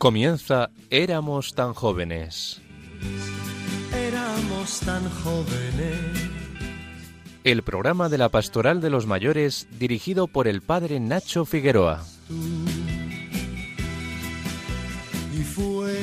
Comienza 0.00 0.70
Éramos 0.88 1.52
tan 1.52 1.74
jóvenes. 1.74 2.62
Éramos 3.94 4.80
tan 4.80 5.06
jóvenes. 5.10 6.00
El 7.44 7.62
programa 7.62 8.08
de 8.08 8.16
la 8.16 8.30
Pastoral 8.30 8.80
de 8.80 8.88
los 8.88 9.04
Mayores 9.04 9.68
dirigido 9.78 10.26
por 10.26 10.48
el 10.48 10.62
padre 10.62 11.00
Nacho 11.00 11.44
Figueroa. 11.44 12.02
Y 15.38 15.42
fue 15.42 16.00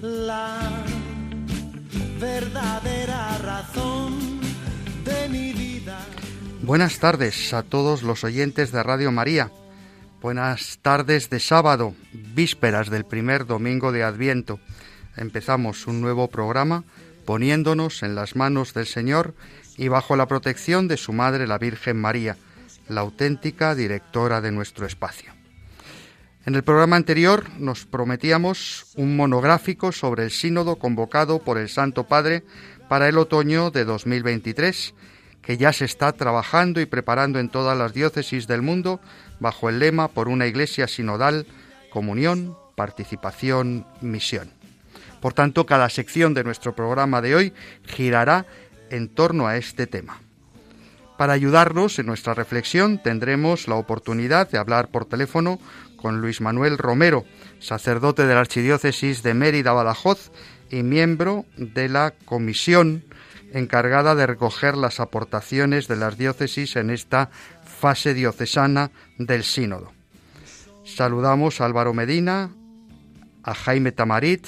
la 0.00 0.84
verdadera 2.20 3.38
razón 3.38 4.38
de 5.04 5.28
mi 5.28 5.52
vida. 5.52 5.98
Buenas 6.62 7.00
tardes 7.00 7.52
a 7.52 7.64
todos 7.64 8.04
los 8.04 8.22
oyentes 8.22 8.70
de 8.70 8.84
Radio 8.84 9.10
María. 9.10 9.50
Buenas 10.20 10.80
tardes 10.82 11.30
de 11.30 11.38
sábado, 11.38 11.94
vísperas 12.12 12.90
del 12.90 13.04
primer 13.04 13.46
domingo 13.46 13.92
de 13.92 14.02
Adviento. 14.02 14.58
Empezamos 15.16 15.86
un 15.86 16.00
nuevo 16.00 16.26
programa 16.26 16.82
poniéndonos 17.24 18.02
en 18.02 18.16
las 18.16 18.34
manos 18.34 18.74
del 18.74 18.86
Señor 18.86 19.36
y 19.76 19.86
bajo 19.86 20.16
la 20.16 20.26
protección 20.26 20.88
de 20.88 20.96
su 20.96 21.12
Madre 21.12 21.46
la 21.46 21.58
Virgen 21.58 22.00
María, 22.00 22.36
la 22.88 23.02
auténtica 23.02 23.76
directora 23.76 24.40
de 24.40 24.50
nuestro 24.50 24.86
espacio. 24.86 25.32
En 26.46 26.56
el 26.56 26.64
programa 26.64 26.96
anterior 26.96 27.44
nos 27.60 27.86
prometíamos 27.86 28.86
un 28.96 29.16
monográfico 29.16 29.92
sobre 29.92 30.24
el 30.24 30.32
sínodo 30.32 30.80
convocado 30.80 31.38
por 31.38 31.58
el 31.58 31.68
Santo 31.68 32.08
Padre 32.08 32.42
para 32.88 33.08
el 33.08 33.18
otoño 33.18 33.70
de 33.70 33.84
2023 33.84 34.94
que 35.48 35.56
ya 35.56 35.72
se 35.72 35.86
está 35.86 36.12
trabajando 36.12 36.78
y 36.78 36.84
preparando 36.84 37.38
en 37.38 37.48
todas 37.48 37.74
las 37.78 37.94
diócesis 37.94 38.46
del 38.46 38.60
mundo 38.60 39.00
bajo 39.40 39.70
el 39.70 39.78
lema 39.78 40.08
por 40.08 40.28
una 40.28 40.46
iglesia 40.46 40.86
sinodal, 40.86 41.46
comunión, 41.88 42.54
participación, 42.74 43.86
misión. 44.02 44.50
Por 45.22 45.32
tanto, 45.32 45.64
cada 45.64 45.88
sección 45.88 46.34
de 46.34 46.44
nuestro 46.44 46.76
programa 46.76 47.22
de 47.22 47.34
hoy 47.34 47.54
girará 47.86 48.44
en 48.90 49.08
torno 49.08 49.46
a 49.46 49.56
este 49.56 49.86
tema. 49.86 50.20
Para 51.16 51.32
ayudarnos 51.32 51.98
en 51.98 52.04
nuestra 52.04 52.34
reflexión 52.34 53.02
tendremos 53.02 53.68
la 53.68 53.76
oportunidad 53.76 54.50
de 54.50 54.58
hablar 54.58 54.88
por 54.88 55.06
teléfono 55.06 55.58
con 55.96 56.20
Luis 56.20 56.42
Manuel 56.42 56.76
Romero, 56.76 57.24
sacerdote 57.58 58.26
de 58.26 58.34
la 58.34 58.40
Archidiócesis 58.40 59.22
de 59.22 59.32
Mérida 59.32 59.72
Badajoz 59.72 60.30
y 60.68 60.82
miembro 60.82 61.46
de 61.56 61.88
la 61.88 62.12
Comisión 62.26 63.02
encargada 63.52 64.14
de 64.14 64.26
recoger 64.26 64.76
las 64.76 65.00
aportaciones 65.00 65.88
de 65.88 65.96
las 65.96 66.18
diócesis 66.18 66.76
en 66.76 66.90
esta 66.90 67.30
fase 67.64 68.14
diocesana 68.14 68.90
del 69.18 69.44
sínodo. 69.44 69.92
Saludamos 70.84 71.60
a 71.60 71.66
Álvaro 71.66 71.94
Medina, 71.94 72.50
a 73.42 73.54
Jaime 73.54 73.92
Tamarit, 73.92 74.46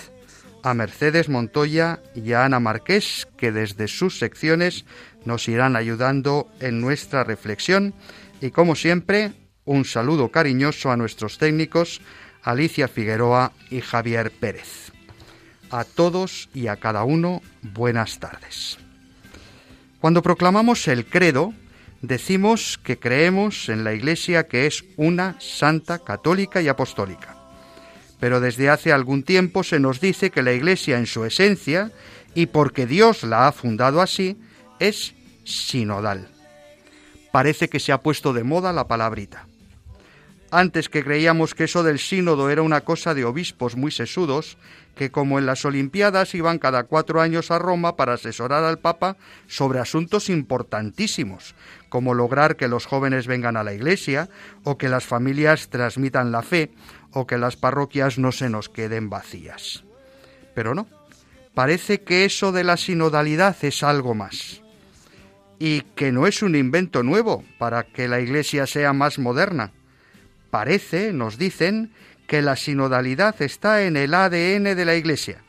a 0.62 0.74
Mercedes 0.74 1.28
Montoya 1.28 2.00
y 2.14 2.32
a 2.32 2.44
Ana 2.44 2.60
Marqués, 2.60 3.28
que 3.36 3.52
desde 3.52 3.88
sus 3.88 4.18
secciones 4.18 4.84
nos 5.24 5.48
irán 5.48 5.76
ayudando 5.76 6.48
en 6.60 6.80
nuestra 6.80 7.24
reflexión. 7.24 7.94
Y 8.40 8.50
como 8.50 8.74
siempre, 8.74 9.32
un 9.64 9.84
saludo 9.84 10.30
cariñoso 10.30 10.90
a 10.90 10.96
nuestros 10.96 11.38
técnicos, 11.38 12.00
Alicia 12.42 12.88
Figueroa 12.88 13.52
y 13.70 13.80
Javier 13.80 14.30
Pérez. 14.30 14.92
A 15.70 15.84
todos 15.84 16.48
y 16.52 16.66
a 16.66 16.76
cada 16.76 17.04
uno, 17.04 17.42
buenas 17.62 18.18
tardes. 18.18 18.78
Cuando 20.00 20.22
proclamamos 20.22 20.88
el 20.88 21.04
credo, 21.04 21.52
decimos 22.00 22.80
que 22.82 22.98
creemos 22.98 23.68
en 23.68 23.84
la 23.84 23.92
Iglesia 23.92 24.48
que 24.48 24.66
es 24.66 24.84
una 24.96 25.36
santa, 25.40 25.98
católica 25.98 26.62
y 26.62 26.68
apostólica. 26.68 27.36
Pero 28.18 28.40
desde 28.40 28.70
hace 28.70 28.92
algún 28.92 29.22
tiempo 29.22 29.62
se 29.62 29.78
nos 29.78 30.00
dice 30.00 30.30
que 30.30 30.42
la 30.42 30.52
Iglesia 30.52 30.98
en 30.98 31.06
su 31.06 31.26
esencia, 31.26 31.92
y 32.34 32.46
porque 32.46 32.86
Dios 32.86 33.24
la 33.24 33.46
ha 33.46 33.52
fundado 33.52 34.00
así, 34.00 34.38
es 34.78 35.14
sinodal. 35.44 36.28
Parece 37.30 37.68
que 37.68 37.80
se 37.80 37.92
ha 37.92 38.02
puesto 38.02 38.32
de 38.32 38.42
moda 38.42 38.72
la 38.72 38.88
palabrita. 38.88 39.49
Antes 40.52 40.88
que 40.88 41.04
creíamos 41.04 41.54
que 41.54 41.64
eso 41.64 41.84
del 41.84 42.00
sínodo 42.00 42.50
era 42.50 42.62
una 42.62 42.80
cosa 42.80 43.14
de 43.14 43.24
obispos 43.24 43.76
muy 43.76 43.92
sesudos, 43.92 44.58
que 44.96 45.12
como 45.12 45.38
en 45.38 45.46
las 45.46 45.64
Olimpiadas 45.64 46.34
iban 46.34 46.58
cada 46.58 46.84
cuatro 46.84 47.20
años 47.20 47.52
a 47.52 47.60
Roma 47.60 47.94
para 47.94 48.14
asesorar 48.14 48.64
al 48.64 48.80
Papa 48.80 49.16
sobre 49.46 49.78
asuntos 49.78 50.28
importantísimos, 50.28 51.54
como 51.88 52.14
lograr 52.14 52.56
que 52.56 52.66
los 52.66 52.86
jóvenes 52.86 53.28
vengan 53.28 53.56
a 53.56 53.62
la 53.62 53.74
Iglesia, 53.74 54.28
o 54.64 54.76
que 54.76 54.88
las 54.88 55.04
familias 55.04 55.68
transmitan 55.68 56.32
la 56.32 56.42
fe, 56.42 56.72
o 57.12 57.28
que 57.28 57.38
las 57.38 57.56
parroquias 57.56 58.18
no 58.18 58.32
se 58.32 58.50
nos 58.50 58.68
queden 58.68 59.08
vacías. 59.08 59.84
Pero 60.54 60.74
no, 60.74 60.88
parece 61.54 62.02
que 62.02 62.24
eso 62.24 62.50
de 62.50 62.64
la 62.64 62.76
sinodalidad 62.76 63.56
es 63.62 63.84
algo 63.84 64.16
más, 64.16 64.62
y 65.60 65.82
que 65.94 66.10
no 66.10 66.26
es 66.26 66.42
un 66.42 66.56
invento 66.56 67.04
nuevo 67.04 67.44
para 67.56 67.84
que 67.84 68.08
la 68.08 68.18
Iglesia 68.18 68.66
sea 68.66 68.92
más 68.92 69.20
moderna. 69.20 69.72
Parece, 70.50 71.12
nos 71.12 71.38
dicen, 71.38 71.92
que 72.30 72.42
la 72.42 72.54
sinodalidad 72.54 73.42
está 73.42 73.82
en 73.82 73.96
el 73.96 74.14
ADN 74.14 74.76
de 74.76 74.84
la 74.84 74.94
Iglesia 74.94 75.42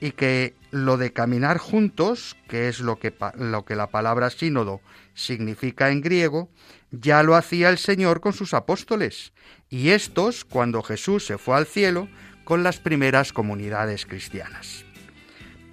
y 0.00 0.10
que 0.10 0.54
lo 0.72 0.96
de 0.96 1.12
caminar 1.12 1.58
juntos, 1.58 2.36
que 2.48 2.68
es 2.68 2.80
lo 2.80 2.98
que, 2.98 3.14
lo 3.36 3.64
que 3.64 3.76
la 3.76 3.86
palabra 3.88 4.30
sínodo 4.30 4.80
significa 5.14 5.90
en 5.90 6.00
griego, 6.00 6.48
ya 6.90 7.22
lo 7.22 7.36
hacía 7.36 7.68
el 7.68 7.78
Señor 7.78 8.20
con 8.20 8.32
sus 8.32 8.54
apóstoles, 8.54 9.32
y 9.68 9.90
estos 9.90 10.44
cuando 10.44 10.82
Jesús 10.82 11.26
se 11.26 11.38
fue 11.38 11.56
al 11.56 11.66
cielo 11.66 12.08
con 12.42 12.64
las 12.64 12.80
primeras 12.80 13.32
comunidades 13.32 14.04
cristianas. 14.04 14.84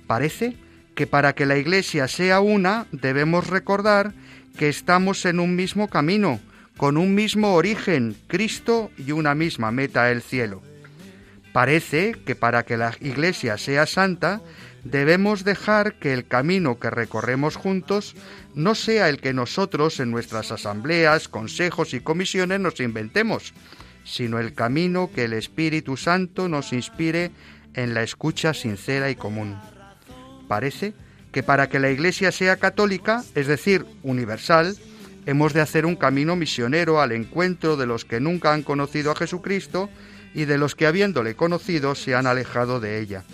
Parece 0.06 0.56
que 0.94 1.08
para 1.08 1.34
que 1.34 1.48
la 1.48 1.58
Iglesia 1.58 2.08
sea 2.08 2.42
una 2.42 2.86
debemos 2.92 3.48
recordar 3.48 4.14
que 4.56 4.70
estamos 4.70 5.26
en 5.26 5.40
un 5.40 5.56
mismo 5.56 5.88
camino, 5.88 6.40
con 6.78 6.98
un 6.98 7.16
mismo 7.16 7.56
origen, 7.56 8.16
Cristo, 8.28 8.92
y 8.98 9.12
una 9.12 9.36
misma 9.36 9.72
meta, 9.72 10.12
el 10.12 10.22
cielo. 10.22 10.62
Parece 11.52 12.14
que 12.26 12.36
para 12.36 12.64
que 12.64 12.78
la 12.78 12.96
Iglesia 13.02 13.58
sea 13.58 13.88
santa, 13.88 14.42
debemos 14.84 15.44
dejar 15.44 15.96
que 15.96 16.14
el 16.14 16.28
camino 16.28 16.80
que 16.80 16.92
recorremos 16.92 17.56
juntos 17.56 18.16
no 18.54 18.76
sea 18.76 19.10
el 19.10 19.20
que 19.20 19.34
nosotros 19.34 20.00
en 20.00 20.12
nuestras 20.12 20.52
asambleas, 20.52 21.28
consejos 21.28 21.96
y 21.96 22.00
comisiones 22.00 22.60
nos 22.60 22.80
inventemos, 22.80 23.54
sino 24.04 24.40
el 24.40 24.54
camino 24.54 25.10
que 25.14 25.26
el 25.26 25.34
Espíritu 25.34 25.98
Santo 25.98 26.48
nos 26.48 26.74
inspire 26.74 27.32
en 27.74 27.94
la 27.94 28.04
escucha 28.04 28.54
sincera 28.54 29.10
y 29.10 29.16
común. 29.16 29.60
Parece 30.48 30.94
que 31.32 31.44
para 31.44 31.70
que 31.70 31.80
la 31.80 31.90
Iglesia 31.90 32.32
sea 32.32 32.58
católica, 32.58 33.24
es 33.36 33.48
decir, 33.48 33.86
universal, 34.04 34.78
hemos 35.28 35.52
de 35.52 35.60
hacer 35.60 35.86
un 35.86 35.98
camino 35.98 36.38
misionero 36.38 37.02
al 37.02 37.12
encuentro 37.12 37.76
de 37.76 37.86
los 37.86 38.06
que 38.06 38.22
nunca 38.22 38.54
han 38.54 38.64
conocido 38.64 39.12
a 39.12 39.16
Jesucristo 39.16 39.90
y 40.34 40.46
de 40.46 40.58
los 40.58 40.74
que 40.74 40.88
habiéndole 40.88 41.36
conocido 41.36 41.96
se 41.96 42.16
han 42.16 42.28
alejado 42.28 42.80
de 42.80 43.02
ella. 43.02 43.26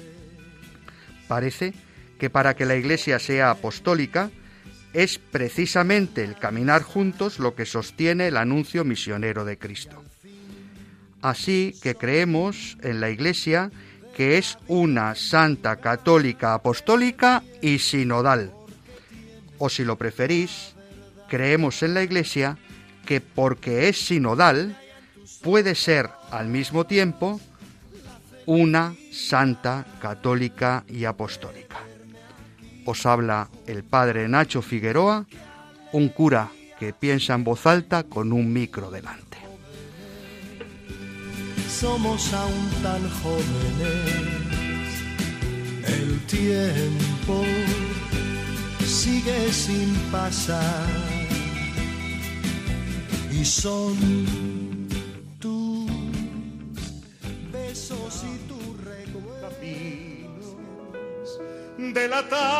Parece 1.27 1.73
que 2.17 2.31
para 2.31 2.55
que 2.55 2.65
la 2.65 2.75
Iglesia 2.75 3.19
sea 3.19 3.51
apostólica, 3.51 4.31
es 4.93 5.19
precisamente 5.19 6.23
el 6.23 6.35
caminar 6.35 6.81
juntos 6.81 7.37
lo 7.37 7.53
que 7.53 7.65
sostiene 7.65 8.27
el 8.27 8.37
anuncio 8.37 8.83
misionero 8.83 9.45
de 9.45 9.59
Cristo. 9.59 10.03
Así 11.21 11.75
que 11.83 11.93
creemos 11.93 12.75
en 12.81 13.01
la 13.01 13.11
Iglesia 13.11 13.71
que 14.15 14.39
es 14.39 14.57
una 14.67 15.13
santa 15.13 15.75
católica 15.75 16.55
apostólica 16.55 17.43
y 17.61 17.77
sinodal. 17.77 18.51
O 19.59 19.69
si 19.69 19.83
lo 19.83 19.97
preferís, 19.97 20.72
creemos 21.33 21.81
en 21.81 21.95
la 21.95 22.03
Iglesia 22.03 22.59
que 23.07 23.19
porque 23.19 23.89
es 23.89 24.05
sinodal, 24.05 24.77
puede 25.41 25.73
ser 25.73 26.11
al 26.29 26.47
mismo 26.47 26.85
tiempo 26.85 27.41
una 28.45 28.93
santa, 29.11 29.83
católica 29.99 30.83
y 30.87 31.05
apostólica. 31.05 31.77
Os 32.85 33.07
habla 33.07 33.49
el 33.65 33.83
padre 33.83 34.29
Nacho 34.29 34.61
Figueroa, 34.61 35.25
un 35.91 36.09
cura 36.09 36.51
que 36.79 36.93
piensa 36.93 37.33
en 37.33 37.43
voz 37.43 37.65
alta 37.65 38.03
con 38.03 38.31
un 38.31 38.53
micro 38.53 38.91
delante. 38.91 39.39
Somos 41.67 42.31
aún 42.31 42.69
tan 42.83 43.09
jóvenes, 43.09 44.21
el 45.87 46.19
tiempo 46.27 47.43
sigue 48.85 49.51
sin 49.51 49.95
pasar 50.11 51.22
y 53.39 53.43
son 53.45 53.97
tus 55.39 55.89
besos 57.51 58.23
y 58.23 58.37
tus 58.47 58.83
recuerdos 58.83 59.53
de 61.77 62.07
la 62.07 62.29
tarde, 62.29 62.53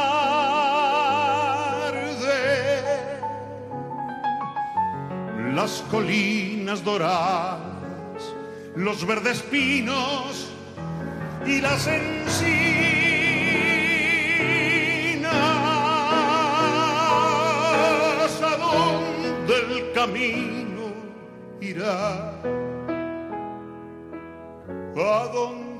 las 5.54 5.84
colinas 5.92 6.84
doradas 6.84 7.74
los 8.76 9.06
verdes 9.06 9.42
pinos 9.44 10.50
y 11.46 11.62
las 11.62 11.88
encinas. 11.88 12.74
¿A 20.04 20.08
¿A 21.82 22.32
dónde? 25.34 25.74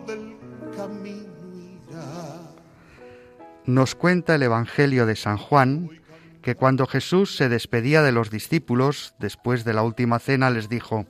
Nos 3.66 3.96
cuenta 3.96 4.36
el 4.36 4.44
Evangelio 4.44 5.06
de 5.06 5.16
San 5.16 5.38
Juan 5.38 6.02
que 6.42 6.56
cuando 6.56 6.88
Jesús 6.88 7.38
se 7.38 7.48
despedía 7.48 8.02
de 8.02 8.12
los 8.12 8.30
discípulos 8.30 9.16
después 9.20 9.64
de 9.64 9.74
la 9.74 9.84
última 9.84 10.20
cena 10.20 10.50
les 10.50 10.68
dijo, 10.68 11.06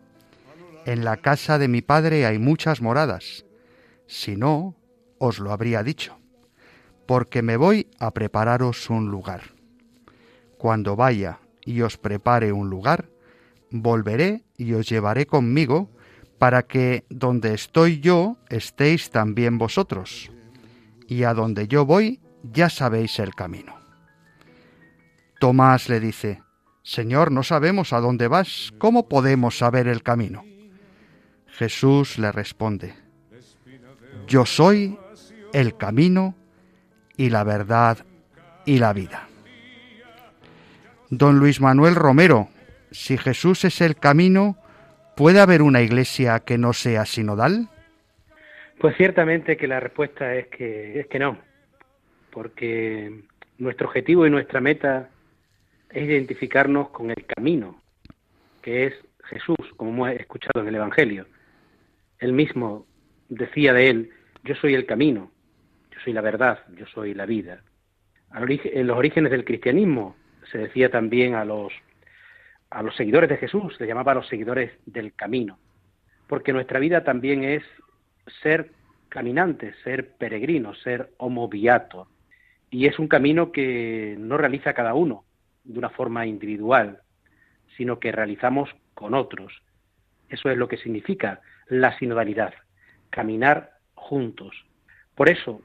En 0.86 1.04
la 1.04 1.18
casa 1.18 1.58
de 1.58 1.68
mi 1.68 1.82
Padre 1.82 2.26
hay 2.26 2.38
muchas 2.38 2.82
moradas, 2.82 3.46
si 4.06 4.36
no, 4.36 4.76
os 5.18 5.40
lo 5.40 5.52
habría 5.52 5.82
dicho, 5.82 6.20
porque 7.08 7.42
me 7.42 7.58
voy 7.58 7.88
a 8.00 8.12
prepararos 8.12 8.90
un 8.90 9.10
lugar. 9.10 9.42
Cuando 10.58 10.96
vaya 10.96 11.40
y 11.66 11.82
os 11.82 11.98
prepare 11.98 12.52
un 12.52 12.70
lugar, 12.70 13.10
volveré 13.74 14.44
y 14.56 14.74
os 14.74 14.88
llevaré 14.88 15.26
conmigo, 15.26 15.90
para 16.38 16.64
que 16.64 17.06
donde 17.10 17.54
estoy 17.54 18.00
yo 18.00 18.38
estéis 18.50 19.10
también 19.10 19.58
vosotros, 19.58 20.32
y 21.08 21.24
a 21.24 21.34
donde 21.34 21.68
yo 21.68 21.86
voy 21.86 22.20
ya 22.44 22.70
sabéis 22.70 23.20
el 23.20 23.34
camino. 23.34 23.76
Tomás 25.40 25.90
le 25.90 26.00
dice, 26.00 26.44
Señor, 26.84 27.32
no 27.32 27.44
sabemos 27.44 27.94
a 27.94 28.00
dónde 28.00 28.28
vas, 28.28 28.74
¿cómo 28.78 29.10
podemos 29.10 29.58
saber 29.58 29.88
el 29.88 30.04
camino? 30.04 30.46
Jesús 31.48 32.18
le 32.20 32.32
responde, 32.32 32.94
Yo 34.28 34.46
soy 34.46 34.98
el 35.54 35.78
camino 35.78 36.36
y 37.18 37.30
la 37.30 37.44
verdad 37.44 38.06
y 38.66 38.78
la 38.78 38.94
vida. 38.94 39.28
Don 41.10 41.40
Luis 41.40 41.62
Manuel 41.62 41.96
Romero, 41.96 42.50
si 42.94 43.18
Jesús 43.18 43.66
es 43.66 43.82
el 43.82 43.96
camino, 43.96 44.56
¿puede 45.18 45.40
haber 45.40 45.62
una 45.62 45.82
iglesia 45.82 46.40
que 46.40 46.58
no 46.58 46.74
sea 46.74 47.06
sinodal? 47.06 47.68
Pues 48.80 48.96
ciertamente 48.96 49.58
que 49.58 49.68
la 49.68 49.80
respuesta 49.80 50.36
es 50.36 50.48
que, 50.48 51.00
es 51.00 51.08
que 51.08 51.20
no, 51.20 51.38
porque 52.32 53.24
nuestro 53.58 53.88
objetivo 53.88 54.28
y 54.28 54.30
nuestra 54.30 54.62
meta 54.62 55.10
es 55.90 56.04
identificarnos 56.04 56.90
con 56.90 57.10
el 57.10 57.26
camino, 57.26 57.82
que 58.62 58.86
es 58.86 58.94
Jesús, 59.26 59.58
como 59.76 59.92
hemos 59.92 60.12
escuchado 60.12 60.62
en 60.62 60.68
el 60.68 60.76
Evangelio. 60.76 61.26
Él 62.20 62.34
mismo 62.34 62.86
decía 63.30 63.74
de 63.74 63.90
él, 63.90 64.10
yo 64.44 64.56
soy 64.56 64.76
el 64.76 64.86
camino, 64.86 65.32
yo 65.92 66.00
soy 66.04 66.14
la 66.14 66.22
verdad, 66.22 66.60
yo 66.76 66.86
soy 66.88 67.14
la 67.14 67.26
vida. 67.26 67.64
En 68.36 68.88
los 68.88 68.98
orígenes 68.98 69.32
del 69.32 69.46
cristianismo 69.46 70.16
se 70.52 70.58
decía 70.58 70.90
también 70.90 71.36
a 71.36 71.46
los, 71.46 71.72
a 72.74 72.82
los 72.82 72.96
seguidores 72.96 73.30
de 73.30 73.38
Jesús, 73.38 73.76
se 73.78 73.86
llamaba 73.86 74.14
a 74.14 74.16
los 74.16 74.28
seguidores 74.28 74.72
del 74.86 75.14
camino, 75.14 75.60
porque 76.28 76.54
nuestra 76.54 76.80
vida 76.80 77.04
también 77.04 77.44
es 77.44 77.64
ser 78.42 78.72
caminantes, 79.10 79.76
ser 79.84 80.14
peregrinos, 80.18 80.82
ser 80.82 81.12
homo 81.18 81.48
viator. 81.48 82.08
Y 82.72 82.88
es 82.88 82.98
un 82.98 83.08
camino 83.08 83.52
que 83.52 84.16
no 84.18 84.38
realiza 84.38 84.74
cada 84.74 84.96
uno, 84.96 85.24
de 85.64 85.78
una 85.78 85.90
forma 85.90 86.26
individual, 86.26 87.02
sino 87.78 88.00
que 88.00 88.12
realizamos 88.12 88.70
con 88.96 89.14
otros. 89.14 89.54
Eso 90.30 90.50
es 90.50 90.58
lo 90.58 90.68
que 90.68 90.78
significa 90.78 91.42
la 91.68 91.96
sinodalidad, 92.00 92.56
caminar 93.12 93.74
juntos. 93.94 94.56
Por 95.14 95.30
eso 95.30 95.62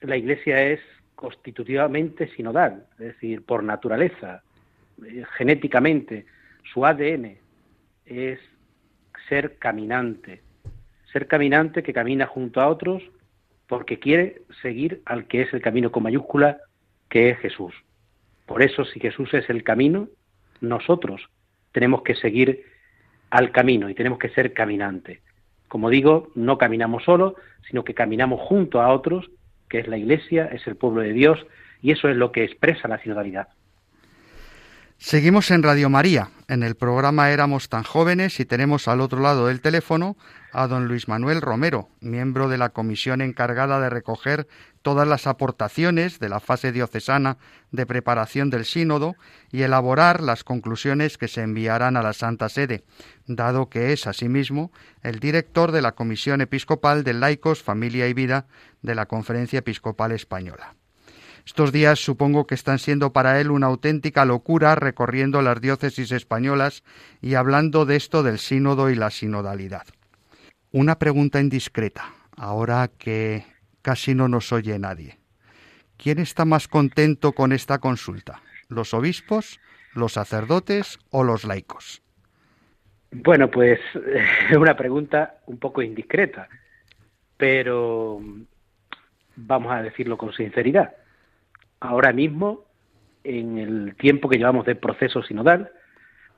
la 0.00 0.16
Iglesia 0.16 0.62
es 0.62 0.80
constitutivamente 1.14 2.28
sinodal, 2.34 2.86
es 2.92 3.06
decir, 3.06 3.44
por 3.44 3.62
naturaleza, 3.62 4.42
eh, 5.04 5.24
genéticamente, 5.36 6.24
su 6.72 6.84
ADN 6.84 7.38
es 8.04 8.38
ser 9.28 9.58
caminante, 9.58 10.42
ser 11.12 11.26
caminante 11.26 11.82
que 11.82 11.92
camina 11.92 12.26
junto 12.26 12.60
a 12.60 12.68
otros 12.68 13.02
porque 13.66 13.98
quiere 13.98 14.42
seguir 14.62 15.02
al 15.04 15.26
que 15.26 15.42
es 15.42 15.52
el 15.52 15.60
camino 15.60 15.90
con 15.90 16.02
mayúscula, 16.02 16.58
que 17.08 17.30
es 17.30 17.38
Jesús. 17.38 17.74
Por 18.46 18.62
eso, 18.62 18.84
si 18.84 19.00
Jesús 19.00 19.34
es 19.34 19.50
el 19.50 19.64
camino, 19.64 20.08
nosotros 20.60 21.28
tenemos 21.72 22.02
que 22.02 22.14
seguir 22.14 22.64
al 23.30 23.50
camino 23.50 23.90
y 23.90 23.94
tenemos 23.94 24.18
que 24.18 24.28
ser 24.30 24.52
caminantes. 24.52 25.20
Como 25.68 25.90
digo, 25.90 26.30
no 26.34 26.58
caminamos 26.58 27.04
solos, 27.04 27.34
sino 27.68 27.82
que 27.82 27.94
caminamos 27.94 28.40
junto 28.40 28.80
a 28.80 28.92
otros, 28.92 29.28
que 29.68 29.80
es 29.80 29.88
la 29.88 29.98
Iglesia, 29.98 30.46
es 30.46 30.64
el 30.68 30.76
pueblo 30.76 31.00
de 31.00 31.12
Dios, 31.12 31.44
y 31.82 31.90
eso 31.90 32.08
es 32.08 32.16
lo 32.16 32.30
que 32.30 32.44
expresa 32.44 32.86
la 32.86 32.98
sinodalidad. 32.98 33.48
Seguimos 34.98 35.50
en 35.50 35.62
Radio 35.62 35.90
María. 35.90 36.30
En 36.48 36.62
el 36.62 36.74
programa 36.74 37.30
Éramos 37.30 37.68
tan 37.68 37.82
jóvenes 37.82 38.40
y 38.40 38.46
tenemos 38.46 38.88
al 38.88 39.02
otro 39.02 39.20
lado 39.20 39.46
del 39.46 39.60
teléfono 39.60 40.16
a 40.52 40.66
don 40.68 40.88
Luis 40.88 41.06
Manuel 41.06 41.42
Romero, 41.42 41.90
miembro 42.00 42.48
de 42.48 42.56
la 42.56 42.70
comisión 42.70 43.20
encargada 43.20 43.78
de 43.78 43.90
recoger 43.90 44.48
todas 44.80 45.06
las 45.06 45.26
aportaciones 45.26 46.18
de 46.18 46.30
la 46.30 46.40
fase 46.40 46.72
diocesana 46.72 47.36
de 47.72 47.84
preparación 47.84 48.48
del 48.48 48.64
sínodo 48.64 49.16
y 49.52 49.62
elaborar 49.62 50.22
las 50.22 50.44
conclusiones 50.44 51.18
que 51.18 51.28
se 51.28 51.42
enviarán 51.42 51.98
a 51.98 52.02
la 52.02 52.14
Santa 52.14 52.48
Sede, 52.48 52.82
dado 53.26 53.68
que 53.68 53.92
es 53.92 54.06
asimismo 54.06 54.72
el 55.02 55.20
director 55.20 55.72
de 55.72 55.82
la 55.82 55.92
Comisión 55.92 56.40
Episcopal 56.40 57.04
de 57.04 57.12
Laicos, 57.12 57.62
Familia 57.62 58.08
y 58.08 58.14
Vida 58.14 58.46
de 58.80 58.94
la 58.94 59.06
Conferencia 59.06 59.58
Episcopal 59.58 60.12
Española. 60.12 60.74
Estos 61.46 61.70
días 61.70 62.00
supongo 62.00 62.44
que 62.44 62.56
están 62.56 62.80
siendo 62.80 63.12
para 63.12 63.40
él 63.40 63.52
una 63.52 63.68
auténtica 63.68 64.24
locura 64.24 64.74
recorriendo 64.74 65.42
las 65.42 65.60
diócesis 65.60 66.10
españolas 66.10 66.82
y 67.22 67.34
hablando 67.34 67.86
de 67.86 67.94
esto 67.94 68.24
del 68.24 68.38
sínodo 68.38 68.90
y 68.90 68.96
la 68.96 69.10
sinodalidad. 69.10 69.84
Una 70.72 70.98
pregunta 70.98 71.40
indiscreta, 71.40 72.12
ahora 72.36 72.90
que 72.98 73.44
casi 73.80 74.12
no 74.12 74.26
nos 74.26 74.52
oye 74.52 74.76
nadie. 74.80 75.18
¿Quién 75.96 76.18
está 76.18 76.44
más 76.44 76.66
contento 76.66 77.30
con 77.30 77.52
esta 77.52 77.78
consulta? 77.78 78.42
¿Los 78.68 78.92
obispos, 78.92 79.60
los 79.94 80.14
sacerdotes 80.14 80.98
o 81.10 81.22
los 81.22 81.44
laicos? 81.44 82.02
Bueno, 83.12 83.48
pues 83.48 83.78
es 84.50 84.56
una 84.56 84.76
pregunta 84.76 85.36
un 85.46 85.58
poco 85.58 85.80
indiscreta, 85.80 86.48
pero 87.36 88.20
vamos 89.36 89.72
a 89.72 89.82
decirlo 89.82 90.18
con 90.18 90.32
sinceridad 90.32 91.05
ahora 91.80 92.12
mismo, 92.12 92.64
en 93.24 93.58
el 93.58 93.96
tiempo 93.96 94.28
que 94.28 94.38
llevamos 94.38 94.66
de 94.66 94.76
proceso 94.76 95.22
sinodal, 95.22 95.70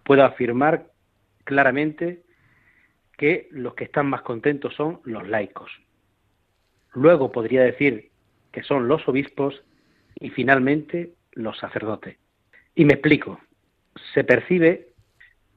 puedo 0.05 0.25
afirmar 0.25 0.87
claramente 1.45 2.23
que 3.17 3.49
los 3.51 3.75
que 3.75 3.85
están 3.85 4.07
más 4.07 4.23
contentos 4.23 4.75
son 4.75 5.01
los 5.05 5.29
laicos. 5.29 5.71
Luego 6.95 7.33
podría 7.33 7.63
decir 7.63 8.11
que 8.53 8.63
son 8.63 8.89
los 8.89 9.07
obispos 9.09 9.63
y 10.19 10.31
finalmente 10.31 11.15
los 11.33 11.59
sacerdotes. 11.59 12.17
Y 12.75 12.85
me 12.85 12.95
explico. 12.95 13.41
Se 14.15 14.25
percibe 14.25 14.89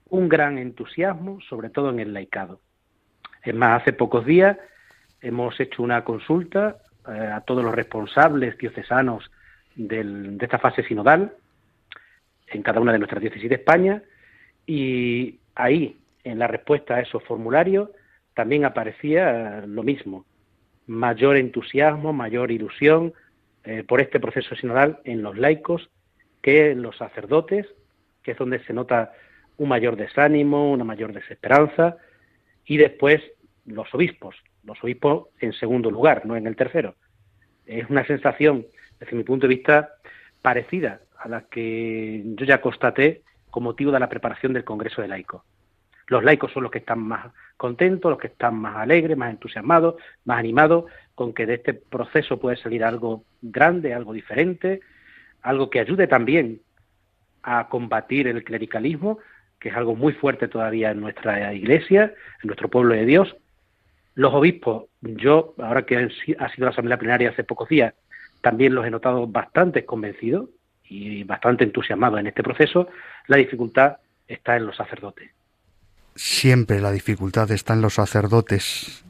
un 0.10 0.28
gran 0.28 0.58
entusiasmo, 0.58 1.40
sobre 1.42 1.70
todo 1.70 1.90
en 1.90 2.00
el 2.00 2.14
laicado. 2.14 2.60
Es 3.44 3.56
más, 3.56 3.82
hace 3.82 3.94
pocos 3.94 4.26
días 4.26 4.58
hemos 5.22 5.60
hecho 5.60 5.84
una 5.84 6.04
consulta 6.04 6.78
eh, 7.08 7.12
a 7.12 7.42
todos 7.42 7.64
los 7.64 7.74
responsables 7.74 8.58
diocesanos 8.58 9.32
de 9.75 10.38
esta 10.40 10.60
fase 10.60 10.84
sinodal 10.84 11.34
en 12.48 12.62
cada 12.62 12.80
una 12.80 12.92
de 12.92 13.00
nuestras 13.00 13.22
diócesis 13.22 13.50
de 13.50 13.56
España 13.56 14.04
y 14.66 15.40
ahí, 15.56 15.98
en 16.24 16.40
la 16.40 16.48
respuesta 16.48 16.96
a 16.96 17.01
esos 17.01 17.24
formularios, 17.24 17.90
también 18.34 18.66
aparecía 18.66 19.63
lo 19.66 19.84
mismo, 19.84 20.25
mayor 20.88 21.38
entusiasmo, 21.38 22.13
mayor 22.13 22.51
ilusión 22.51 23.13
eh, 23.63 23.84
por 23.88 24.01
este 24.01 24.20
proceso 24.20 24.56
sinodal 24.56 25.00
en 25.04 25.22
los 25.22 25.38
laicos 25.38 25.90
que 26.42 26.72
en 26.72 26.82
los 26.82 26.98
sacerdotes, 26.98 27.68
que 28.24 28.32
es 28.32 28.38
donde 28.38 28.63
se 28.66 28.74
nota 28.74 29.13
un 29.58 29.70
mayor 29.70 29.96
desánimo, 29.96 30.72
una 30.72 30.84
mayor 30.84 31.13
desesperanza, 31.13 31.98
y 32.66 32.78
después 32.78 33.22
los 33.66 33.94
obispos, 33.94 34.36
los 34.63 34.84
obispos 34.84 35.28
en 35.40 35.54
segundo 35.54 35.92
lugar, 35.92 36.25
no 36.25 36.36
en 36.36 36.48
el 36.48 36.56
tercero. 36.56 36.96
Es 37.66 37.90
una 37.90 38.06
sensación 38.06 38.66
desde 39.01 39.17
mi 39.17 39.24
punto 39.24 39.48
de 39.48 39.55
vista, 39.55 39.96
parecida 40.41 41.01
a 41.17 41.27
la 41.27 41.41
que 41.41 42.24
yo 42.24 42.46
ya 42.46 42.62
constaté 42.62 43.24
con 43.50 43.63
motivo 43.63 43.91
de 43.91 44.00
la 44.00 44.08
preparación 44.08 44.53
del 44.53 44.63
Congreso 44.63 45.01
de 45.01 45.10
Laicos. 45.10 45.41
Los 46.08 46.24
laicos 46.24 46.51
son 46.51 46.63
los 46.63 46.72
que 46.72 46.79
están 46.79 47.00
más 47.00 47.27
contentos, 47.58 48.10
los 48.10 48.20
que 48.20 48.27
están 48.27 48.55
más 48.55 48.77
alegres, 48.77 49.17
más 49.17 49.31
entusiasmados, 49.31 49.96
más 50.25 50.38
animados 50.38 50.86
con 51.15 51.34
que 51.34 51.46
de 51.46 51.55
este 51.55 51.74
proceso 51.74 52.39
puede 52.39 52.58
salir 52.58 52.84
algo 52.84 53.24
grande, 53.41 53.93
algo 53.93 54.13
diferente, 54.13 54.81
algo 55.41 55.70
que 55.70 55.79
ayude 55.79 56.08
también 56.08 56.62
a 57.43 57.67
combatir 57.70 58.27
el 58.27 58.43
clericalismo, 58.43 59.20
que 59.60 59.70
es 59.70 59.75
algo 59.75 59.96
muy 59.96 60.13
fuerte 60.13 60.48
todavía 60.48 60.91
en 60.91 61.01
nuestra 61.01 61.53
iglesia, 61.53 62.13
en 62.43 62.48
nuestro 62.48 62.70
pueblo 62.70 62.93
de 62.93 63.05
Dios, 63.05 63.36
Los 64.13 64.34
obispos, 64.34 64.86
yo, 65.01 65.55
ahora 65.58 65.86
que 65.86 65.96
ha 65.98 66.50
sido 66.50 66.65
la 66.65 66.72
asamblea 66.72 66.98
plenaria 66.98 67.29
hace 67.29 67.46
pocos 67.46 67.70
días, 67.70 67.93
también 68.41 68.75
los 68.75 68.86
he 68.86 68.89
notado 68.89 69.27
bastante 69.27 69.86
convencidos 69.86 70.50
y 70.86 71.24
bastante 71.24 71.63
entusiasmados 71.63 72.19
en 72.19 72.27
este 72.27 72.43
proceso. 72.43 72.88
La 73.27 73.38
dificultad 73.38 73.98
está 74.27 74.57
en 74.57 74.65
los 74.65 74.75
sacerdotes. 74.75 75.29
Siempre 76.15 76.81
la 76.81 76.91
dificultad 76.91 77.50
está 77.51 77.74
en 77.74 77.81
los 77.81 77.93
sacerdotes. 77.93 79.05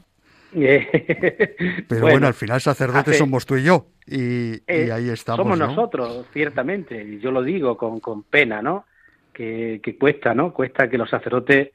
Pero 0.52 2.02
bueno, 2.02 2.26
al 2.26 2.34
final 2.34 2.60
sacerdotes 2.60 3.16
somos 3.16 3.46
tú 3.46 3.56
y 3.56 3.64
yo. 3.64 3.86
Y, 4.06 4.62
eh, 4.66 4.92
ahí 4.92 5.08
estamos. 5.08 5.38
Somos 5.38 5.58
nosotros, 5.58 6.26
ciertamente. 6.32 7.02
Y 7.02 7.20
yo 7.20 7.30
lo 7.30 7.42
digo 7.42 7.76
con, 7.76 8.00
con 8.00 8.22
pena, 8.22 8.60
¿no? 8.60 8.84
Que, 9.32 9.80
que, 9.82 9.96
cuesta, 9.96 10.34
¿no? 10.34 10.52
Cuesta 10.52 10.90
que 10.90 10.98
los 10.98 11.08
sacerdotes 11.08 11.70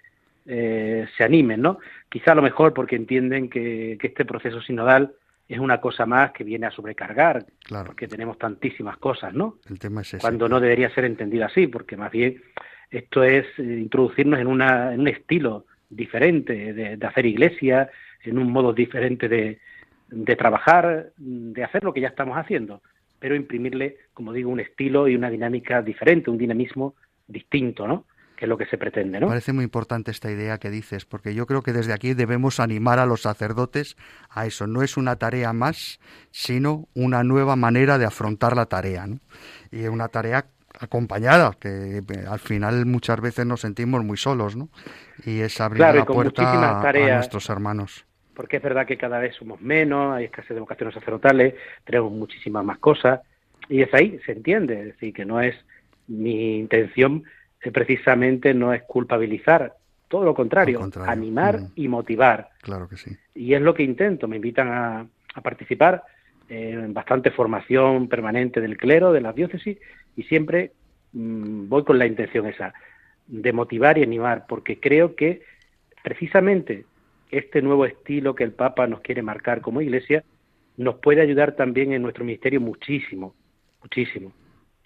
eh, 0.49 1.05
se 1.17 1.23
animen, 1.25 1.61
¿no? 1.61 1.79
Quizá 2.07 2.31
a 2.31 2.35
lo 2.35 2.41
mejor 2.41 2.73
porque 2.73 2.95
entienden 2.95 3.49
que, 3.49 3.97
este 4.01 4.23
proceso 4.23 4.61
sinodal 4.61 5.13
es 5.47 5.59
una 5.59 5.79
cosa 5.79 6.05
más 6.05 6.31
que 6.31 6.43
viene 6.43 6.67
a 6.67 6.71
sobrecargar, 6.71 7.45
claro. 7.63 7.87
porque 7.87 8.07
tenemos 8.07 8.37
tantísimas 8.37 8.97
cosas, 8.97 9.33
¿no? 9.33 9.59
El 9.69 9.79
tema 9.79 10.01
es 10.01 10.09
ese. 10.09 10.21
Cuando 10.21 10.49
no 10.49 10.59
debería 10.59 10.93
ser 10.93 11.05
entendido 11.05 11.45
así, 11.45 11.67
porque 11.67 11.95
más 11.95 12.11
bien 12.11 12.41
esto 12.91 13.23
es 13.23 13.45
eh, 13.57 13.63
introducirnos 13.63 14.39
en, 14.39 14.47
una, 14.47 14.93
en 14.93 15.01
un 15.01 15.07
estilo 15.07 15.65
diferente 15.89 16.73
de, 16.73 17.05
hacer 17.05 17.25
iglesia, 17.25 17.89
en 18.23 18.37
un 18.37 18.51
modo 18.51 18.73
diferente 18.73 19.29
de, 19.29 19.59
de 20.09 20.35
trabajar, 20.35 21.11
de 21.17 21.63
hacer 21.63 21.83
lo 21.83 21.93
que 21.93 22.01
ya 22.01 22.09
estamos 22.09 22.37
haciendo, 22.37 22.81
pero 23.19 23.35
imprimirle, 23.35 23.97
como 24.13 24.33
digo, 24.33 24.49
un 24.49 24.59
estilo 24.59 25.07
y 25.07 25.15
una 25.15 25.29
dinámica 25.29 25.81
diferente, 25.81 26.29
un 26.29 26.37
dinamismo 26.37 26.95
distinto, 27.25 27.87
¿no? 27.87 28.05
Que 28.37 28.45
es 28.45 28.49
lo 28.49 28.57
que 28.57 28.67
se 28.67 28.77
pretende, 28.77 29.19
¿no? 29.19 29.27
Parece 29.27 29.51
muy 29.51 29.63
importante 29.63 30.11
esta 30.11 30.31
idea 30.31 30.59
que 30.59 30.69
dices, 30.69 31.05
porque 31.05 31.33
yo 31.33 31.47
creo 31.47 31.63
que 31.63 31.73
desde 31.73 31.91
aquí 31.91 32.13
debemos 32.13 32.59
animar 32.59 32.99
a 32.99 33.05
los 33.05 33.23
sacerdotes 33.23 33.97
a 34.29 34.45
eso. 34.45 34.67
No 34.67 34.83
es 34.83 34.95
una 34.95 35.15
tarea 35.17 35.51
más, 35.53 35.99
sino 36.31 36.87
una 36.93 37.23
nueva 37.23 37.55
manera 37.55 37.97
de 37.97 38.05
afrontar 38.05 38.55
la 38.55 38.67
tarea, 38.67 39.07
¿no? 39.07 39.19
Y 39.71 39.87
una 39.87 40.07
tarea 40.07 40.45
acompañada, 40.79 41.57
que 41.59 41.97
eh, 41.97 42.03
al 42.29 42.39
final 42.39 42.85
muchas 42.85 43.19
veces 43.19 43.45
nos 43.45 43.61
sentimos 43.61 44.03
muy 44.05 44.17
solos, 44.17 44.55
¿no? 44.55 44.69
Y 45.25 45.41
es 45.41 45.59
abrir 45.59 45.81
la 45.81 46.05
puerta 46.05 46.79
a, 46.79 46.91
nuestros 46.91 47.49
hermanos. 47.49 48.05
Porque 48.35 48.57
es 48.57 48.63
verdad 48.63 48.85
que 48.85 48.97
cada 48.97 49.17
vez 49.17 49.35
somos 49.35 49.59
menos, 49.61 50.15
hay 50.15 50.25
escasez 50.25 50.53
de 50.53 50.59
vocaciones 50.59 50.93
sacerdotales, 50.93 51.55
tenemos 51.85 52.11
muchísimas 52.11 52.63
más 52.63 52.77
cosas, 52.77 53.21
y 53.67 53.81
es 53.81 53.91
ahí, 53.95 54.19
se 54.27 54.33
entiende, 54.33 54.79
es 54.79 54.85
decir, 54.85 55.11
que 55.11 55.25
no 55.25 55.41
es 55.41 55.55
mi 56.07 56.59
intención 56.59 57.23
precisamente 57.71 58.53
no 58.53 58.73
es 58.73 58.83
culpabilizar, 58.83 59.75
todo 60.07 60.23
lo 60.23 60.33
contrario, 60.33 60.89
animar 61.05 61.59
mm. 61.59 61.71
y 61.75 61.87
motivar. 61.87 62.49
Claro 62.61 62.87
que 62.87 62.97
sí. 62.97 63.11
Y 63.35 63.53
es 63.53 63.61
lo 63.61 63.73
que 63.73 63.83
intento, 63.83 64.27
me 64.27 64.37
invitan 64.37 64.69
a, 64.69 65.07
participar 65.43 66.03
en 66.49 66.95
bastante 66.95 67.29
formación 67.29 68.07
permanente 68.07 68.59
del 68.59 68.75
clero, 68.75 69.11
de 69.11 69.21
las 69.21 69.35
diócesis, 69.35 69.77
y 70.15 70.23
siempre 70.23 70.71
mm, 71.13 71.69
voy 71.69 71.83
con 71.83 71.99
la 71.99 72.07
intención 72.07 72.47
esa, 72.47 72.73
de 73.27 73.53
motivar 73.53 73.99
y 73.99 74.03
animar, 74.03 74.45
porque 74.47 74.79
creo 74.79 75.15
que 75.15 75.43
precisamente 76.03 76.85
este 77.29 77.61
nuevo 77.61 77.85
estilo 77.85 78.33
que 78.33 78.45
el 78.45 78.53
Papa 78.53 78.87
nos 78.87 79.01
quiere 79.01 79.21
marcar 79.21 79.61
como 79.61 79.81
iglesia 79.81 80.23
nos 80.77 80.95
puede 80.95 81.21
ayudar 81.21 81.55
también 81.55 81.91
en 81.91 82.01
nuestro 82.01 82.23
ministerio 82.23 82.61
muchísimo, 82.61 83.35
muchísimo 83.81 84.31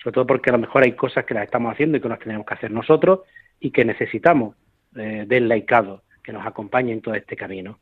sobre 0.02 0.14
todo 0.14 0.28
porque 0.28 0.50
a 0.50 0.54
lo 0.54 0.60
mejor 0.60 0.84
hay 0.84 0.94
cosas 0.94 1.26
que 1.26 1.34
las 1.34 1.44
estamos 1.44 1.74
haciendo 1.74 1.98
y 1.98 2.02
que 2.02 2.10
las 2.10 2.20
tenemos 2.20 2.46
que 2.46 2.54
hacer 2.54 2.72
nosotros 2.72 3.22
y 3.60 3.72
que 3.72 3.86
necesitamos 3.86 4.56
eh, 4.96 5.26
del 5.28 5.48
laicado 5.48 6.04
que 6.24 6.34
nos 6.34 6.46
acompañe 6.46 6.92
en 6.92 7.02
todo 7.02 7.16
este 7.16 7.36
camino. 7.36 7.80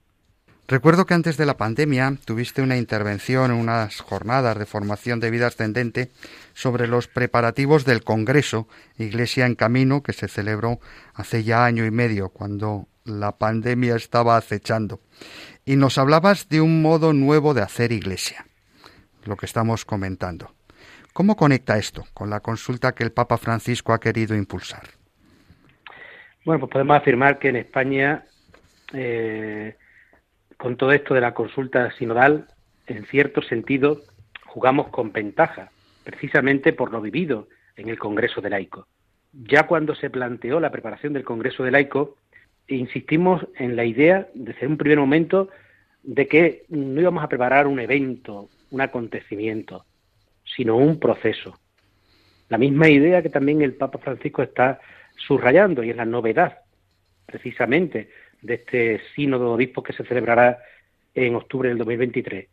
Recuerdo 0.68 1.08
que 1.08 1.16
antes 1.16 1.36
de 1.36 1.48
la 1.48 1.58
pandemia 1.58 2.14
tuviste 2.26 2.62
una 2.62 2.78
intervención 2.78 3.50
en 3.50 3.58
unas 3.58 4.02
jornadas 4.02 4.60
de 4.60 4.68
formación 4.68 5.20
de 5.20 5.32
vida 5.32 5.48
ascendente 5.48 6.12
sobre 6.54 6.88
los 6.88 7.08
preparativos 7.08 7.86
del 7.86 8.04
Congreso 8.04 8.68
Iglesia 9.00 9.48
en 9.48 9.56
Camino 9.56 10.04
que 10.04 10.14
se 10.14 10.28
celebró 10.28 10.80
hace 11.16 11.44
ya 11.44 11.66
año 11.66 11.86
y 11.86 11.92
medio, 11.92 12.30
cuando 12.30 12.88
la 13.04 13.38
pandemia 13.38 13.96
estaba 13.96 14.38
acechando. 14.38 15.00
Y 15.66 15.76
nos 15.76 15.98
hablabas 15.98 16.50
de 16.50 16.62
un 16.62 16.84
modo 16.84 17.14
nuevo 17.14 17.56
de 17.56 17.64
hacer 17.64 17.92
iglesia, 17.92 18.46
lo 19.26 19.38
que 19.38 19.48
estamos 19.48 19.86
comentando. 19.86 20.54
¿Cómo 21.14 21.36
conecta 21.36 21.78
esto 21.78 22.06
con 22.14 22.30
la 22.30 22.40
consulta 22.40 22.94
que 22.94 23.04
el 23.04 23.12
Papa 23.12 23.38
Francisco 23.38 23.94
ha 23.94 24.00
querido 24.00 24.36
impulsar? 24.36 24.84
Bueno, 26.46 26.62
pues 26.62 26.72
podemos 26.72 26.98
afirmar 26.98 27.40
que 27.40 27.50
en 27.50 27.58
España, 27.58 28.24
eh, 28.94 29.76
con 30.58 30.78
todo 30.78 30.92
esto 30.92 31.14
de 31.14 31.22
la 31.22 31.34
consulta 31.34 31.92
sinodal, 31.92 32.48
en 32.88 33.06
cierto 33.06 33.42
sentido, 33.42 34.02
jugamos 34.46 34.88
con 34.90 35.12
ventaja, 35.12 35.72
precisamente 36.04 36.74
por 36.74 36.92
lo 36.92 37.02
vivido 37.02 37.48
en 37.76 37.90
el 37.90 38.00
Congreso 38.00 38.42
de 38.42 38.50
Laico. 38.50 38.88
Ya 39.34 39.68
cuando 39.68 39.96
se 39.96 40.10
planteó 40.10 40.60
la 40.60 40.72
preparación 40.72 41.14
del 41.14 41.24
Congreso 41.24 41.64
de 41.64 41.72
Laico, 41.72 42.16
insistimos 42.68 43.46
en 43.56 43.76
la 43.76 43.86
idea, 43.86 44.28
desde 44.34 44.68
un 44.68 44.78
primer 44.78 44.98
momento, 44.98 45.50
de 46.04 46.28
que 46.28 46.66
no 46.70 47.02
íbamos 47.02 47.24
a 47.24 47.30
preparar 47.30 47.68
un 47.68 47.80
evento, 47.80 48.50
un 48.72 48.82
acontecimiento, 48.82 49.86
sino 50.56 50.78
un 50.78 51.00
proceso. 51.00 51.60
La 52.50 52.58
misma 52.58 52.90
idea 52.90 53.22
que 53.22 53.30
también 53.30 53.62
el 53.62 53.76
Papa 53.76 54.00
Francisco 54.00 54.42
está 54.42 54.80
subrayando, 55.16 55.84
y 55.84 55.92
es 55.92 55.96
la 55.96 56.06
novedad, 56.06 56.60
precisamente, 57.26 58.10
de 58.42 58.54
este 58.56 59.02
sínodo 59.16 59.46
de 59.46 59.56
obispos 59.56 59.84
que 59.84 59.94
se 59.94 60.06
celebrará 60.06 60.60
en 61.14 61.36
octubre 61.36 61.70
del 61.70 61.78
2023, 61.78 62.48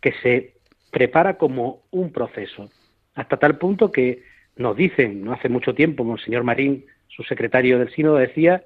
que 0.00 0.12
se 0.22 0.54
prepara 0.90 1.36
como 1.36 1.82
un 1.90 2.12
proceso, 2.12 2.70
hasta 3.14 3.36
tal 3.36 3.58
punto 3.58 3.90
que 3.90 4.22
nos 4.56 4.76
dicen, 4.76 5.24
no 5.24 5.32
hace 5.32 5.48
mucho 5.48 5.74
tiempo, 5.74 6.04
Monseñor 6.04 6.44
Marín, 6.44 6.86
su 7.08 7.22
secretario 7.24 7.78
del 7.78 7.92
sínodo, 7.92 8.16
decía 8.16 8.64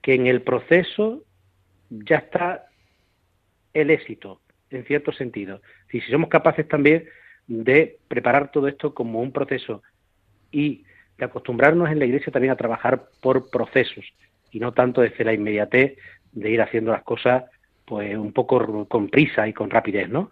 que 0.00 0.14
en 0.14 0.26
el 0.26 0.42
proceso 0.42 1.24
ya 1.90 2.16
está 2.16 2.66
el 3.74 3.90
éxito, 3.90 4.40
en 4.70 4.84
cierto 4.84 5.12
sentido. 5.12 5.62
Y 5.92 6.00
si 6.00 6.10
somos 6.10 6.28
capaces 6.28 6.68
también 6.68 7.08
de 7.46 7.98
preparar 8.08 8.50
todo 8.50 8.68
esto 8.68 8.94
como 8.94 9.20
un 9.20 9.32
proceso 9.32 9.82
y 10.50 10.84
de 11.18 11.24
acostumbrarnos 11.24 11.90
en 11.90 11.98
la 11.98 12.04
Iglesia 12.04 12.32
también 12.32 12.52
a 12.52 12.56
trabajar 12.56 13.08
por 13.20 13.50
procesos 13.50 14.04
y 14.50 14.60
no 14.60 14.72
tanto 14.72 15.00
desde 15.00 15.24
la 15.24 15.32
inmediatez 15.32 15.96
de 16.32 16.50
ir 16.50 16.60
haciendo 16.62 16.92
las 16.92 17.02
cosas 17.02 17.44
pues 17.84 18.16
un 18.16 18.32
poco 18.32 18.86
con 18.86 19.08
prisa 19.08 19.48
y 19.48 19.52
con 19.52 19.70
rapidez, 19.70 20.08
¿no? 20.08 20.30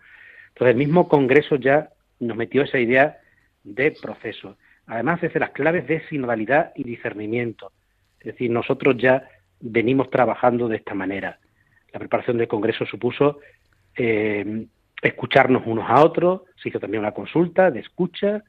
Entonces 0.49 0.73
el 0.73 0.79
mismo 0.79 1.09
Congreso 1.09 1.57
ya 1.57 1.91
nos 2.21 2.37
metió 2.37 2.63
esa 2.63 2.79
idea 2.79 3.19
de 3.65 3.93
proceso. 3.93 4.57
Además 4.87 5.21
desde 5.21 5.41
las 5.41 5.51
claves 5.51 5.87
de 5.87 6.07
sinodalidad 6.09 6.73
y 6.75 6.85
discernimiento. 6.85 7.73
Es 8.19 8.27
decir, 8.27 8.51
nosotros 8.51 8.97
ya 8.99 9.29
venimos 9.61 10.11
trabajando 10.11 10.69
de 10.69 10.77
esta 10.77 10.95
manera. 10.95 11.39
La 11.93 11.99
preparación 11.99 12.39
del 12.39 12.49
Congreso 12.49 12.87
supuso 12.87 13.39
eh, 13.97 14.67
escucharnos 15.03 15.63
unos 15.67 15.89
a 15.89 16.05
otros, 16.05 16.43
se 16.63 16.69
hizo 16.69 16.81
también 16.81 17.03
una 17.03 17.13
consulta 17.13 17.71
de 17.71 17.81
escucha, 17.81 18.43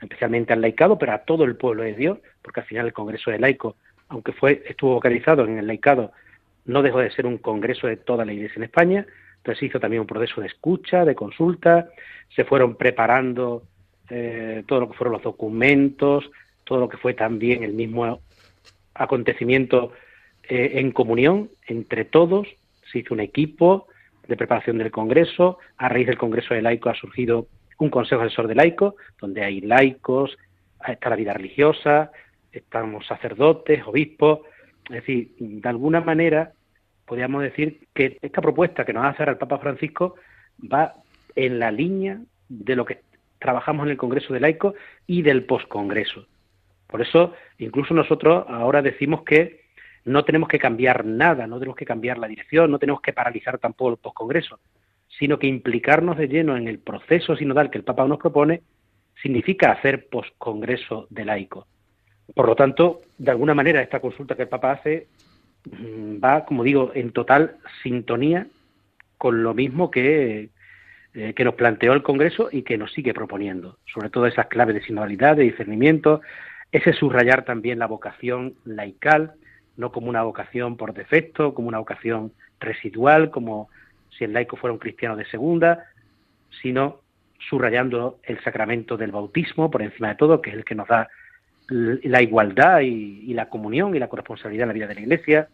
especialmente 0.00 0.52
al 0.52 0.60
laicado, 0.60 0.98
pero 0.98 1.12
a 1.12 1.18
todo 1.18 1.44
el 1.44 1.56
pueblo 1.56 1.82
de 1.82 1.94
Dios, 1.94 2.18
porque 2.42 2.60
al 2.60 2.66
final 2.66 2.86
el 2.86 2.92
Congreso 2.92 3.30
de 3.30 3.38
Laico, 3.38 3.76
aunque 4.08 4.32
fue, 4.32 4.62
estuvo 4.66 4.94
localizado 4.94 5.44
en 5.44 5.58
el 5.58 5.66
laicado, 5.66 6.12
no 6.66 6.82
dejó 6.82 6.98
de 6.98 7.10
ser 7.10 7.26
un 7.26 7.38
congreso 7.38 7.86
de 7.86 7.96
toda 7.96 8.24
la 8.24 8.32
Iglesia 8.32 8.56
en 8.56 8.64
España, 8.64 9.06
entonces 9.36 9.60
se 9.60 9.66
hizo 9.66 9.80
también 9.80 10.00
un 10.00 10.06
proceso 10.06 10.40
de 10.40 10.46
escucha, 10.46 11.04
de 11.04 11.14
consulta, 11.14 11.88
se 12.34 12.44
fueron 12.44 12.76
preparando 12.76 13.64
eh, 14.08 14.64
todo 14.66 14.80
lo 14.80 14.88
que 14.90 14.96
fueron 14.96 15.12
los 15.12 15.22
documentos, 15.22 16.30
todo 16.64 16.80
lo 16.80 16.88
que 16.88 16.96
fue 16.96 17.12
también 17.14 17.62
el 17.62 17.74
mismo 17.74 18.20
acontecimiento 18.94 19.92
eh, 20.48 20.72
en 20.74 20.92
comunión 20.92 21.50
entre 21.66 22.04
todos, 22.04 22.48
se 22.90 23.00
hizo 23.00 23.12
un 23.12 23.20
equipo, 23.20 23.88
de 24.28 24.36
preparación 24.36 24.78
del 24.78 24.90
Congreso. 24.90 25.58
A 25.76 25.88
raíz 25.88 26.06
del 26.06 26.18
Congreso 26.18 26.54
de 26.54 26.62
Laico 26.62 26.90
ha 26.90 26.94
surgido 26.94 27.48
un 27.78 27.90
Consejo 27.90 28.22
Asesor 28.22 28.48
de 28.48 28.54
Laico, 28.54 28.96
donde 29.20 29.44
hay 29.44 29.60
laicos, 29.60 30.36
está 30.86 31.10
la 31.10 31.16
vida 31.16 31.32
religiosa, 31.32 32.12
estamos 32.52 33.06
sacerdotes, 33.06 33.82
obispos. 33.86 34.40
Es 34.86 34.96
decir, 34.96 35.30
de 35.38 35.68
alguna 35.68 36.00
manera 36.00 36.52
podríamos 37.06 37.42
decir 37.42 37.80
que 37.94 38.18
esta 38.22 38.40
propuesta 38.40 38.84
que 38.84 38.92
nos 38.92 39.02
va 39.02 39.08
a 39.08 39.10
hacer 39.10 39.28
el 39.28 39.36
Papa 39.36 39.58
Francisco 39.58 40.14
va 40.60 40.94
en 41.36 41.58
la 41.58 41.70
línea 41.70 42.20
de 42.48 42.76
lo 42.76 42.84
que 42.84 43.00
trabajamos 43.38 43.86
en 43.86 43.92
el 43.92 43.96
Congreso 43.96 44.32
de 44.32 44.40
Laico 44.40 44.74
y 45.06 45.22
del 45.22 45.44
poscongreso. 45.44 46.26
Por 46.86 47.02
eso, 47.02 47.34
incluso 47.58 47.92
nosotros 47.92 48.44
ahora 48.48 48.80
decimos 48.80 49.22
que 49.24 49.63
no 50.04 50.24
tenemos 50.24 50.48
que 50.48 50.58
cambiar 50.58 51.04
nada, 51.04 51.46
no 51.46 51.58
tenemos 51.58 51.76
que 51.76 51.86
cambiar 51.86 52.18
la 52.18 52.28
dirección, 52.28 52.70
no 52.70 52.78
tenemos 52.78 53.00
que 53.00 53.12
paralizar 53.12 53.58
tampoco 53.58 53.92
el 53.92 53.96
postcongreso, 53.96 54.60
sino 55.18 55.38
que 55.38 55.46
implicarnos 55.46 56.16
de 56.16 56.28
lleno 56.28 56.56
en 56.56 56.68
el 56.68 56.78
proceso 56.78 57.36
sinodal 57.36 57.70
que 57.70 57.78
el 57.78 57.84
Papa 57.84 58.06
nos 58.06 58.18
propone 58.18 58.62
significa 59.22 59.72
hacer 59.72 60.08
postcongreso 60.08 61.06
de 61.10 61.24
laico. 61.24 61.66
Por 62.34 62.46
lo 62.46 62.56
tanto, 62.56 63.00
de 63.18 63.30
alguna 63.30 63.54
manera, 63.54 63.80
esta 63.80 64.00
consulta 64.00 64.34
que 64.34 64.42
el 64.42 64.48
Papa 64.48 64.72
hace 64.72 65.06
mm, 65.70 66.22
va, 66.22 66.44
como 66.44 66.64
digo, 66.64 66.90
en 66.94 67.12
total 67.12 67.56
sintonía 67.82 68.46
con 69.16 69.42
lo 69.42 69.54
mismo 69.54 69.90
que, 69.90 70.50
eh, 71.14 71.32
que 71.34 71.44
nos 71.44 71.54
planteó 71.54 71.92
el 71.92 72.02
Congreso 72.02 72.48
y 72.50 72.62
que 72.62 72.76
nos 72.76 72.92
sigue 72.92 73.14
proponiendo, 73.14 73.78
sobre 73.86 74.10
todo 74.10 74.26
esas 74.26 74.48
claves 74.48 74.74
de 74.74 74.82
sinodalidad, 74.82 75.36
de 75.36 75.44
discernimiento, 75.44 76.20
ese 76.72 76.92
subrayar 76.92 77.44
también 77.44 77.78
la 77.78 77.86
vocación 77.86 78.54
laical, 78.64 79.34
no 79.76 79.92
como 79.92 80.08
una 80.08 80.22
vocación 80.22 80.76
por 80.76 80.94
defecto, 80.94 81.54
como 81.54 81.68
una 81.68 81.78
vocación 81.78 82.32
residual, 82.60 83.30
como 83.30 83.68
si 84.16 84.24
el 84.24 84.32
laico 84.32 84.56
fuera 84.56 84.72
un 84.72 84.78
cristiano 84.78 85.16
de 85.16 85.26
segunda, 85.26 85.86
sino 86.62 87.00
subrayando 87.48 88.18
el 88.22 88.42
sacramento 88.42 88.96
del 88.96 89.12
bautismo 89.12 89.70
por 89.70 89.82
encima 89.82 90.08
de 90.08 90.14
todo, 90.14 90.40
que 90.40 90.50
es 90.50 90.56
el 90.56 90.64
que 90.64 90.74
nos 90.74 90.88
da 90.88 91.08
la 91.68 92.22
igualdad 92.22 92.80
y, 92.80 93.32
la 93.34 93.48
comunión 93.48 93.94
y 93.94 93.98
la 93.98 94.08
corresponsabilidad 94.08 94.64
en 94.64 94.68
la 94.68 94.74
vida 94.74 94.86
de 94.86 94.94
la 94.94 95.00
Iglesia, 95.00 95.48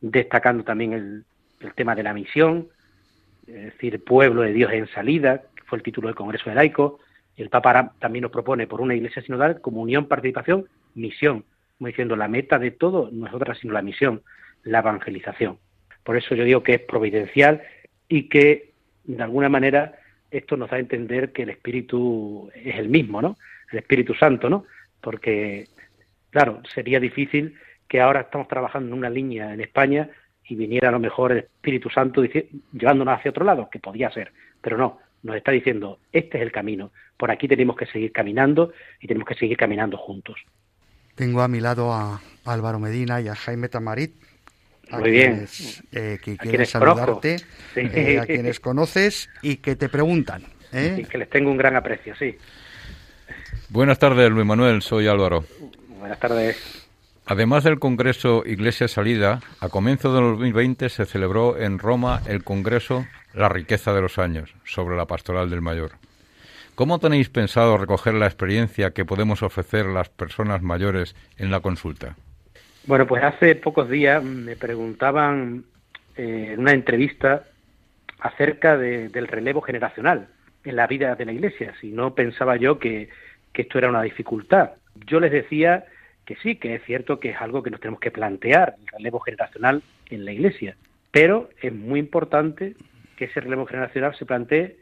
destacando 0.00 0.64
también 0.64 0.92
el, 0.92 1.24
tema 1.76 1.94
de 1.94 2.02
la 2.02 2.12
misión, 2.12 2.66
es 3.46 3.66
decir, 3.66 4.02
pueblo 4.02 4.42
de 4.42 4.52
Dios 4.52 4.72
en 4.72 4.88
salida, 4.88 5.42
que 5.54 5.62
fue 5.62 5.78
el 5.78 5.84
título 5.84 6.08
del 6.08 6.16
Congreso 6.16 6.50
de 6.50 6.56
Laico. 6.56 6.98
El 7.36 7.50
Papa 7.50 7.92
también 8.00 8.24
nos 8.24 8.32
propone 8.32 8.66
por 8.66 8.80
una 8.80 8.96
Iglesia 8.96 9.22
sinodal 9.22 9.60
comunión, 9.60 10.08
participación, 10.08 10.66
misión, 10.96 11.44
diciendo 11.90 12.16
la 12.16 12.28
meta 12.28 12.58
de 12.58 12.70
todo 12.70 13.10
no 13.12 13.26
es 13.26 13.34
otra 13.34 13.54
sino 13.54 13.72
la 13.72 13.82
misión, 13.82 14.22
la 14.64 14.80
evangelización. 14.80 15.58
Por 16.04 16.16
eso 16.16 16.34
yo 16.34 16.44
digo 16.44 16.62
que 16.62 16.74
es 16.74 16.80
providencial 16.80 17.62
y 18.08 18.28
que 18.28 18.72
de 19.04 19.22
alguna 19.22 19.48
manera 19.48 19.98
esto 20.30 20.56
nos 20.56 20.70
da 20.70 20.76
a 20.76 20.80
entender 20.80 21.32
que 21.32 21.42
el 21.42 21.50
Espíritu 21.50 22.50
es 22.54 22.76
el 22.76 22.88
mismo, 22.88 23.20
¿no? 23.20 23.36
El 23.70 23.78
Espíritu 23.78 24.14
Santo, 24.14 24.48
¿no? 24.48 24.64
Porque, 25.00 25.66
claro, 26.30 26.62
sería 26.72 26.98
difícil 26.98 27.56
que 27.88 28.00
ahora 28.00 28.22
estamos 28.22 28.48
trabajando 28.48 28.88
en 28.88 28.98
una 28.98 29.10
línea 29.10 29.52
en 29.52 29.60
España 29.60 30.08
y 30.48 30.56
viniera 30.56 30.88
a 30.88 30.92
lo 30.92 30.98
mejor 30.98 31.32
el 31.32 31.38
Espíritu 31.38 31.90
Santo 31.90 32.22
llevándonos 32.72 33.18
hacia 33.18 33.30
otro 33.30 33.44
lado, 33.44 33.68
que 33.70 33.78
podía 33.78 34.10
ser, 34.10 34.32
pero 34.60 34.76
no, 34.76 34.98
nos 35.22 35.36
está 35.36 35.52
diciendo, 35.52 35.98
este 36.12 36.38
es 36.38 36.42
el 36.42 36.52
camino, 36.52 36.90
por 37.16 37.30
aquí 37.30 37.46
tenemos 37.46 37.76
que 37.76 37.86
seguir 37.86 38.12
caminando 38.12 38.72
y 39.00 39.06
tenemos 39.06 39.28
que 39.28 39.34
seguir 39.34 39.56
caminando 39.56 39.96
juntos. 39.96 40.36
Tengo 41.14 41.42
a 41.42 41.48
mi 41.48 41.60
lado 41.60 41.92
a 41.92 42.20
Álvaro 42.44 42.78
Medina 42.78 43.20
y 43.20 43.28
a 43.28 43.34
Jaime 43.34 43.68
Tamarit, 43.68 44.14
muy 44.90 45.10
bien. 45.10 45.46
Eh, 45.92 46.18
que 46.22 46.36
quieren 46.36 46.66
saludarte, 46.66 47.36
eh, 47.76 48.18
a 48.20 48.26
quienes 48.26 48.60
conoces 48.60 49.30
y 49.40 49.56
que 49.56 49.76
te 49.76 49.88
preguntan. 49.88 50.44
¿eh? 50.72 51.06
que 51.08 51.18
les 51.18 51.30
tengo 51.30 51.50
un 51.50 51.56
gran 51.56 51.76
aprecio, 51.76 52.14
sí. 52.16 52.36
Buenas 53.68 53.98
tardes, 53.98 54.30
Luis 54.30 54.46
Manuel, 54.46 54.82
soy 54.82 55.06
Álvaro. 55.06 55.44
Buenas 55.98 56.18
tardes. 56.18 56.88
Además 57.24 57.64
del 57.64 57.78
Congreso 57.78 58.42
Iglesia 58.44 58.88
Salida, 58.88 59.40
a 59.60 59.68
comienzo 59.68 60.12
del 60.12 60.24
2020 60.32 60.88
se 60.88 61.06
celebró 61.06 61.56
en 61.56 61.78
Roma 61.78 62.20
el 62.26 62.42
Congreso 62.42 63.06
La 63.32 63.48
riqueza 63.48 63.92
de 63.92 64.02
los 64.02 64.18
años, 64.18 64.54
sobre 64.64 64.96
la 64.96 65.06
pastoral 65.06 65.48
del 65.48 65.62
mayor. 65.62 65.92
¿Cómo 66.74 66.98
tenéis 66.98 67.28
pensado 67.28 67.76
recoger 67.76 68.14
la 68.14 68.24
experiencia 68.24 68.92
que 68.92 69.04
podemos 69.04 69.42
ofrecer 69.42 69.84
las 69.84 70.08
personas 70.08 70.62
mayores 70.62 71.14
en 71.36 71.50
la 71.50 71.60
consulta? 71.60 72.16
Bueno, 72.86 73.06
pues 73.06 73.22
hace 73.22 73.54
pocos 73.56 73.90
días 73.90 74.24
me 74.24 74.56
preguntaban 74.56 75.64
eh, 76.16 76.52
en 76.54 76.60
una 76.60 76.72
entrevista 76.72 77.44
acerca 78.20 78.78
del 78.78 79.28
relevo 79.28 79.60
generacional 79.60 80.28
en 80.64 80.76
la 80.76 80.86
vida 80.86 81.14
de 81.14 81.26
la 81.26 81.32
Iglesia, 81.32 81.74
si 81.80 81.90
no 81.90 82.14
pensaba 82.14 82.56
yo 82.56 82.78
que, 82.78 83.10
esto 83.52 83.78
era 83.78 83.90
una 83.90 84.02
dificultad. 84.02 84.70
Yo 85.06 85.20
les 85.20 85.30
decía 85.30 85.84
que 86.24 86.36
sí, 86.36 86.56
que 86.56 86.76
es 86.76 86.84
cierto 86.84 87.20
que 87.20 87.30
es 87.30 87.36
algo 87.40 87.62
que 87.62 87.70
nos 87.70 87.80
tenemos 87.80 88.00
que 88.00 88.10
plantear, 88.10 88.76
el 88.80 88.86
relevo 88.88 89.20
generacional 89.20 89.82
en 90.08 90.24
la 90.24 90.32
Iglesia, 90.32 90.76
pero 91.10 91.50
es 91.60 91.72
muy 91.72 92.00
importante 92.00 92.74
que 93.16 93.26
ese 93.26 93.40
relevo 93.40 93.66
generacional 93.66 94.16
se 94.16 94.24
plantee 94.24 94.76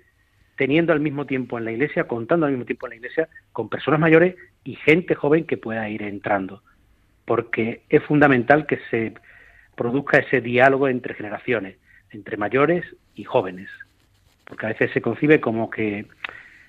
teniendo 0.60 0.92
al 0.92 1.00
mismo 1.00 1.24
tiempo 1.24 1.56
en 1.56 1.64
la 1.64 1.72
Iglesia, 1.72 2.04
contando 2.04 2.44
al 2.44 2.52
mismo 2.52 2.66
tiempo 2.66 2.84
en 2.84 2.90
la 2.90 2.96
Iglesia 2.96 3.30
con 3.50 3.70
personas 3.70 3.98
mayores 3.98 4.36
y 4.62 4.74
gente 4.74 5.14
joven 5.14 5.46
que 5.46 5.56
pueda 5.56 5.88
ir 5.88 6.02
entrando 6.02 6.62
porque 7.24 7.80
es 7.88 8.02
fundamental 8.02 8.66
que 8.66 8.78
se 8.90 9.14
produzca 9.74 10.18
ese 10.18 10.42
diálogo 10.42 10.86
entre 10.86 11.14
generaciones, 11.14 11.78
entre 12.10 12.36
mayores 12.36 12.84
y 13.14 13.24
jóvenes, 13.24 13.70
porque 14.44 14.66
a 14.66 14.68
veces 14.68 14.90
se 14.92 15.00
concibe 15.00 15.40
como 15.40 15.70
que 15.70 16.04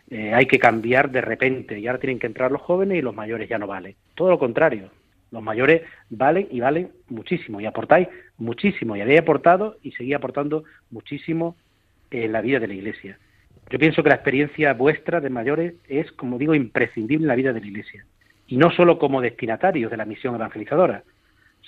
eh, 0.09 0.33
hay 0.33 0.45
que 0.45 0.57
cambiar 0.57 1.11
de 1.11 1.19
repente 1.19 1.77
y 1.77 1.85
ahora 1.85 1.99
tienen 1.99 2.17
que 2.19 2.27
entrar 2.27 2.49
los 2.49 2.61
jóvenes 2.61 2.97
y 2.97 3.01
los 3.01 3.13
mayores 3.13 3.49
ya 3.49 3.57
no 3.57 3.67
valen. 3.67 3.95
Todo 4.15 4.29
lo 4.29 4.39
contrario, 4.39 4.89
los 5.31 5.43
mayores 5.43 5.81
valen 6.09 6.47
y 6.49 6.61
valen 6.61 6.93
muchísimo 7.09 7.59
y 7.59 7.65
aportáis 7.65 8.07
muchísimo 8.37 8.95
y 8.95 9.01
habéis 9.01 9.19
aportado 9.19 9.75
y 9.83 9.91
seguís 9.91 10.15
aportando 10.15 10.63
muchísimo 10.91 11.57
en 12.09 12.31
la 12.31 12.39
vida 12.39 12.59
de 12.59 12.67
la 12.69 12.73
Iglesia. 12.73 13.17
Yo 13.71 13.79
pienso 13.79 14.03
que 14.03 14.09
la 14.09 14.15
experiencia 14.15 14.73
vuestra 14.73 15.21
de 15.21 15.29
mayores 15.29 15.75
es, 15.87 16.11
como 16.11 16.37
digo, 16.37 16.53
imprescindible 16.53 17.23
en 17.23 17.29
la 17.29 17.35
vida 17.35 17.53
de 17.53 17.61
la 17.61 17.67
Iglesia. 17.67 18.03
Y 18.45 18.57
no 18.57 18.69
solo 18.69 18.99
como 18.99 19.21
destinatarios 19.21 19.89
de 19.89 19.95
la 19.95 20.03
misión 20.03 20.35
evangelizadora, 20.35 21.03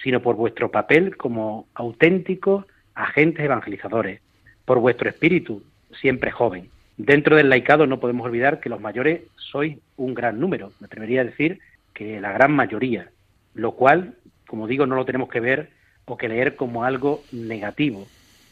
sino 0.03 0.21
por 0.21 0.35
vuestro 0.35 0.69
papel 0.69 1.15
como 1.15 1.65
auténticos 1.73 2.65
agentes 2.93 3.45
evangelizadores, 3.45 4.19
por 4.65 4.79
vuestro 4.79 5.07
espíritu, 5.07 5.63
siempre 6.01 6.29
joven. 6.29 6.69
Dentro 6.97 7.37
del 7.37 7.49
laicado 7.49 7.87
no 7.87 8.01
podemos 8.01 8.25
olvidar 8.25 8.59
que 8.59 8.69
los 8.69 8.81
mayores 8.81 9.21
sois 9.37 9.77
un 9.95 10.13
gran 10.13 10.41
número, 10.41 10.73
me 10.81 10.87
atrevería 10.87 11.21
a 11.21 11.25
decir 11.25 11.59
que 11.93 12.19
la 12.19 12.33
gran 12.33 12.51
mayoría, 12.51 13.11
lo 13.53 13.71
cual, 13.71 14.15
como 14.45 14.67
digo, 14.67 14.85
no 14.85 14.97
lo 14.97 15.05
tenemos 15.05 15.29
que 15.29 15.39
ver 15.39 15.69
o 16.03 16.17
que 16.17 16.27
leer 16.27 16.57
como 16.57 16.83
algo 16.83 17.23
negativo, 17.31 18.05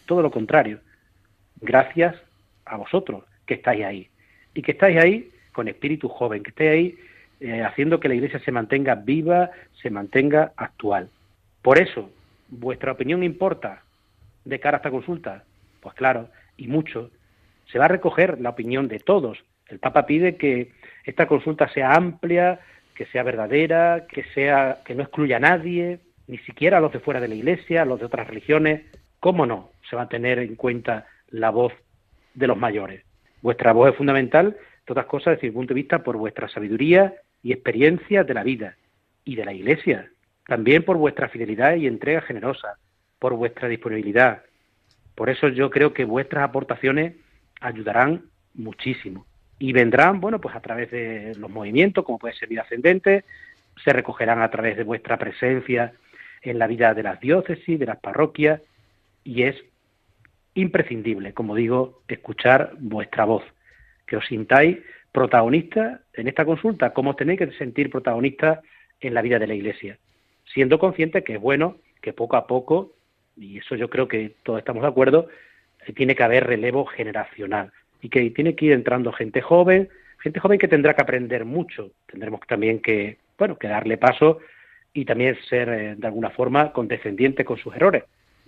todo 0.05 0.21
lo 0.21 0.31
contrario, 0.31 0.79
gracias 1.59 2.15
a 2.65 2.77
vosotros 2.77 3.25
que 3.45 3.55
estáis 3.55 3.85
ahí 3.85 4.09
y 4.53 4.61
que 4.61 4.71
estáis 4.71 4.97
ahí 4.97 5.31
con 5.51 5.67
espíritu 5.67 6.07
joven, 6.07 6.43
que 6.43 6.49
estáis 6.49 6.69
ahí 6.69 6.97
eh, 7.41 7.63
haciendo 7.63 7.99
que 7.99 8.07
la 8.07 8.15
Iglesia 8.15 8.39
se 8.39 8.51
mantenga 8.51 8.95
viva, 8.95 9.51
se 9.81 9.89
mantenga 9.89 10.53
actual. 10.55 11.09
Por 11.61 11.79
eso, 11.79 12.09
¿vuestra 12.49 12.91
opinión 12.91 13.23
importa 13.23 13.83
de 14.45 14.59
cara 14.59 14.77
a 14.77 14.79
esta 14.79 14.91
consulta? 14.91 15.43
Pues 15.79 15.95
claro, 15.95 16.29
y 16.57 16.67
mucho. 16.67 17.09
Se 17.71 17.79
va 17.79 17.85
a 17.85 17.89
recoger 17.89 18.39
la 18.39 18.49
opinión 18.49 18.87
de 18.87 18.99
todos. 18.99 19.43
El 19.67 19.79
Papa 19.79 20.05
pide 20.05 20.35
que 20.35 20.71
esta 21.05 21.27
consulta 21.27 21.67
sea 21.69 21.93
amplia, 21.93 22.59
que 22.93 23.05
sea 23.07 23.23
verdadera, 23.23 24.05
que 24.07 24.23
sea 24.35 24.79
que 24.85 24.93
no 24.93 25.03
excluya 25.03 25.37
a 25.37 25.39
nadie, 25.39 25.99
ni 26.27 26.37
siquiera 26.39 26.77
a 26.77 26.81
los 26.81 26.91
de 26.91 26.99
fuera 26.99 27.19
de 27.19 27.27
la 27.27 27.35
Iglesia, 27.35 27.81
a 27.81 27.85
los 27.85 27.99
de 27.99 28.05
otras 28.05 28.27
religiones. 28.27 28.83
¿Cómo 29.19 29.45
no 29.45 29.71
se 29.89 29.95
va 29.95 30.03
a 30.03 30.09
tener 30.09 30.39
en 30.39 30.55
cuenta 30.55 31.07
la 31.29 31.49
voz 31.49 31.73
de 32.33 32.47
los 32.47 32.57
mayores? 32.57 33.03
Vuestra 33.41 33.73
voz 33.73 33.91
es 33.91 33.97
fundamental, 33.97 34.57
otras 34.91 35.05
cosas, 35.05 35.35
desde 35.35 35.47
mi 35.47 35.53
punto 35.53 35.73
de 35.73 35.81
vista, 35.81 36.03
por 36.03 36.17
vuestra 36.17 36.49
sabiduría 36.49 37.13
y 37.41 37.53
experiencias 37.53 38.27
de 38.27 38.33
la 38.33 38.43
vida 38.43 38.75
y 39.23 39.35
de 39.35 39.45
la 39.45 39.53
Iglesia, 39.53 40.09
también 40.45 40.83
por 40.83 40.97
vuestra 40.97 41.29
fidelidad 41.29 41.75
y 41.75 41.87
entrega 41.87 42.21
generosa, 42.21 42.77
por 43.19 43.33
vuestra 43.35 43.67
disponibilidad. 43.67 44.43
Por 45.15 45.29
eso 45.29 45.47
yo 45.47 45.69
creo 45.69 45.93
que 45.93 46.03
vuestras 46.03 46.43
aportaciones 46.43 47.15
ayudarán 47.61 48.23
muchísimo 48.53 49.25
y 49.59 49.73
vendrán, 49.73 50.19
bueno, 50.19 50.41
pues 50.41 50.55
a 50.55 50.59
través 50.59 50.91
de 50.91 51.35
los 51.37 51.49
movimientos, 51.49 52.03
como 52.03 52.19
puede 52.19 52.33
ser 52.33 52.49
vida 52.49 52.63
ascendente, 52.63 53.23
se 53.83 53.93
recogerán 53.93 54.41
a 54.41 54.49
través 54.49 54.75
de 54.75 54.83
vuestra 54.83 55.17
presencia 55.17 55.93
en 56.41 56.59
la 56.59 56.67
vida 56.67 56.93
de 56.93 57.03
las 57.03 57.19
diócesis, 57.19 57.79
de 57.79 57.85
las 57.85 57.99
parroquias, 57.99 58.61
y 59.23 59.43
es 59.43 59.55
imprescindible, 60.53 61.33
como 61.33 61.55
digo, 61.55 62.01
escuchar 62.07 62.73
vuestra 62.79 63.25
voz, 63.25 63.43
que 64.05 64.17
os 64.17 64.25
sintáis 64.25 64.79
protagonistas 65.11 66.01
en 66.13 66.27
esta 66.27 66.45
consulta, 66.45 66.93
cómo 66.93 67.15
tenéis 67.15 67.39
que 67.39 67.51
sentir 67.53 67.89
protagonistas 67.89 68.59
en 68.99 69.13
la 69.13 69.21
vida 69.21 69.39
de 69.39 69.47
la 69.47 69.53
Iglesia, 69.53 69.97
siendo 70.53 70.79
conscientes 70.79 71.23
que 71.23 71.35
es 71.35 71.41
bueno 71.41 71.77
que 72.01 72.13
poco 72.13 72.35
a 72.35 72.47
poco, 72.47 72.93
y 73.37 73.59
eso 73.59 73.75
yo 73.75 73.89
creo 73.89 74.07
que 74.07 74.33
todos 74.43 74.59
estamos 74.59 74.81
de 74.83 74.89
acuerdo, 74.89 75.27
eh, 75.85 75.93
tiene 75.93 76.15
que 76.15 76.23
haber 76.23 76.45
relevo 76.45 76.85
generacional 76.85 77.71
y 78.01 78.09
que 78.09 78.29
tiene 78.31 78.55
que 78.55 78.65
ir 78.65 78.71
entrando 78.73 79.11
gente 79.11 79.41
joven, 79.41 79.89
gente 80.19 80.39
joven 80.39 80.59
que 80.59 80.67
tendrá 80.67 80.93
que 80.93 81.01
aprender 81.01 81.45
mucho, 81.45 81.91
tendremos 82.07 82.41
también 82.47 82.79
que, 82.79 83.17
bueno, 83.37 83.57
que 83.57 83.67
darle 83.67 83.97
paso 83.97 84.39
y 84.93 85.05
también 85.05 85.37
ser 85.49 85.69
eh, 85.69 85.95
de 85.95 86.07
alguna 86.07 86.31
forma 86.31 86.73
condescendientes 86.73 87.45
con 87.45 87.57
sus 87.57 87.75
errores, 87.75 88.03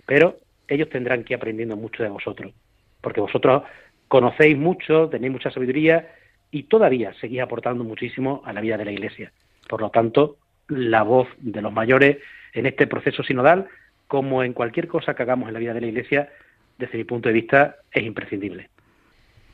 pero 0.06 0.38
ellos 0.68 0.88
tendrán 0.88 1.24
que 1.24 1.34
ir 1.34 1.36
aprendiendo 1.36 1.76
mucho 1.76 2.02
de 2.02 2.08
vosotros, 2.08 2.52
porque 3.00 3.20
vosotros 3.20 3.62
conocéis 4.08 4.56
mucho, 4.56 5.08
tenéis 5.08 5.32
mucha 5.32 5.50
sabiduría 5.50 6.08
y 6.50 6.64
todavía 6.64 7.12
seguís 7.20 7.40
aportando 7.40 7.84
muchísimo 7.84 8.42
a 8.44 8.52
la 8.52 8.60
vida 8.60 8.76
de 8.76 8.84
la 8.84 8.92
Iglesia. 8.92 9.32
Por 9.68 9.80
lo 9.80 9.90
tanto, 9.90 10.36
la 10.68 11.02
voz 11.02 11.28
de 11.38 11.60
los 11.60 11.72
mayores 11.72 12.18
en 12.52 12.66
este 12.66 12.86
proceso 12.86 13.22
sinodal, 13.22 13.68
como 14.06 14.42
en 14.42 14.52
cualquier 14.52 14.88
cosa 14.88 15.14
que 15.14 15.22
hagamos 15.22 15.48
en 15.48 15.54
la 15.54 15.60
vida 15.60 15.74
de 15.74 15.80
la 15.80 15.86
Iglesia, 15.88 16.30
desde 16.78 16.98
mi 16.98 17.04
punto 17.04 17.28
de 17.28 17.34
vista, 17.34 17.76
es 17.90 18.04
imprescindible. 18.04 18.70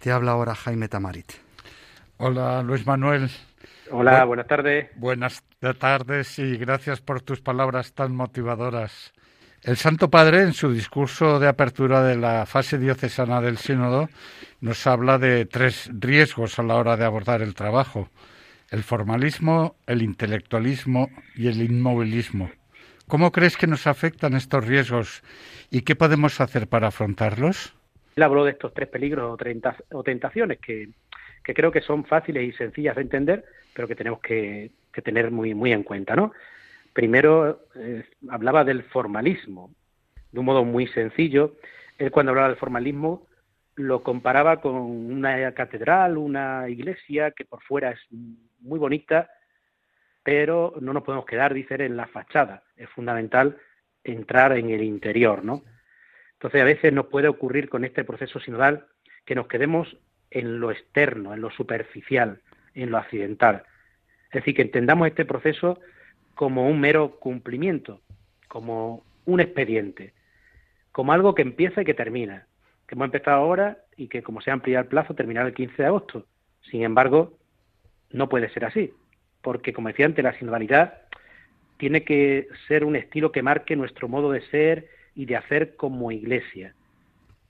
Te 0.01 0.11
habla 0.11 0.33
ahora 0.33 0.55
Jaime 0.55 0.89
Tamarit. 0.89 1.33
Hola, 2.19 2.63
Luis 2.63 2.87
Manuel. 2.87 3.31
Hola, 3.91 4.25
buenas 4.25 4.47
tardes. 4.47 4.91
Buenas 4.97 5.43
tardes 5.79 6.39
y 6.39 6.57
gracias 6.57 7.01
por 7.01 7.23
tus 7.23 7.41
palabras 7.41 7.93
tan 7.95 8.15
motivadoras. 8.15 9.13
El 9.63 9.77
Santo 9.77 10.09
Padre, 10.09 10.41
en 10.41 10.55
su 10.55 10.73
discurso 10.73 11.39
de 11.39 11.47
apertura 11.47 12.03
de 12.03 12.17
la 12.17 12.47
fase 12.47 12.79
diocesana 12.79 13.43
del 13.43 13.59
Sínodo, 13.59 14.09
nos 14.63 14.87
habla 14.87 15.19
de 15.19 15.45
tres 15.45 15.91
riesgos 15.93 16.59
a 16.59 16.63
la 16.63 16.77
hora 16.77 16.97
de 16.97 17.05
abordar 17.05 17.43
el 17.43 17.55
trabajo. 17.55 18.09
El 18.71 18.83
formalismo, 18.83 19.77
el 19.87 20.01
intelectualismo 20.01 21.11
y 21.35 21.49
el 21.49 21.61
inmovilismo. 21.61 22.51
¿Cómo 23.07 23.33
crees 23.33 23.57
que 23.57 23.67
nos 23.67 23.87
afectan 23.87 24.35
estos 24.35 24.67
riesgos 24.67 25.23
y 25.71 25.83
qué 25.83 25.95
podemos 25.95 26.41
hacer 26.41 26.67
para 26.67 26.89
afrontarlos? 26.89 27.75
Él 28.17 28.23
habló 28.23 28.45
de 28.45 28.53
estos 28.53 28.73
tres 28.73 28.89
peligros 28.89 29.37
o, 29.91 30.03
tentaciones 30.03 30.59
que, 30.59 30.89
creo 31.43 31.71
que 31.71 31.81
son 31.81 32.05
fáciles 32.05 32.49
y 32.49 32.53
sencillas 32.57 32.97
de 32.97 33.03
entender, 33.03 33.45
pero 33.75 33.89
que 33.89 33.97
tenemos 33.97 34.21
que, 34.21 34.71
tener 35.03 35.31
muy, 35.31 35.73
en 35.73 35.83
cuenta, 35.83 36.17
¿no? 36.17 36.33
Primero, 36.93 37.67
eh, 37.77 38.05
hablaba 38.29 38.65
del 38.65 38.83
formalismo, 38.85 39.73
de 40.33 40.41
un 40.41 40.47
modo 40.47 40.65
muy 40.65 40.87
sencillo. 40.89 41.57
Él 41.99 42.11
cuando 42.11 42.31
hablaba 42.31 42.49
del 42.49 42.59
formalismo 42.59 43.27
lo 43.77 44.03
comparaba 44.03 44.61
con 44.61 44.75
una 44.75 45.53
catedral, 45.55 46.19
una 46.19 46.69
iglesia 46.69 47.31
que 47.31 47.45
por 47.45 47.63
fuera 47.63 47.91
es 47.91 48.01
muy 48.61 48.79
bonita, 48.79 49.31
pero 50.23 50.75
no 50.81 50.93
nos 50.93 51.03
podemos 51.03 51.25
quedar, 51.25 51.55
dice, 51.55 51.75
en 51.83 51.97
la 51.97 52.07
fachada. 52.07 52.63
Es 52.77 52.91
fundamental 52.91 53.57
entrar 54.05 54.57
en 54.57 54.71
el 54.71 54.83
interior, 54.83 55.45
¿no? 55.45 55.63
Entonces 56.35 56.61
a 56.61 56.65
veces 56.65 56.93
nos 56.93 57.07
puede 57.07 57.29
ocurrir 57.29 57.69
con 57.69 57.85
este 57.85 58.05
proceso 58.05 58.41
sinodal 58.41 58.87
que 59.25 59.35
nos 59.35 59.47
quedemos 59.47 59.97
en 60.31 60.61
lo 60.61 60.71
externo, 60.71 61.35
en 61.35 61.41
lo 61.41 61.51
superficial, 61.51 62.41
en 62.75 62.91
lo 62.91 62.99
accidental. 62.99 63.65
Es 64.27 64.35
decir, 64.41 64.55
que 64.55 64.63
entendamos 64.63 65.09
este 65.09 65.25
proceso 65.25 65.81
como 66.41 66.67
un 66.67 66.81
mero 66.81 67.19
cumplimiento, 67.21 68.01
como 68.49 69.05
un 69.27 69.41
expediente, 69.41 70.15
como 70.91 71.13
algo 71.13 71.35
que 71.35 71.43
empieza 71.43 71.83
y 71.83 71.85
que 71.85 71.93
termina, 71.93 72.47
que 72.87 72.95
hemos 72.95 73.05
empezado 73.05 73.37
ahora 73.37 73.77
y 73.95 74.09
que 74.09 74.23
como 74.23 74.41
se 74.41 74.51
amplía 74.51 74.79
el 74.79 74.87
plazo 74.87 75.13
terminará 75.13 75.49
el 75.49 75.55
15 75.55 75.75
de 75.77 75.89
agosto. 75.89 76.25
Sin 76.63 76.83
embargo, 76.83 77.37
no 78.11 78.31
puede 78.31 78.49
ser 78.55 78.65
así, 78.65 78.91
porque 79.43 79.75
como 79.75 79.89
decía 79.89 80.07
antes, 80.07 80.25
la 80.25 80.33
sinodalidad 80.33 81.03
tiene 81.77 82.05
que 82.05 82.49
ser 82.69 82.87
un 82.87 82.97
estilo 82.97 83.33
que 83.33 83.43
marque 83.43 83.77
nuestro 83.77 84.09
modo 84.09 84.33
de 84.33 84.41
ser 84.49 84.89
y 85.15 85.27
de 85.27 85.37
hacer 85.37 85.77
como 85.77 86.11
iglesia. 86.11 86.75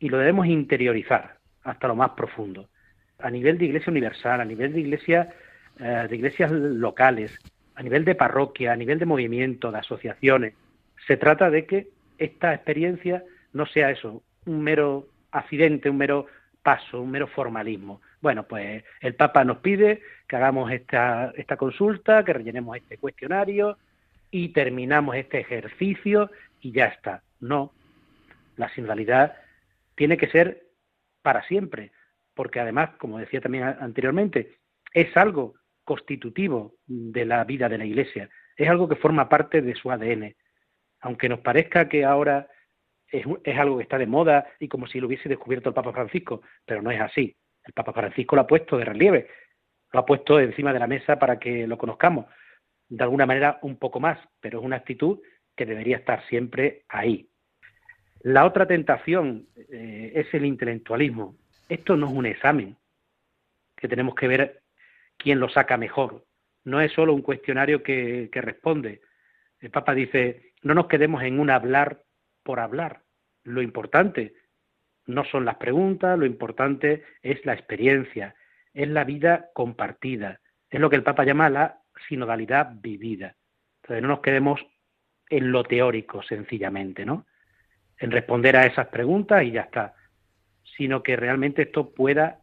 Y 0.00 0.08
lo 0.08 0.18
debemos 0.18 0.48
interiorizar 0.48 1.36
hasta 1.62 1.86
lo 1.86 1.94
más 1.94 2.10
profundo. 2.16 2.68
A 3.20 3.30
nivel 3.30 3.56
de 3.56 3.66
iglesia 3.66 3.92
universal, 3.92 4.40
a 4.40 4.44
nivel 4.44 4.72
de 4.72 4.80
eh, 4.80 6.06
de 6.10 6.16
iglesias 6.16 6.50
locales, 6.50 7.38
a 7.80 7.82
nivel 7.82 8.04
de 8.04 8.14
parroquia, 8.14 8.72
a 8.72 8.76
nivel 8.76 8.98
de 8.98 9.06
movimiento, 9.06 9.72
de 9.72 9.78
asociaciones. 9.78 10.52
Se 11.06 11.16
trata 11.16 11.48
de 11.48 11.64
que 11.64 11.88
esta 12.18 12.52
experiencia 12.52 13.24
no 13.54 13.64
sea 13.64 13.90
eso, 13.90 14.22
un 14.44 14.60
mero 14.60 15.08
accidente, 15.30 15.88
un 15.88 15.96
mero 15.96 16.26
paso, 16.62 17.00
un 17.00 17.10
mero 17.10 17.26
formalismo. 17.26 18.02
Bueno, 18.20 18.42
pues 18.42 18.84
el 19.00 19.14
Papa 19.14 19.44
nos 19.44 19.58
pide 19.58 20.02
que 20.28 20.36
hagamos 20.36 20.70
esta, 20.70 21.32
esta 21.34 21.56
consulta, 21.56 22.22
que 22.22 22.34
rellenemos 22.34 22.76
este 22.76 22.98
cuestionario 22.98 23.78
y 24.30 24.50
terminamos 24.50 25.16
este 25.16 25.40
ejercicio 25.40 26.30
y 26.60 26.72
ya 26.72 26.84
está. 26.84 27.22
No, 27.40 27.72
la 28.58 28.68
sinodalidad 28.74 29.36
tiene 29.94 30.18
que 30.18 30.28
ser 30.28 30.64
para 31.22 31.42
siempre, 31.44 31.92
porque 32.34 32.60
además, 32.60 32.90
como 32.98 33.18
decía 33.18 33.40
también 33.40 33.64
anteriormente, 33.64 34.58
es 34.92 35.16
algo 35.16 35.54
constitutivo 35.84 36.74
de 36.86 37.24
la 37.24 37.44
vida 37.44 37.68
de 37.68 37.78
la 37.78 37.84
Iglesia, 37.84 38.28
es 38.56 38.68
algo 38.68 38.88
que 38.88 38.96
forma 38.96 39.28
parte 39.28 39.62
de 39.62 39.74
su 39.74 39.90
ADN. 39.90 40.34
Aunque 41.00 41.28
nos 41.28 41.40
parezca 41.40 41.88
que 41.88 42.04
ahora 42.04 42.48
es, 43.08 43.24
es, 43.44 43.58
algo 43.58 43.78
que 43.78 43.84
está 43.84 43.98
de 43.98 44.06
moda 44.06 44.46
y 44.58 44.68
como 44.68 44.86
si 44.86 45.00
lo 45.00 45.06
hubiese 45.06 45.28
descubierto 45.28 45.70
el 45.70 45.74
Papa 45.74 45.92
Francisco, 45.92 46.42
pero 46.64 46.82
no 46.82 46.90
es 46.90 47.00
así. 47.00 47.36
El 47.64 47.72
Papa 47.72 47.92
Francisco 47.92 48.36
lo 48.36 48.42
ha 48.42 48.46
puesto 48.46 48.76
de 48.76 48.84
relieve, 48.84 49.28
lo 49.92 50.00
ha 50.00 50.06
puesto 50.06 50.38
encima 50.38 50.72
de 50.72 50.78
la 50.78 50.86
mesa 50.86 51.18
para 51.18 51.38
que 51.38 51.66
lo 51.66 51.78
conozcamos, 51.78 52.26
de 52.88 53.02
alguna 53.02 53.26
manera 53.26 53.58
un 53.62 53.76
poco 53.76 54.00
más, 54.00 54.18
pero 54.40 54.58
es 54.58 54.64
una 54.64 54.76
actitud 54.76 55.20
que 55.56 55.66
debería 55.66 55.96
estar 55.96 56.26
siempre 56.26 56.84
ahí. 56.88 57.28
La 58.22 58.44
otra 58.44 58.66
tentación 58.66 59.46
eh, 59.56 60.12
es 60.14 60.32
el 60.34 60.44
intelectualismo. 60.44 61.36
Esto 61.68 61.96
no 61.96 62.06
es 62.08 62.12
un 62.12 62.26
examen, 62.26 62.76
que 63.76 63.88
tenemos 63.88 64.14
que 64.14 64.28
ver 64.28 64.59
quién 65.22 65.40
lo 65.40 65.48
saca 65.48 65.76
mejor. 65.76 66.24
No 66.64 66.80
es 66.80 66.92
solo 66.92 67.14
un 67.14 67.22
cuestionario 67.22 67.82
que, 67.82 68.28
que 68.32 68.40
responde. 68.40 69.00
El 69.60 69.70
Papa 69.70 69.94
dice, 69.94 70.52
no 70.62 70.74
nos 70.74 70.86
quedemos 70.86 71.22
en 71.22 71.40
un 71.40 71.50
hablar 71.50 72.02
por 72.42 72.60
hablar. 72.60 73.02
Lo 73.44 73.62
importante 73.62 74.34
no 75.06 75.24
son 75.24 75.44
las 75.44 75.56
preguntas, 75.56 76.18
lo 76.18 76.26
importante 76.26 77.04
es 77.22 77.44
la 77.44 77.54
experiencia, 77.54 78.34
es 78.72 78.88
la 78.88 79.04
vida 79.04 79.50
compartida, 79.54 80.40
es 80.68 80.80
lo 80.80 80.88
que 80.88 80.96
el 80.96 81.02
Papa 81.02 81.24
llama 81.24 81.50
la 81.50 81.80
sinodalidad 82.08 82.72
vivida. 82.80 83.36
Entonces 83.82 84.02
no 84.02 84.08
nos 84.08 84.20
quedemos 84.20 84.60
en 85.28 85.52
lo 85.52 85.64
teórico 85.64 86.22
sencillamente, 86.22 87.04
¿no? 87.04 87.26
en 88.00 88.10
responder 88.10 88.56
a 88.56 88.66
esas 88.66 88.88
preguntas 88.88 89.44
y 89.44 89.52
ya 89.52 89.62
está, 89.62 89.94
sino 90.76 91.02
que 91.02 91.16
realmente 91.16 91.62
esto 91.62 91.92
pueda 91.92 92.40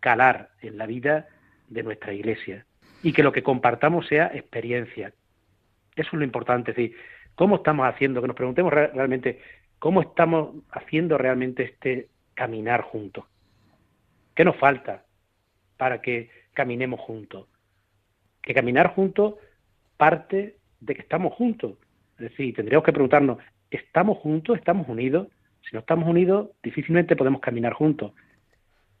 calar 0.00 0.50
en 0.62 0.78
la 0.78 0.86
vida 0.86 1.28
de 1.68 1.82
nuestra 1.82 2.12
iglesia 2.12 2.66
y 3.02 3.12
que 3.12 3.22
lo 3.22 3.32
que 3.32 3.42
compartamos 3.42 4.06
sea 4.06 4.30
experiencia. 4.34 5.12
Eso 5.94 6.08
es 6.08 6.12
lo 6.12 6.24
importante, 6.24 6.72
es 6.72 6.76
decir, 6.76 6.96
¿cómo 7.34 7.56
estamos 7.56 7.86
haciendo? 7.86 8.20
Que 8.20 8.28
nos 8.28 8.36
preguntemos 8.36 8.72
realmente, 8.72 9.40
¿cómo 9.78 10.02
estamos 10.02 10.56
haciendo 10.70 11.16
realmente 11.18 11.62
este 11.62 12.08
caminar 12.34 12.82
juntos? 12.82 13.24
¿Qué 14.34 14.44
nos 14.44 14.56
falta 14.56 15.04
para 15.76 16.02
que 16.02 16.30
caminemos 16.52 17.00
juntos? 17.00 17.46
Que 18.42 18.54
caminar 18.54 18.94
juntos 18.94 19.34
parte 19.96 20.56
de 20.80 20.94
que 20.94 21.00
estamos 21.00 21.32
juntos. 21.34 21.78
Es 22.18 22.30
decir, 22.30 22.54
tendríamos 22.54 22.84
que 22.84 22.92
preguntarnos, 22.92 23.38
estamos 23.70 24.18
juntos, 24.18 24.58
estamos 24.58 24.88
unidos. 24.88 25.28
Si 25.62 25.74
no 25.74 25.80
estamos 25.80 26.08
unidos, 26.08 26.50
difícilmente 26.62 27.16
podemos 27.16 27.40
caminar 27.40 27.72
juntos. 27.72 28.12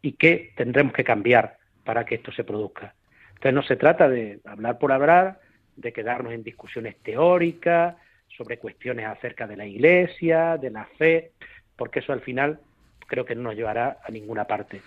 ¿Y 0.02 0.12
qué 0.12 0.52
tendremos 0.56 0.92
que 0.92 1.04
cambiar 1.04 1.55
para 1.86 2.04
que 2.04 2.16
esto 2.16 2.30
se 2.32 2.44
produzca? 2.44 2.94
Entonces 3.28 3.54
no 3.54 3.62
se 3.62 3.76
trata 3.76 4.08
de 4.08 4.40
hablar 4.44 4.78
por 4.78 4.92
hablar, 4.92 5.40
de 5.76 5.92
quedarnos 5.92 6.34
en 6.34 6.42
discusiones 6.42 6.96
teóricas 7.02 7.96
sobre 8.36 8.58
cuestiones 8.58 9.06
acerca 9.06 9.46
de 9.46 9.56
la 9.56 9.64
Iglesia, 9.64 10.58
de 10.58 10.70
la 10.70 10.84
fe, 10.98 11.32
porque 11.76 12.00
eso 12.00 12.12
al 12.12 12.20
final 12.20 12.60
creo 13.06 13.24
que 13.24 13.34
no 13.34 13.42
nos 13.42 13.54
llevará 13.54 13.98
a 14.06 14.10
ninguna 14.10 14.44
parte. 14.44 14.82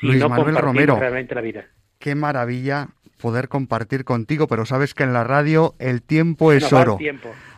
Si 0.00 0.06
Luis 0.06 0.18
no 0.20 0.28
Manuel 0.28 0.56
Romero, 0.56 0.96
realmente 0.98 1.34
la 1.34 1.40
vida. 1.40 1.64
Qué 1.98 2.14
maravilla 2.14 2.88
poder 3.20 3.48
compartir 3.48 4.04
contigo, 4.04 4.48
pero 4.48 4.66
sabes 4.66 4.92
que 4.92 5.04
en 5.04 5.12
la 5.12 5.24
radio 5.24 5.74
el 5.78 6.02
tiempo 6.02 6.52
es 6.52 6.72
oro. 6.72 6.98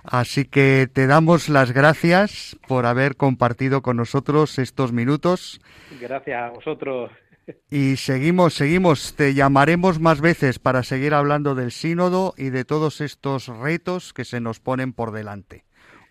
Así 0.04 0.44
que 0.44 0.88
te 0.92 1.06
damos 1.06 1.48
las 1.48 1.72
gracias 1.72 2.56
por 2.68 2.86
haber 2.86 3.16
compartido 3.16 3.82
con 3.82 3.96
nosotros 3.96 4.58
estos 4.58 4.92
minutos. 4.92 5.60
Gracias 6.00 6.40
a 6.40 6.50
vosotros. 6.50 7.10
Y 7.70 7.96
seguimos, 7.96 8.54
seguimos, 8.54 9.14
te 9.14 9.34
llamaremos 9.34 10.00
más 10.00 10.20
veces 10.20 10.58
para 10.58 10.82
seguir 10.82 11.14
hablando 11.14 11.54
del 11.54 11.70
sínodo 11.70 12.34
y 12.36 12.50
de 12.50 12.64
todos 12.64 13.00
estos 13.00 13.46
retos 13.46 14.12
que 14.12 14.24
se 14.24 14.40
nos 14.40 14.60
ponen 14.60 14.92
por 14.92 15.12
delante. 15.12 15.64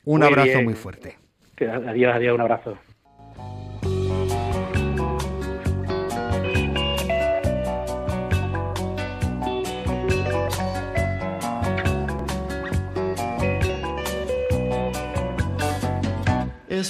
Un 0.04 0.24
abrazo 0.24 0.62
muy 0.62 0.76
fuerte. 0.76 1.18
Adiós, 1.60 2.16
adiós, 2.16 2.36
un 2.36 2.42
abrazo. 2.42 2.78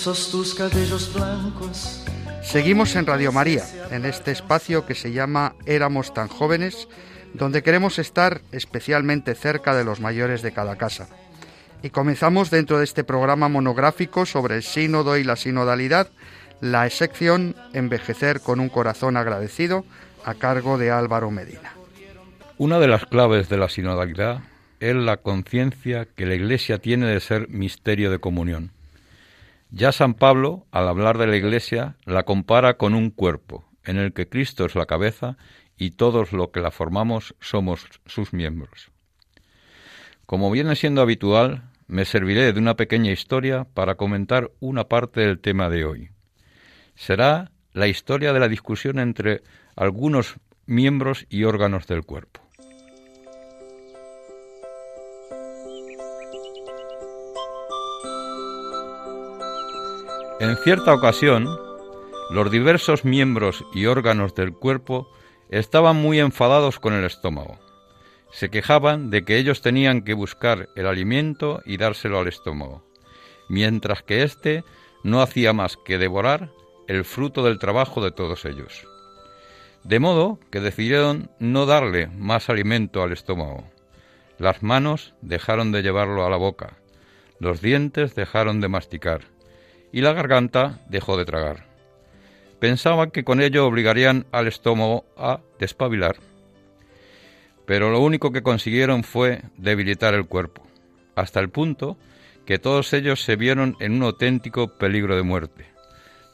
esos 0.05 0.29
tus 0.29 0.53
cabellos 0.53 1.13
blancos. 1.13 2.04
Seguimos 2.45 2.95
en 2.95 3.05
Radio 3.05 3.31
María, 3.31 3.63
en 3.91 4.05
este 4.05 4.31
espacio 4.31 4.85
que 4.85 4.95
se 4.95 5.11
llama 5.11 5.55
Éramos 5.65 6.13
tan 6.13 6.27
jóvenes, 6.27 6.87
donde 7.33 7.63
queremos 7.63 7.99
estar 7.99 8.41
especialmente 8.51 9.35
cerca 9.35 9.75
de 9.75 9.83
los 9.83 9.99
mayores 9.99 10.41
de 10.41 10.53
cada 10.53 10.77
casa. 10.77 11.09
Y 11.83 11.89
comenzamos 11.89 12.51
dentro 12.51 12.77
de 12.77 12.85
este 12.85 13.03
programa 13.03 13.49
monográfico 13.49 14.25
sobre 14.25 14.55
el 14.55 14.63
sínodo 14.63 15.17
y 15.17 15.23
la 15.23 15.35
sinodalidad, 15.35 16.09
la 16.61 16.89
sección 16.89 17.55
Envejecer 17.73 18.39
con 18.39 18.59
un 18.59 18.69
corazón 18.69 19.17
agradecido, 19.17 19.83
a 20.23 20.35
cargo 20.35 20.77
de 20.77 20.91
Álvaro 20.91 21.31
Medina. 21.31 21.73
Una 22.57 22.79
de 22.79 22.87
las 22.87 23.05
claves 23.05 23.49
de 23.49 23.57
la 23.57 23.69
sinodalidad 23.69 24.39
es 24.79 24.95
la 24.95 25.17
conciencia 25.17 26.05
que 26.15 26.25
la 26.25 26.35
Iglesia 26.35 26.77
tiene 26.77 27.07
de 27.07 27.19
ser 27.19 27.49
misterio 27.49 28.11
de 28.11 28.19
comunión. 28.19 28.71
Ya 29.69 29.91
San 29.91 30.13
Pablo, 30.13 30.67
al 30.71 30.87
hablar 30.87 31.17
de 31.17 31.27
la 31.27 31.37
Iglesia, 31.37 31.97
la 32.05 32.23
compara 32.23 32.77
con 32.77 32.93
un 32.93 33.09
cuerpo, 33.09 33.65
en 33.83 33.97
el 33.97 34.13
que 34.13 34.29
Cristo 34.29 34.65
es 34.65 34.75
la 34.75 34.85
cabeza 34.85 35.37
y 35.77 35.91
todos 35.91 36.31
los 36.31 36.49
que 36.49 36.61
la 36.61 36.71
formamos 36.71 37.35
somos 37.39 37.85
sus 38.05 38.33
miembros. 38.33 38.91
Como 40.25 40.49
viene 40.51 40.75
siendo 40.75 41.01
habitual, 41.01 41.69
me 41.87 42.05
serviré 42.05 42.51
de 42.53 42.59
una 42.59 42.75
pequeña 42.75 43.11
historia 43.11 43.65
para 43.73 43.95
comentar 43.95 44.51
una 44.59 44.87
parte 44.87 45.21
del 45.21 45.39
tema 45.39 45.69
de 45.69 45.85
hoy. 45.85 46.09
Será 46.95 47.51
la 47.73 47.87
historia 47.87 48.33
de 48.33 48.39
la 48.39 48.47
discusión 48.47 48.99
entre 48.99 49.43
algunos 49.75 50.35
miembros 50.65 51.25
y 51.29 51.43
órganos 51.43 51.87
del 51.87 52.03
cuerpo. 52.03 52.44
En 60.37 60.57
cierta 60.57 60.93
ocasión, 60.93 61.47
los 62.29 62.51
diversos 62.51 63.05
miembros 63.05 63.63
y 63.73 63.85
órganos 63.85 64.35
del 64.35 64.51
cuerpo 64.51 65.09
estaban 65.49 65.95
muy 65.95 66.19
enfadados 66.19 66.77
con 66.77 66.91
el 66.93 67.05
estómago. 67.05 67.57
Se 68.31 68.49
quejaban 68.49 69.09
de 69.09 69.23
que 69.23 69.37
ellos 69.37 69.61
tenían 69.61 70.01
que 70.01 70.13
buscar 70.13 70.67
el 70.75 70.87
alimento 70.87 71.61
y 71.65 71.77
dárselo 71.77 72.19
al 72.19 72.27
estómago, 72.27 72.83
mientras 73.47 74.03
que 74.03 74.23
éste 74.23 74.65
no 75.03 75.21
hacía 75.21 75.53
más 75.53 75.77
que 75.77 75.97
devorar 75.97 76.51
el 76.89 77.05
fruto 77.05 77.41
del 77.41 77.57
trabajo 77.57 78.03
de 78.03 78.11
todos 78.11 78.43
ellos. 78.43 78.85
De 79.85 79.99
modo 79.99 80.37
que 80.51 80.59
decidieron 80.59 81.29
no 81.39 81.65
darle 81.65 82.07
más 82.07 82.49
alimento 82.49 83.01
al 83.01 83.13
estómago. 83.13 83.69
Las 84.37 84.63
manos 84.63 85.13
dejaron 85.21 85.71
de 85.71 85.81
llevarlo 85.81 86.25
a 86.25 86.29
la 86.29 86.35
boca, 86.35 86.73
los 87.39 87.61
dientes 87.61 88.15
dejaron 88.15 88.59
de 88.59 88.67
masticar, 88.67 89.34
y 89.95 90.01
la 90.01 90.11
garganta 90.11 90.81
dejó 90.89 91.15
de 91.15 91.23
tragar. 91.23 91.67
Pensaban 92.59 93.11
que 93.11 93.23
con 93.23 93.41
ello 93.41 93.65
obligarían 93.65 94.25
al 94.33 94.45
estómago 94.45 95.05
a 95.15 95.39
despabilar. 95.57 96.17
Pero 97.65 97.89
lo 97.89 98.01
único 98.01 98.33
que 98.33 98.43
consiguieron 98.43 99.05
fue 99.05 99.43
debilitar 99.55 100.13
el 100.13 100.27
cuerpo, 100.27 100.67
hasta 101.15 101.39
el 101.39 101.49
punto 101.49 101.97
que 102.45 102.59
todos 102.59 102.91
ellos 102.91 103.23
se 103.23 103.37
vieron 103.37 103.77
en 103.79 103.93
un 103.93 104.03
auténtico 104.03 104.67
peligro 104.77 105.15
de 105.15 105.23
muerte. 105.23 105.65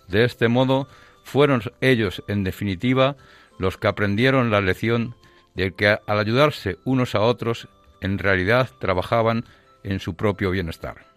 De 0.08 0.26
este 0.26 0.47
modo, 0.47 0.88
fueron 1.24 1.62
ellos, 1.82 2.24
en 2.28 2.43
definitiva, 2.43 3.15
los 3.60 3.78
que 3.78 3.89
aprendieron 3.89 4.50
la 4.50 4.62
lección 4.62 5.13
de 5.54 5.71
que 5.76 6.00
al 6.08 6.17
ayudarse 6.19 6.80
unos 6.84 7.13
a 7.13 7.21
otros, 7.21 7.67
en 8.02 8.17
realidad 8.17 8.71
trabajaban 8.80 9.45
en 9.84 10.00
su 10.00 10.15
propio 10.15 10.50
bienestar. 10.50 11.11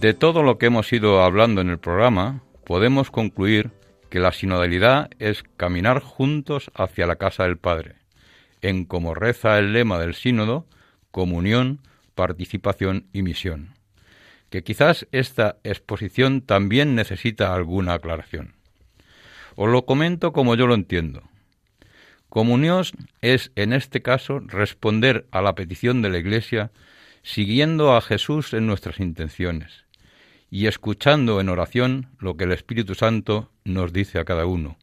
De 0.00 0.14
todo 0.14 0.44
lo 0.44 0.58
que 0.58 0.66
hemos 0.66 0.92
ido 0.92 1.24
hablando 1.24 1.60
en 1.60 1.70
el 1.70 1.80
programa, 1.80 2.44
podemos 2.64 3.10
concluir 3.10 3.72
que 4.10 4.20
la 4.20 4.30
sinodalidad 4.30 5.10
es 5.18 5.42
caminar 5.56 6.00
juntos 6.00 6.70
hacia 6.74 7.08
la 7.08 7.16
casa 7.16 7.42
del 7.42 7.58
Padre, 7.58 7.96
en 8.62 8.84
como 8.84 9.16
reza 9.16 9.58
el 9.58 9.72
lema 9.72 9.98
del 9.98 10.14
sínodo, 10.14 10.66
comunión, 11.10 11.80
participación 12.14 13.08
y 13.12 13.22
misión. 13.22 13.74
Que 14.50 14.62
quizás 14.62 15.08
esta 15.10 15.56
exposición 15.64 16.42
también 16.42 16.94
necesita 16.94 17.52
alguna 17.52 17.94
aclaración. 17.94 18.54
Os 19.56 19.68
lo 19.68 19.84
comento 19.84 20.32
como 20.32 20.54
yo 20.54 20.68
lo 20.68 20.74
entiendo. 20.74 21.24
Comunión 22.28 22.84
es, 23.20 23.50
en 23.56 23.72
este 23.72 24.00
caso, 24.00 24.38
responder 24.38 25.26
a 25.32 25.42
la 25.42 25.56
petición 25.56 26.02
de 26.02 26.10
la 26.10 26.18
Iglesia 26.18 26.70
siguiendo 27.24 27.96
a 27.96 28.00
Jesús 28.00 28.54
en 28.54 28.68
nuestras 28.68 29.00
intenciones 29.00 29.87
y 30.50 30.66
escuchando 30.66 31.40
en 31.40 31.48
oración 31.48 32.08
lo 32.18 32.36
que 32.36 32.44
el 32.44 32.52
Espíritu 32.52 32.94
Santo 32.94 33.50
nos 33.64 33.92
dice 33.92 34.18
a 34.18 34.24
cada 34.24 34.46
uno. 34.46 34.78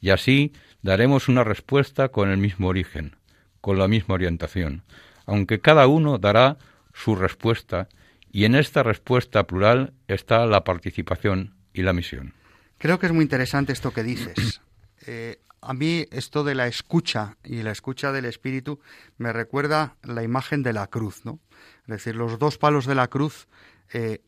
Y 0.00 0.10
así 0.10 0.52
daremos 0.82 1.28
una 1.28 1.44
respuesta 1.44 2.10
con 2.10 2.30
el 2.30 2.38
mismo 2.38 2.68
origen, 2.68 3.16
con 3.60 3.78
la 3.78 3.88
misma 3.88 4.14
orientación, 4.14 4.82
aunque 5.26 5.60
cada 5.60 5.86
uno 5.86 6.18
dará 6.18 6.58
su 6.92 7.16
respuesta 7.16 7.88
y 8.30 8.44
en 8.44 8.54
esta 8.54 8.82
respuesta 8.82 9.46
plural 9.46 9.94
está 10.08 10.44
la 10.46 10.64
participación 10.64 11.54
y 11.72 11.82
la 11.82 11.92
misión. 11.92 12.34
Creo 12.78 12.98
que 12.98 13.06
es 13.06 13.12
muy 13.12 13.22
interesante 13.22 13.72
esto 13.72 13.92
que 13.92 14.02
dices. 14.02 14.60
Eh, 15.06 15.36
a 15.60 15.74
mí 15.74 16.06
esto 16.12 16.44
de 16.44 16.54
la 16.54 16.66
escucha 16.66 17.36
y 17.44 17.62
la 17.62 17.72
escucha 17.72 18.10
del 18.10 18.24
Espíritu 18.24 18.80
me 19.18 19.34
recuerda 19.34 19.96
la 20.02 20.22
imagen 20.22 20.62
de 20.62 20.72
la 20.72 20.86
cruz, 20.86 21.26
¿no? 21.26 21.40
Es 21.82 21.88
decir, 21.88 22.16
los 22.16 22.38
dos 22.38 22.56
palos 22.56 22.86
de 22.86 22.94
la 22.94 23.08
cruz 23.08 23.46
eh, 23.92 24.20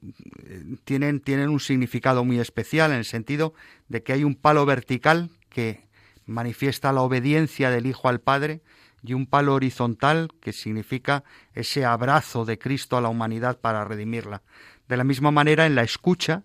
tienen, 0.85 1.21
tienen 1.21 1.49
un 1.49 1.61
significado 1.61 2.25
muy 2.25 2.39
especial 2.39 2.93
en 2.93 2.99
el 2.99 3.05
sentido 3.05 3.55
de 3.89 4.03
que 4.03 4.13
hay 4.13 4.25
un 4.25 4.35
palo 4.35 4.67
vertical 4.67 5.31
que 5.49 5.87
manifiesta 6.27 6.93
la 6.93 7.03
obediencia 7.03 7.71
del 7.71 7.87
Hijo 7.87 8.09
al 8.09 8.21
Padre 8.21 8.61
y 9.03 9.15
un 9.15 9.27
palo 9.27 9.55
horizontal 9.55 10.29
que 10.41 10.53
significa 10.53 11.25
ese 11.55 11.85
abrazo 11.85 12.45
de 12.45 12.59
Cristo 12.59 12.97
a 12.97 13.01
la 13.01 13.09
humanidad 13.09 13.59
para 13.61 13.85
redimirla. 13.85 14.43
De 14.89 14.97
la 14.97 15.05
misma 15.05 15.31
manera, 15.31 15.67
en 15.67 15.75
la 15.75 15.83
escucha 15.83 16.43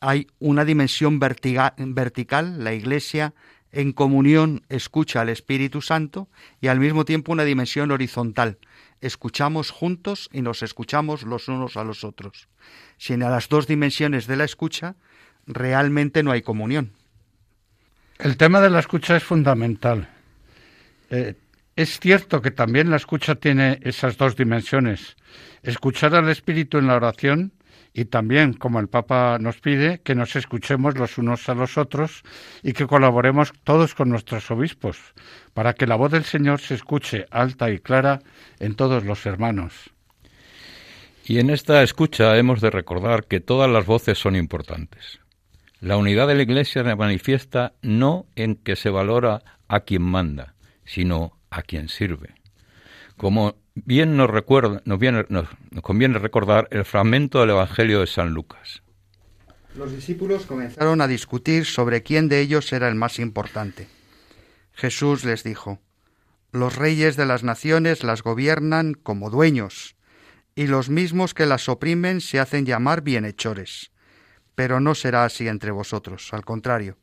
hay 0.00 0.26
una 0.38 0.64
dimensión 0.64 1.18
vertical, 1.18 2.64
la 2.64 2.72
Iglesia 2.72 3.34
en 3.72 3.92
comunión 3.92 4.62
escucha 4.68 5.20
al 5.20 5.28
Espíritu 5.28 5.82
Santo 5.82 6.28
y 6.60 6.68
al 6.68 6.80
mismo 6.80 7.04
tiempo 7.04 7.32
una 7.32 7.44
dimensión 7.44 7.90
horizontal, 7.90 8.58
escuchamos 9.00 9.70
juntos 9.70 10.28
y 10.32 10.42
nos 10.42 10.62
escuchamos 10.62 11.22
los 11.22 11.48
unos 11.48 11.76
a 11.76 11.84
los 11.84 12.04
otros. 12.04 12.48
Sin 12.98 13.22
a 13.22 13.30
las 13.30 13.48
dos 13.48 13.66
dimensiones 13.66 14.26
de 14.26 14.36
la 14.36 14.44
escucha, 14.44 14.96
realmente 15.46 16.22
no 16.22 16.32
hay 16.32 16.42
comunión. 16.42 16.92
El 18.18 18.36
tema 18.36 18.60
de 18.60 18.70
la 18.70 18.80
escucha 18.80 19.16
es 19.16 19.24
fundamental. 19.24 20.08
Eh, 21.10 21.34
es 21.76 21.98
cierto 21.98 22.42
que 22.42 22.50
también 22.50 22.90
la 22.90 22.96
escucha 22.96 23.36
tiene 23.36 23.80
esas 23.82 24.18
dos 24.18 24.36
dimensiones. 24.36 25.16
Escuchar 25.62 26.14
al 26.14 26.28
Espíritu 26.28 26.78
en 26.78 26.86
la 26.86 26.96
oración 26.96 27.52
y 27.92 28.04
también, 28.04 28.52
como 28.52 28.78
el 28.80 28.88
Papa 28.88 29.38
nos 29.40 29.60
pide, 29.60 30.00
que 30.00 30.14
nos 30.14 30.36
escuchemos 30.36 30.96
los 30.96 31.18
unos 31.18 31.48
a 31.48 31.54
los 31.54 31.76
otros 31.76 32.22
y 32.62 32.72
que 32.72 32.86
colaboremos 32.86 33.52
todos 33.64 33.94
con 33.94 34.08
nuestros 34.08 34.50
obispos, 34.50 34.98
para 35.54 35.74
que 35.74 35.86
la 35.86 35.96
voz 35.96 36.12
del 36.12 36.24
Señor 36.24 36.60
se 36.60 36.74
escuche 36.74 37.26
alta 37.30 37.70
y 37.70 37.78
clara 37.78 38.20
en 38.60 38.74
todos 38.74 39.04
los 39.04 39.26
hermanos. 39.26 39.90
Y 41.24 41.38
en 41.38 41.50
esta 41.50 41.82
escucha 41.82 42.36
hemos 42.36 42.60
de 42.60 42.70
recordar 42.70 43.26
que 43.26 43.40
todas 43.40 43.70
las 43.70 43.86
voces 43.86 44.18
son 44.18 44.36
importantes. 44.36 45.20
La 45.80 45.96
unidad 45.96 46.28
de 46.28 46.34
la 46.34 46.42
Iglesia 46.42 46.84
se 46.84 46.96
manifiesta 46.96 47.72
no 47.82 48.26
en 48.36 48.56
que 48.56 48.76
se 48.76 48.90
valora 48.90 49.42
a 49.66 49.80
quien 49.80 50.02
manda, 50.02 50.54
sino 50.84 51.38
a 51.50 51.62
quien 51.62 51.88
sirve. 51.88 52.34
Como 53.16 53.56
bien 53.84 54.16
nos, 54.16 54.30
recuerda, 54.30 54.82
nos, 54.84 55.00
nos, 55.30 55.48
conviene 55.82 56.18
recordar 56.18 56.68
el 56.70 56.84
fragmento 56.84 57.40
del 57.40 57.50
Evangelio 57.50 58.00
de 58.00 58.06
San 58.06 58.30
Lucas. 58.30 58.82
Los 59.76 59.92
discípulos 59.92 60.46
comenzaron 60.46 61.00
a 61.00 61.06
discutir 61.06 61.64
sobre 61.64 62.02
quién 62.02 62.28
de 62.28 62.40
ellos 62.40 62.72
era 62.72 62.88
el 62.88 62.96
más 62.96 63.18
importante. 63.18 63.88
Jesús 64.72 65.24
les 65.24 65.44
dijo, 65.44 65.78
Los 66.52 66.76
reyes 66.76 67.16
de 67.16 67.26
las 67.26 67.44
naciones 67.44 68.02
las 68.02 68.22
gobiernan 68.22 68.94
como 68.94 69.30
dueños, 69.30 69.96
y 70.54 70.66
los 70.66 70.90
mismos 70.90 71.34
que 71.34 71.46
las 71.46 71.68
oprimen 71.68 72.20
se 72.20 72.40
hacen 72.40 72.66
llamar 72.66 73.02
bienhechores. 73.02 73.92
Pero 74.54 74.80
no 74.80 74.94
será 74.94 75.24
así 75.24 75.48
entre 75.48 75.70
vosotros, 75.70 76.32
al 76.32 76.44
contrario. 76.44 76.98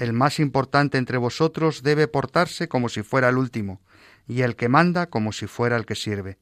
El 0.00 0.14
más 0.14 0.40
importante 0.40 0.96
entre 0.96 1.18
vosotros 1.18 1.82
debe 1.82 2.08
portarse 2.08 2.68
como 2.68 2.88
si 2.88 3.02
fuera 3.02 3.28
el 3.28 3.36
último, 3.36 3.82
y 4.26 4.40
el 4.40 4.56
que 4.56 4.70
manda 4.70 5.10
como 5.10 5.30
si 5.30 5.46
fuera 5.46 5.76
el 5.76 5.84
que 5.84 5.94
sirve. 5.94 6.38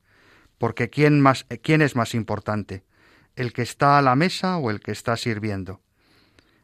Porque 0.59 0.91
¿quién, 0.91 1.21
más, 1.21 1.45
¿quién 1.61 1.83
es 1.83 1.97
más 1.97 2.15
importante? 2.15 2.85
¿El 3.35 3.53
que 3.53 3.63
está 3.63 3.99
a 3.99 4.03
la 4.03 4.15
mesa 4.15 4.59
o 4.59 4.71
el 4.71 4.79
que 4.79 4.93
está 4.93 5.17
sirviendo? 5.17 5.81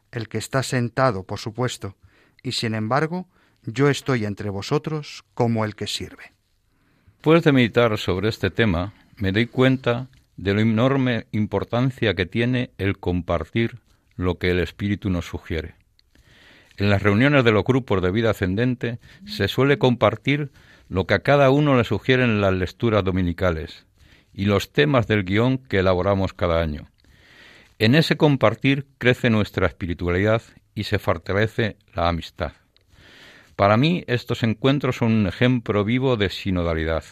El 0.09 0.29
que 0.29 0.37
está 0.37 0.63
sentado, 0.63 1.23
por 1.23 1.37
supuesto, 1.37 1.97
y 2.41 2.53
sin 2.53 2.73
embargo, 2.73 3.27
yo 3.63 3.89
estoy 3.89 4.23
entre 4.23 4.49
vosotros 4.49 5.25
como 5.33 5.65
el 5.65 5.75
que 5.75 5.87
sirve. 5.87 6.31
Después 7.17 7.43
de 7.43 7.51
meditar 7.51 7.97
sobre 7.97 8.29
este 8.29 8.51
tema, 8.51 8.93
me 9.17 9.33
doy 9.33 9.47
cuenta 9.47 10.07
de 10.37 10.53
la 10.53 10.61
enorme 10.61 11.27
importancia 11.33 12.13
que 12.13 12.25
tiene 12.25 12.71
el 12.77 12.99
compartir 12.99 13.81
lo 14.15 14.37
que 14.37 14.51
el 14.51 14.59
Espíritu 14.59 15.09
nos 15.09 15.25
sugiere. 15.25 15.75
En 16.77 16.89
las 16.89 17.01
reuniones 17.01 17.43
de 17.43 17.51
los 17.51 17.63
grupos 17.63 18.01
de 18.01 18.11
vida 18.11 18.31
ascendente 18.31 18.99
se 19.25 19.47
suele 19.47 19.77
compartir 19.77 20.51
lo 20.89 21.07
que 21.07 21.13
a 21.13 21.19
cada 21.19 21.49
uno 21.49 21.77
le 21.77 21.83
sugieren 21.83 22.41
las 22.41 22.53
lecturas 22.53 23.03
dominicales 23.03 23.85
y 24.33 24.45
los 24.45 24.71
temas 24.71 25.07
del 25.07 25.23
guion 25.23 25.57
que 25.57 25.79
elaboramos 25.79 26.33
cada 26.33 26.61
año. 26.61 26.89
En 27.79 27.95
ese 27.95 28.17
compartir 28.17 28.85
crece 28.97 29.29
nuestra 29.29 29.67
espiritualidad 29.67 30.41
y 30.75 30.83
se 30.83 30.99
fortalece 30.99 31.77
la 31.93 32.09
amistad. 32.09 32.53
Para 33.55 33.77
mí 33.77 34.03
estos 34.07 34.43
encuentros 34.43 34.97
son 34.97 35.13
un 35.13 35.27
ejemplo 35.27 35.85
vivo 35.85 36.17
de 36.17 36.29
sinodalidad. 36.29 37.05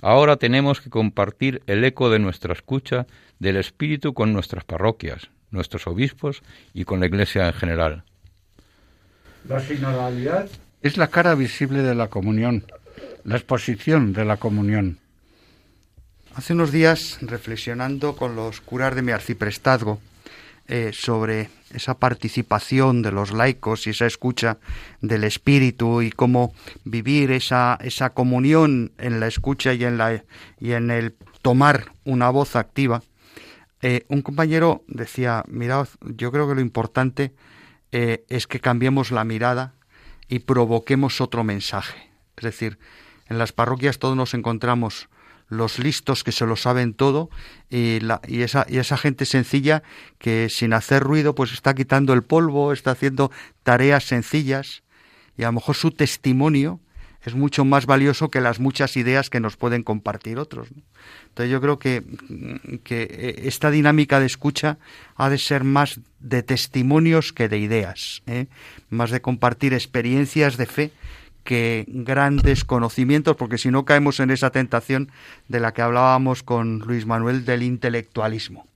Ahora 0.00 0.36
tenemos 0.36 0.80
que 0.80 0.90
compartir 0.90 1.62
el 1.66 1.84
eco 1.84 2.08
de 2.08 2.18
nuestra 2.18 2.54
escucha 2.54 3.06
del 3.38 3.56
Espíritu 3.56 4.14
con 4.14 4.32
nuestras 4.32 4.64
parroquias, 4.64 5.30
nuestros 5.50 5.86
obispos 5.86 6.42
y 6.72 6.84
con 6.84 7.00
la 7.00 7.06
Iglesia 7.06 7.46
en 7.46 7.52
general. 7.52 8.04
La 9.46 9.60
sinodalidad 9.60 10.48
es 10.82 10.96
la 10.96 11.08
cara 11.08 11.34
visible 11.34 11.82
de 11.82 11.94
la 11.94 12.08
comunión, 12.08 12.64
la 13.24 13.36
exposición 13.36 14.12
de 14.12 14.24
la 14.24 14.36
comunión. 14.36 14.98
Hace 16.34 16.52
unos 16.52 16.70
días, 16.70 17.18
reflexionando 17.20 18.14
con 18.14 18.36
los 18.36 18.60
curas 18.60 18.94
de 18.94 19.02
mi 19.02 19.12
arciprestazgo 19.12 20.00
eh, 20.68 20.90
sobre 20.92 21.50
esa 21.74 21.94
participación 21.94 23.02
de 23.02 23.10
los 23.10 23.32
laicos 23.32 23.86
y 23.86 23.90
esa 23.90 24.06
escucha 24.06 24.58
del 25.00 25.24
espíritu 25.24 26.02
y 26.02 26.10
cómo 26.10 26.54
vivir 26.84 27.32
esa, 27.32 27.78
esa 27.82 28.10
comunión 28.10 28.92
en 28.98 29.18
la 29.18 29.26
escucha 29.26 29.74
y 29.74 29.84
en, 29.84 29.98
la, 29.98 30.22
y 30.60 30.72
en 30.72 30.90
el 30.90 31.14
tomar 31.42 31.92
una 32.04 32.30
voz 32.30 32.54
activa, 32.54 33.02
eh, 33.80 34.04
un 34.08 34.22
compañero 34.22 34.84
decía, 34.88 35.44
mirad, 35.48 35.88
yo 36.02 36.32
creo 36.32 36.48
que 36.48 36.54
lo 36.54 36.60
importante 36.60 37.32
eh, 37.92 38.24
es 38.28 38.46
que 38.46 38.60
cambiemos 38.60 39.10
la 39.10 39.24
mirada 39.24 39.74
y 40.28 40.40
provoquemos 40.40 41.20
otro 41.20 41.44
mensaje. 41.44 42.10
Es 42.36 42.44
decir, 42.44 42.78
en 43.28 43.38
las 43.38 43.52
parroquias 43.52 43.98
todos 43.98 44.16
nos 44.16 44.34
encontramos 44.34 45.08
los 45.48 45.78
listos 45.78 46.24
que 46.24 46.32
se 46.32 46.46
lo 46.46 46.56
saben 46.56 46.92
todo 46.92 47.30
y, 47.70 48.00
la, 48.00 48.20
y, 48.26 48.42
esa, 48.42 48.66
y 48.68 48.78
esa 48.78 48.98
gente 48.98 49.24
sencilla 49.24 49.82
que 50.18 50.48
sin 50.50 50.74
hacer 50.74 51.02
ruido 51.02 51.34
pues 51.34 51.52
está 51.52 51.74
quitando 51.74 52.12
el 52.12 52.22
polvo, 52.22 52.72
está 52.72 52.90
haciendo 52.90 53.30
tareas 53.62 54.04
sencillas 54.04 54.82
y 55.36 55.44
a 55.44 55.46
lo 55.46 55.54
mejor 55.54 55.74
su 55.74 55.90
testimonio 55.90 56.80
es 57.28 57.34
mucho 57.34 57.64
más 57.64 57.86
valioso 57.86 58.30
que 58.30 58.40
las 58.40 58.58
muchas 58.58 58.96
ideas 58.96 59.30
que 59.30 59.38
nos 59.38 59.56
pueden 59.56 59.82
compartir 59.82 60.38
otros. 60.38 60.68
Entonces 61.28 61.52
yo 61.52 61.60
creo 61.60 61.78
que, 61.78 62.02
que, 62.82 63.42
esta 63.44 63.70
dinámica 63.70 64.18
de 64.18 64.26
escucha 64.26 64.78
ha 65.14 65.28
de 65.28 65.38
ser 65.38 65.62
más 65.62 66.00
de 66.18 66.42
testimonios 66.42 67.32
que 67.32 67.48
de 67.48 67.58
ideas, 67.58 68.22
¿eh? 68.26 68.46
más 68.90 69.10
de 69.10 69.20
compartir 69.20 69.74
experiencias 69.74 70.56
de 70.56 70.66
fe 70.66 70.90
que 71.44 71.84
grandes 71.88 72.64
conocimientos, 72.64 73.36
porque 73.36 73.56
si 73.56 73.70
no 73.70 73.84
caemos 73.84 74.20
en 74.20 74.30
esa 74.30 74.50
tentación 74.50 75.10
de 75.48 75.60
la 75.60 75.72
que 75.72 75.82
hablábamos 75.82 76.42
con 76.42 76.80
Luis 76.80 77.06
Manuel 77.06 77.44
del 77.44 77.62
intelectualismo. 77.62 78.66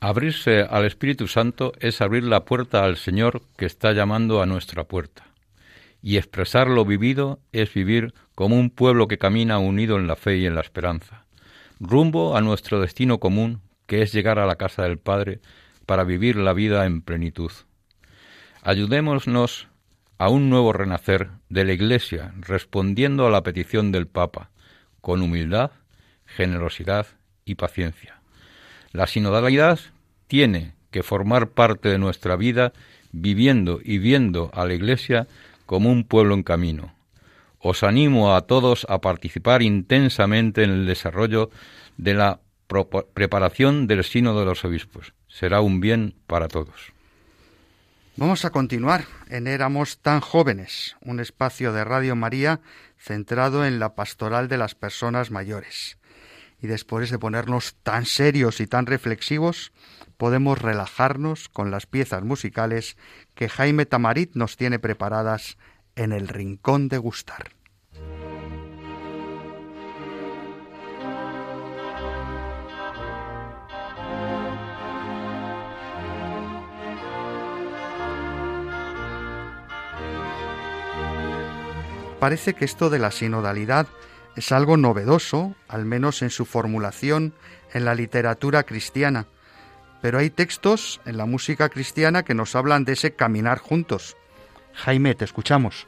Abrirse 0.00 0.62
al 0.62 0.84
Espíritu 0.84 1.28
Santo 1.28 1.72
es 1.78 2.00
abrir 2.00 2.24
la 2.24 2.44
puerta 2.44 2.84
al 2.84 2.96
Señor 2.96 3.42
que 3.56 3.66
está 3.66 3.92
llamando 3.92 4.42
a 4.42 4.46
nuestra 4.46 4.82
puerta. 4.84 5.24
Y 6.02 6.16
expresar 6.16 6.68
lo 6.68 6.84
vivido 6.84 7.38
es 7.52 7.72
vivir 7.72 8.12
como 8.34 8.58
un 8.58 8.70
pueblo 8.70 9.06
que 9.06 9.18
camina 9.18 9.58
unido 9.58 9.96
en 9.96 10.08
la 10.08 10.16
fe 10.16 10.36
y 10.38 10.46
en 10.46 10.56
la 10.56 10.60
esperanza, 10.60 11.24
rumbo 11.78 12.36
a 12.36 12.40
nuestro 12.40 12.80
destino 12.80 13.18
común, 13.18 13.60
que 13.86 14.02
es 14.02 14.12
llegar 14.12 14.38
a 14.38 14.46
la 14.46 14.56
casa 14.56 14.82
del 14.82 14.98
Padre 14.98 15.40
para 15.86 16.04
vivir 16.04 16.36
la 16.36 16.52
vida 16.52 16.86
en 16.86 17.02
plenitud. 17.02 17.52
Ayudémonos 18.62 19.68
a 20.18 20.28
un 20.28 20.50
nuevo 20.50 20.72
renacer 20.72 21.30
de 21.48 21.64
la 21.64 21.72
Iglesia, 21.72 22.32
respondiendo 22.38 23.26
a 23.26 23.30
la 23.30 23.42
petición 23.42 23.92
del 23.92 24.06
Papa, 24.06 24.50
con 25.00 25.20
humildad, 25.20 25.72
generosidad 26.26 27.06
y 27.44 27.56
paciencia. 27.56 28.20
La 28.92 29.06
sinodalidad 29.06 29.80
tiene 30.28 30.74
que 30.90 31.02
formar 31.02 31.48
parte 31.48 31.88
de 31.88 31.98
nuestra 31.98 32.36
vida, 32.36 32.72
viviendo 33.10 33.80
y 33.82 33.98
viendo 33.98 34.50
a 34.54 34.64
la 34.64 34.74
Iglesia 34.74 35.26
como 35.72 35.90
un 35.90 36.04
pueblo 36.04 36.34
en 36.34 36.42
camino. 36.42 36.94
Os 37.58 37.82
animo 37.82 38.36
a 38.36 38.42
todos 38.42 38.84
a 38.90 39.00
participar 39.00 39.62
intensamente 39.62 40.64
en 40.64 40.70
el 40.70 40.84
desarrollo 40.84 41.48
de 41.96 42.12
la 42.12 42.40
preparación 43.14 43.86
del 43.86 44.04
Sínodo 44.04 44.40
de 44.40 44.44
los 44.44 44.66
Obispos. 44.66 45.14
Será 45.28 45.62
un 45.62 45.80
bien 45.80 46.14
para 46.26 46.48
todos. 46.48 46.92
Vamos 48.16 48.44
a 48.44 48.50
continuar 48.50 49.06
en 49.30 49.46
Éramos 49.46 49.96
tan 49.96 50.20
jóvenes, 50.20 50.94
un 51.00 51.20
espacio 51.20 51.72
de 51.72 51.84
Radio 51.84 52.16
María 52.16 52.60
centrado 52.98 53.64
en 53.64 53.78
la 53.78 53.94
pastoral 53.94 54.48
de 54.48 54.58
las 54.58 54.74
personas 54.74 55.30
mayores. 55.30 55.96
Y 56.62 56.68
después 56.68 57.10
de 57.10 57.18
ponernos 57.18 57.74
tan 57.82 58.06
serios 58.06 58.60
y 58.60 58.66
tan 58.66 58.86
reflexivos, 58.86 59.72
podemos 60.16 60.62
relajarnos 60.62 61.48
con 61.48 61.70
las 61.70 61.86
piezas 61.86 62.22
musicales 62.22 62.96
que 63.34 63.50
Jaime 63.50 63.84
Tamarit 63.84 64.34
nos 64.34 64.56
tiene 64.56 64.78
preparadas 64.78 65.58
en 65.96 66.12
el 66.12 66.28
Rincón 66.28 66.88
de 66.88 66.98
Gustar. 66.98 67.50
parece 82.22 82.54
que 82.54 82.64
esto 82.64 82.88
de 82.88 83.00
la 83.00 83.10
sinodalidad 83.10 83.88
es 84.36 84.52
algo 84.52 84.76
novedoso, 84.76 85.54
al 85.68 85.84
menos 85.84 86.22
en 86.22 86.30
su 86.30 86.44
formulación 86.44 87.34
en 87.72 87.84
la 87.84 87.94
literatura 87.94 88.62
cristiana, 88.64 89.26
pero 90.00 90.18
hay 90.18 90.30
textos 90.30 91.00
en 91.04 91.16
la 91.16 91.26
música 91.26 91.68
cristiana 91.68 92.24
que 92.24 92.34
nos 92.34 92.56
hablan 92.56 92.84
de 92.84 92.92
ese 92.92 93.14
caminar 93.14 93.58
juntos. 93.58 94.16
Jaime, 94.74 95.14
te 95.14 95.24
escuchamos. 95.24 95.86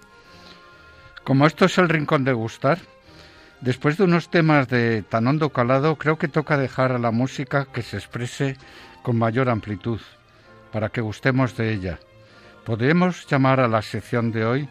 Como 1.24 1.46
esto 1.46 1.64
es 1.64 1.78
el 1.78 1.88
rincón 1.88 2.24
de 2.24 2.32
gustar, 2.32 2.78
después 3.60 3.96
de 3.96 4.04
unos 4.04 4.30
temas 4.30 4.68
de 4.68 5.02
tan 5.02 5.26
hondo 5.26 5.50
calado, 5.50 5.96
creo 5.96 6.18
que 6.18 6.28
toca 6.28 6.56
dejar 6.56 6.92
a 6.92 6.98
la 6.98 7.10
música 7.10 7.66
que 7.66 7.82
se 7.82 7.96
exprese 7.96 8.56
con 9.02 9.18
mayor 9.18 9.48
amplitud, 9.48 10.00
para 10.70 10.90
que 10.90 11.00
gustemos 11.00 11.56
de 11.56 11.72
ella. 11.72 11.98
Podemos 12.64 13.26
llamar 13.26 13.60
a 13.60 13.68
la 13.68 13.82
sección 13.82 14.32
de 14.32 14.44
hoy 14.44 14.68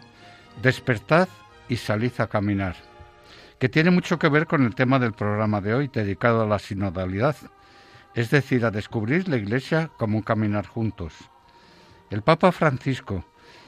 Despertad 0.62 1.28
y 1.68 1.76
salid 1.76 2.12
a 2.18 2.28
caminar, 2.28 2.76
que 3.64 3.70
tiene 3.70 3.90
mucho 3.90 4.18
que 4.18 4.28
ver 4.28 4.46
con 4.46 4.62
el 4.66 4.74
tema 4.74 4.98
del 4.98 5.14
programa 5.14 5.62
de 5.62 5.72
hoy 5.72 5.88
dedicado 5.88 6.42
a 6.42 6.46
la 6.46 6.58
sinodalidad, 6.58 7.34
es 8.14 8.28
decir, 8.28 8.66
a 8.66 8.70
descubrir 8.70 9.26
la 9.26 9.38
Iglesia 9.38 9.90
como 9.96 10.18
un 10.18 10.22
caminar 10.22 10.66
juntos. 10.66 11.14
El 12.10 12.20
Papa 12.20 12.52
Francisco 12.52 13.24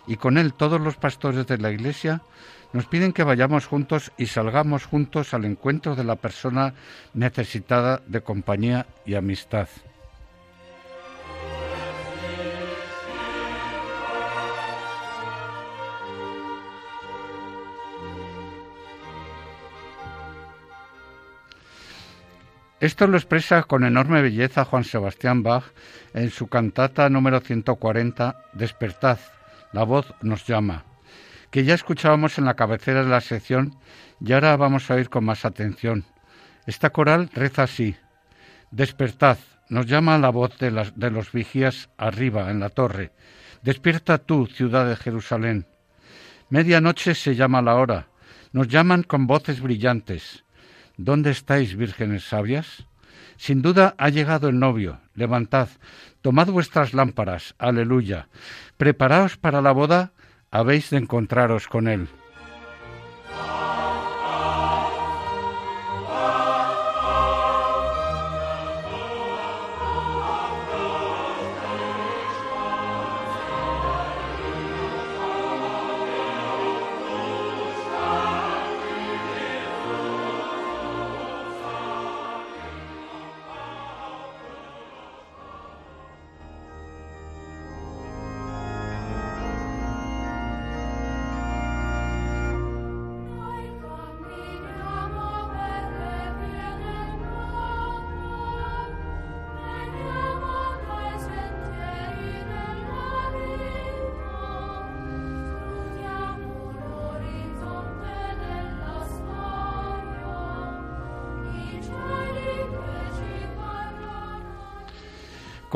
y 0.07 0.17
con 0.17 0.37
él 0.37 0.53
todos 0.53 0.83
los 0.83 0.99
pastores 0.99 1.47
de 1.47 1.57
la 1.57 1.71
Iglesia 1.71 2.21
nos 2.75 2.85
piden 2.85 3.15
que 3.15 3.25
vayamos 3.25 3.65
juntos 3.65 4.13
y 4.19 4.27
salgamos 4.27 4.85
juntos 4.85 5.33
al 5.33 5.47
encuentro 5.47 5.97
de 5.97 6.05
la 6.05 6.17
persona 6.17 6.75
necesitada 7.15 8.03
de 8.07 8.21
compañía 8.21 8.87
y 9.07 9.15
amistad. 9.15 9.67
Esto 22.87 23.09
lo 23.09 23.17
expresa 23.17 23.65
con 23.65 23.83
enorme 23.83 24.23
belleza 24.23 24.65
Juan 24.65 24.85
Sebastián 24.85 25.43
Bach 25.43 25.65
en 26.15 26.31
su 26.31 26.47
cantata 26.47 27.11
número 27.11 27.41
140, 27.41 28.37
Despertad, 28.53 29.19
la 29.73 29.83
voz 29.83 30.15
nos 30.23 30.47
llama, 30.47 30.85
que 31.51 31.65
ya 31.65 31.75
escuchábamos 31.75 32.39
en 32.39 32.45
la 32.45 32.55
cabecera 32.55 33.03
de 33.03 33.11
la 33.11 33.21
sección 33.21 33.75
y 34.21 34.33
ahora 34.33 34.57
vamos 34.57 34.89
a 34.89 34.95
oír 34.95 35.11
con 35.11 35.25
más 35.25 35.45
atención. 35.45 36.05
Esta 36.69 36.91
coral 36.91 37.29
reza 37.35 37.65
así, 37.65 37.97
Despertad, 38.71 39.39
nos 39.69 39.87
llama 39.87 40.17
la 40.19 40.31
voz 40.31 40.57
de, 40.59 40.71
de 40.95 41.11
los 41.11 41.33
vigías 41.33 41.89
arriba 41.99 42.53
en 42.53 42.61
la 42.61 42.69
torre. 42.69 43.11
Despierta 43.63 44.19
tú, 44.19 44.47
ciudad 44.47 44.89
de 44.89 44.95
Jerusalén. 44.95 45.67
Medianoche 46.51 47.17
se 47.17 47.35
llama 47.35 47.63
la 47.63 47.75
hora. 47.75 48.07
Nos 48.53 48.69
llaman 48.69 49.03
con 49.03 49.27
voces 49.27 49.61
brillantes. 49.61 50.46
¿Dónde 50.97 51.31
estáis, 51.31 51.77
vírgenes 51.77 52.25
sabias? 52.25 52.87
Sin 53.37 53.61
duda 53.63 53.95
ha 53.99 54.09
llegado 54.09 54.49
el 54.49 54.59
novio. 54.59 55.01
Levantad, 55.15 55.69
tomad 56.23 56.49
vuestras 56.49 56.95
lámparas. 56.95 57.55
Aleluya. 57.59 58.29
Preparaos 58.77 59.37
para 59.37 59.61
la 59.61 59.73
boda, 59.73 60.13
habéis 60.51 60.91
de 60.91 60.99
encontraros 60.99 61.69
con 61.69 61.89
él. 61.89 62.09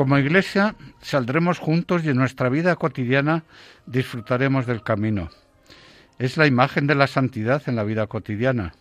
Como 0.01 0.17
iglesia 0.17 0.73
saldremos 0.99 1.59
juntos 1.59 2.03
y 2.03 2.09
en 2.09 2.17
nuestra 2.17 2.49
vida 2.49 2.75
cotidiana 2.75 3.43
disfrutaremos 3.85 4.65
del 4.65 4.81
camino. 4.81 5.29
Es 6.17 6.37
la 6.37 6.47
imagen 6.47 6.87
de 6.87 6.95
la 6.95 7.05
santidad 7.05 7.61
en 7.67 7.75
la 7.75 7.83
vida 7.83 8.07
cotidiana. 8.07 8.73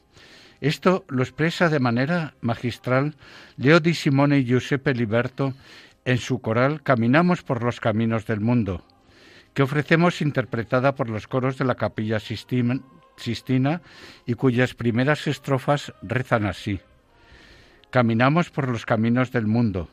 Esto 0.62 1.05
lo 1.09 1.23
expresa 1.23 1.68
de 1.68 1.79
manera 1.79 2.33
magistral 2.41 3.16
Leo 3.59 3.81
Di 3.81 3.93
Simone 3.93 4.39
y 4.39 4.47
Giuseppe 4.47 4.95
Liberto 4.95 5.53
en 6.07 6.16
su 6.16 6.41
coral 6.41 6.83
Caminamos 6.83 7.43
por 7.43 7.62
los 7.62 7.81
caminos 7.81 8.25
del 8.25 8.41
mundo, 8.41 8.83
que 9.53 9.62
ofrecemos 9.62 10.23
interpretada 10.23 10.95
por 10.95 11.11
los 11.11 11.29
coros 11.29 11.59
de 11.59 11.66
la 11.66 11.75
capilla 11.75 12.18
Sistina 12.18 13.83
y 14.25 14.33
cuyas 14.33 14.73
primeras 14.73 15.27
estrofas 15.27 15.93
rezan 16.01 16.47
así. 16.47 16.81
Caminamos 17.91 18.49
por 18.49 18.68
los 18.68 18.87
caminos 18.87 19.33
del 19.33 19.47
mundo, 19.47 19.91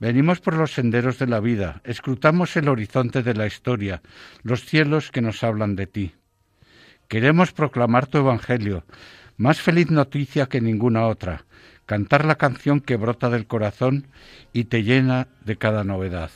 venimos 0.00 0.40
por 0.40 0.54
los 0.54 0.72
senderos 0.72 1.18
de 1.18 1.26
la 1.26 1.40
vida, 1.40 1.80
escrutamos 1.84 2.56
el 2.56 2.68
horizonte 2.68 3.22
de 3.22 3.34
la 3.34 3.46
historia, 3.46 4.02
los 4.42 4.64
cielos 4.64 5.10
que 5.10 5.22
nos 5.22 5.42
hablan 5.42 5.76
de 5.76 5.86
ti. 5.86 6.14
Queremos 7.08 7.52
proclamar 7.52 8.06
tu 8.06 8.18
Evangelio, 8.18 8.84
más 9.36 9.60
feliz 9.60 9.90
noticia 9.90 10.46
que 10.46 10.60
ninguna 10.60 11.06
otra, 11.06 11.44
cantar 11.86 12.24
la 12.24 12.36
canción 12.36 12.80
que 12.80 12.96
brota 12.96 13.30
del 13.30 13.46
corazón 13.46 14.06
y 14.52 14.64
te 14.64 14.82
llena 14.82 15.28
de 15.44 15.56
cada 15.56 15.84
novedad. 15.84 16.30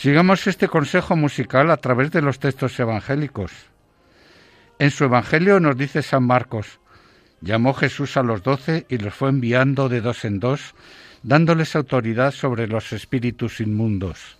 Sigamos 0.00 0.46
este 0.46 0.66
consejo 0.66 1.14
musical 1.14 1.70
a 1.70 1.76
través 1.76 2.10
de 2.10 2.22
los 2.22 2.38
textos 2.38 2.80
evangélicos. 2.80 3.52
En 4.78 4.90
su 4.90 5.04
Evangelio 5.04 5.60
nos 5.60 5.76
dice 5.76 6.00
San 6.00 6.24
Marcos, 6.24 6.80
llamó 7.42 7.74
Jesús 7.74 8.16
a 8.16 8.22
los 8.22 8.42
doce 8.42 8.86
y 8.88 8.96
los 8.96 9.12
fue 9.12 9.28
enviando 9.28 9.90
de 9.90 10.00
dos 10.00 10.24
en 10.24 10.40
dos, 10.40 10.74
dándoles 11.22 11.76
autoridad 11.76 12.30
sobre 12.30 12.66
los 12.66 12.94
espíritus 12.94 13.60
inmundos. 13.60 14.39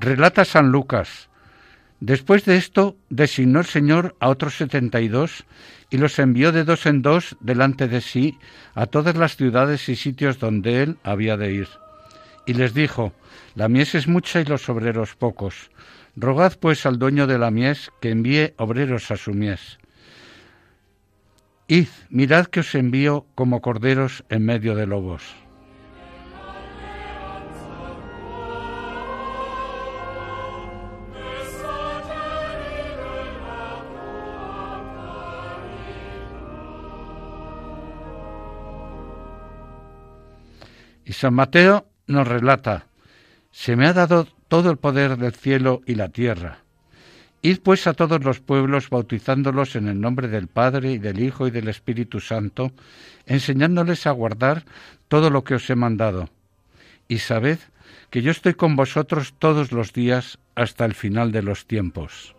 Relata 0.00 0.46
San 0.46 0.72
Lucas. 0.72 1.28
Después 2.00 2.46
de 2.46 2.56
esto, 2.56 2.96
designó 3.10 3.60
el 3.60 3.66
Señor 3.66 4.16
a 4.18 4.30
otros 4.30 4.56
setenta 4.56 5.02
y 5.02 5.08
dos 5.08 5.44
y 5.90 5.98
los 5.98 6.18
envió 6.18 6.52
de 6.52 6.64
dos 6.64 6.86
en 6.86 7.02
dos 7.02 7.36
delante 7.40 7.86
de 7.86 8.00
sí 8.00 8.38
a 8.74 8.86
todas 8.86 9.14
las 9.16 9.36
ciudades 9.36 9.90
y 9.90 9.96
sitios 9.96 10.38
donde 10.38 10.82
él 10.82 10.96
había 11.02 11.36
de 11.36 11.52
ir. 11.52 11.68
Y 12.46 12.54
les 12.54 12.72
dijo, 12.72 13.12
La 13.54 13.68
mies 13.68 13.94
es 13.94 14.08
mucha 14.08 14.40
y 14.40 14.46
los 14.46 14.70
obreros 14.70 15.16
pocos. 15.16 15.70
Rogad 16.16 16.54
pues 16.58 16.86
al 16.86 16.98
dueño 16.98 17.26
de 17.26 17.38
la 17.38 17.50
mies 17.50 17.92
que 18.00 18.08
envíe 18.08 18.54
obreros 18.56 19.10
a 19.10 19.18
su 19.18 19.34
mies. 19.34 19.78
Id, 21.68 21.88
mirad 22.08 22.46
que 22.46 22.60
os 22.60 22.74
envío 22.74 23.26
como 23.34 23.60
corderos 23.60 24.24
en 24.30 24.46
medio 24.46 24.74
de 24.74 24.86
lobos. 24.86 25.36
Y 41.10 41.12
San 41.12 41.34
Mateo 41.34 41.88
nos 42.06 42.28
relata, 42.28 42.86
se 43.50 43.74
me 43.74 43.88
ha 43.88 43.92
dado 43.92 44.28
todo 44.46 44.70
el 44.70 44.76
poder 44.76 45.16
del 45.16 45.34
cielo 45.34 45.82
y 45.84 45.96
la 45.96 46.08
tierra. 46.08 46.58
Id 47.42 47.58
pues 47.64 47.88
a 47.88 47.94
todos 47.94 48.22
los 48.22 48.38
pueblos 48.38 48.88
bautizándolos 48.90 49.74
en 49.74 49.88
el 49.88 50.00
nombre 50.00 50.28
del 50.28 50.46
Padre 50.46 50.92
y 50.92 50.98
del 50.98 51.18
Hijo 51.18 51.48
y 51.48 51.50
del 51.50 51.66
Espíritu 51.66 52.20
Santo, 52.20 52.70
enseñándoles 53.26 54.06
a 54.06 54.12
guardar 54.12 54.64
todo 55.08 55.30
lo 55.30 55.42
que 55.42 55.56
os 55.56 55.68
he 55.68 55.74
mandado. 55.74 56.30
Y 57.08 57.18
sabed 57.18 57.58
que 58.10 58.22
yo 58.22 58.30
estoy 58.30 58.54
con 58.54 58.76
vosotros 58.76 59.34
todos 59.36 59.72
los 59.72 59.92
días 59.92 60.38
hasta 60.54 60.84
el 60.84 60.94
final 60.94 61.32
de 61.32 61.42
los 61.42 61.66
tiempos. 61.66 62.36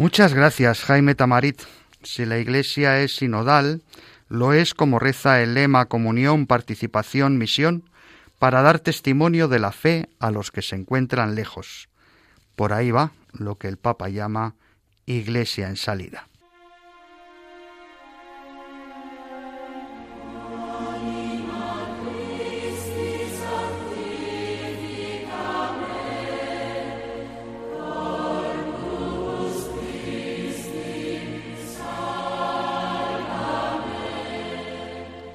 Muchas 0.00 0.32
gracias, 0.32 0.80
Jaime 0.84 1.14
Tamarit. 1.14 1.60
Si 2.02 2.24
la 2.24 2.38
Iglesia 2.38 3.02
es 3.02 3.16
sinodal, 3.16 3.82
lo 4.30 4.54
es 4.54 4.72
como 4.72 4.98
reza 4.98 5.42
el 5.42 5.52
lema 5.52 5.84
Comunión, 5.84 6.46
Participación, 6.46 7.36
Misión, 7.36 7.84
para 8.38 8.62
dar 8.62 8.78
testimonio 8.78 9.46
de 9.46 9.58
la 9.58 9.72
fe 9.72 10.08
a 10.18 10.30
los 10.30 10.50
que 10.52 10.62
se 10.62 10.74
encuentran 10.74 11.34
lejos. 11.34 11.90
Por 12.56 12.72
ahí 12.72 12.90
va 12.90 13.12
lo 13.34 13.56
que 13.56 13.68
el 13.68 13.76
Papa 13.76 14.08
llama 14.08 14.54
Iglesia 15.04 15.68
en 15.68 15.76
salida. 15.76 16.29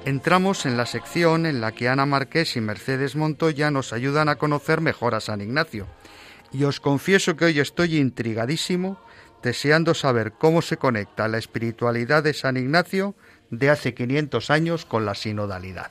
Entramos 0.06 0.66
en 0.66 0.76
la 0.76 0.86
sección 0.86 1.46
en 1.46 1.60
la 1.60 1.72
que 1.72 1.88
Ana 1.88 2.06
Marqués 2.06 2.54
y 2.54 2.60
Mercedes 2.60 3.16
Montoya 3.16 3.72
nos 3.72 3.92
ayudan 3.92 4.28
a 4.28 4.36
conocer 4.36 4.80
mejor 4.80 5.16
a 5.16 5.20
San 5.20 5.40
Ignacio. 5.40 5.88
Y 6.52 6.62
os 6.62 6.78
confieso 6.78 7.34
que 7.34 7.46
hoy 7.46 7.58
estoy 7.58 7.96
intrigadísimo, 7.96 9.00
deseando 9.42 9.94
saber 9.94 10.34
cómo 10.38 10.62
se 10.62 10.76
conecta 10.76 11.26
la 11.26 11.38
espiritualidad 11.38 12.22
de 12.22 12.34
San 12.34 12.56
Ignacio 12.56 13.16
de 13.50 13.68
hace 13.68 13.94
500 13.94 14.48
años 14.50 14.86
con 14.86 15.04
la 15.04 15.16
sinodalidad. 15.16 15.90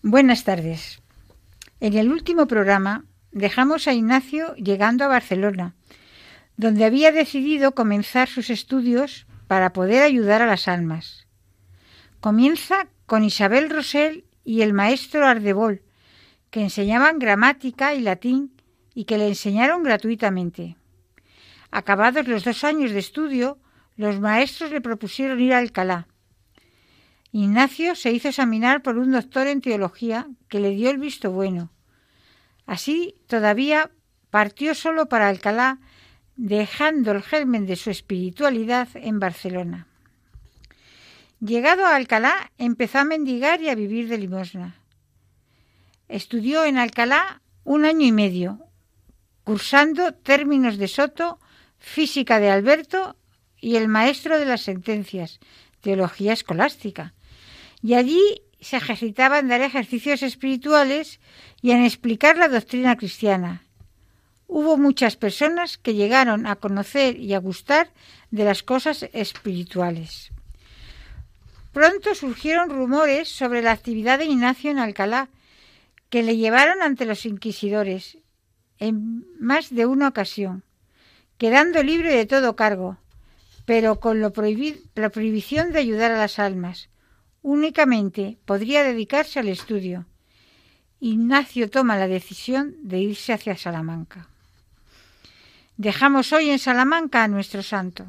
Buenas 0.00 0.44
tardes. 0.44 1.02
En 1.80 1.98
el 1.98 2.10
último 2.10 2.46
programa 2.46 3.04
dejamos 3.30 3.88
a 3.88 3.92
Ignacio 3.92 4.54
llegando 4.54 5.04
a 5.04 5.08
Barcelona, 5.08 5.74
donde 6.56 6.86
había 6.86 7.12
decidido 7.12 7.72
comenzar 7.72 8.26
sus 8.26 8.48
estudios 8.48 9.26
para 9.48 9.74
poder 9.74 10.02
ayudar 10.02 10.40
a 10.40 10.46
las 10.46 10.66
almas. 10.66 11.25
Comienza 12.20 12.88
con 13.06 13.24
Isabel 13.24 13.70
Rosell 13.70 14.24
y 14.44 14.62
el 14.62 14.72
maestro 14.72 15.26
Ardebol, 15.26 15.82
que 16.50 16.62
enseñaban 16.62 17.18
gramática 17.18 17.94
y 17.94 18.00
latín 18.00 18.52
y 18.94 19.04
que 19.04 19.18
le 19.18 19.28
enseñaron 19.28 19.82
gratuitamente. 19.82 20.76
Acabados 21.70 22.26
los 22.26 22.44
dos 22.44 22.64
años 22.64 22.92
de 22.92 22.98
estudio, 22.98 23.58
los 23.96 24.20
maestros 24.20 24.70
le 24.70 24.80
propusieron 24.80 25.40
ir 25.40 25.52
a 25.52 25.58
Alcalá. 25.58 26.06
Ignacio 27.32 27.94
se 27.94 28.12
hizo 28.12 28.28
examinar 28.28 28.82
por 28.82 28.96
un 28.96 29.12
doctor 29.12 29.46
en 29.46 29.60
teología 29.60 30.26
que 30.48 30.60
le 30.60 30.70
dio 30.70 30.90
el 30.90 30.98
visto 30.98 31.30
bueno. 31.30 31.70
Así, 32.64 33.14
todavía 33.26 33.90
partió 34.30 34.74
solo 34.74 35.06
para 35.06 35.28
Alcalá, 35.28 35.78
dejando 36.36 37.12
el 37.12 37.22
germen 37.22 37.66
de 37.66 37.76
su 37.76 37.90
espiritualidad 37.90 38.88
en 38.94 39.20
Barcelona. 39.20 39.86
Llegado 41.40 41.84
a 41.84 41.96
Alcalá, 41.96 42.50
empezó 42.56 42.98
a 42.98 43.04
mendigar 43.04 43.60
y 43.60 43.68
a 43.68 43.74
vivir 43.74 44.08
de 44.08 44.16
limosna. 44.16 44.80
Estudió 46.08 46.64
en 46.64 46.78
Alcalá 46.78 47.42
un 47.62 47.84
año 47.84 48.06
y 48.06 48.12
medio, 48.12 48.60
cursando 49.44 50.14
términos 50.14 50.78
de 50.78 50.88
Soto, 50.88 51.38
física 51.78 52.40
de 52.40 52.50
Alberto 52.50 53.16
y 53.60 53.76
el 53.76 53.86
maestro 53.86 54.38
de 54.38 54.46
las 54.46 54.62
sentencias, 54.62 55.38
teología 55.82 56.32
escolástica. 56.32 57.12
Y 57.82 57.94
allí 57.94 58.22
se 58.60 58.78
ejercitaba 58.78 59.38
en 59.38 59.48
dar 59.48 59.60
ejercicios 59.60 60.22
espirituales 60.22 61.20
y 61.60 61.72
en 61.72 61.84
explicar 61.84 62.38
la 62.38 62.48
doctrina 62.48 62.96
cristiana. 62.96 63.62
Hubo 64.48 64.78
muchas 64.78 65.16
personas 65.16 65.76
que 65.76 65.94
llegaron 65.94 66.46
a 66.46 66.56
conocer 66.56 67.20
y 67.20 67.34
a 67.34 67.40
gustar 67.40 67.92
de 68.30 68.44
las 68.44 68.62
cosas 68.62 69.06
espirituales. 69.12 70.32
Pronto 71.76 72.14
surgieron 72.14 72.70
rumores 72.70 73.28
sobre 73.28 73.60
la 73.60 73.72
actividad 73.72 74.18
de 74.18 74.24
Ignacio 74.24 74.70
en 74.70 74.78
Alcalá, 74.78 75.28
que 76.08 76.22
le 76.22 76.38
llevaron 76.38 76.80
ante 76.80 77.04
los 77.04 77.26
inquisidores 77.26 78.16
en 78.78 79.26
más 79.38 79.68
de 79.68 79.84
una 79.84 80.08
ocasión, 80.08 80.64
quedando 81.36 81.82
libre 81.82 82.16
de 82.16 82.24
todo 82.24 82.56
cargo, 82.56 82.96
pero 83.66 84.00
con 84.00 84.22
la 84.22 84.30
prohibición 84.30 85.72
de 85.74 85.78
ayudar 85.78 86.12
a 86.12 86.16
las 86.16 86.38
almas. 86.38 86.88
Únicamente 87.42 88.38
podría 88.46 88.82
dedicarse 88.82 89.38
al 89.38 89.48
estudio. 89.48 90.06
Ignacio 90.98 91.68
toma 91.68 91.98
la 91.98 92.08
decisión 92.08 92.74
de 92.84 93.00
irse 93.00 93.34
hacia 93.34 93.54
Salamanca. 93.54 94.30
Dejamos 95.76 96.32
hoy 96.32 96.48
en 96.48 96.58
Salamanca 96.58 97.22
a 97.22 97.28
nuestro 97.28 97.62
santo. 97.62 98.06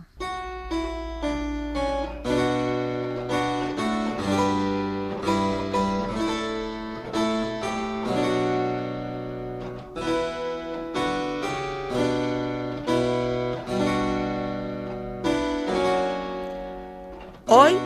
Hoy, 17.49 17.77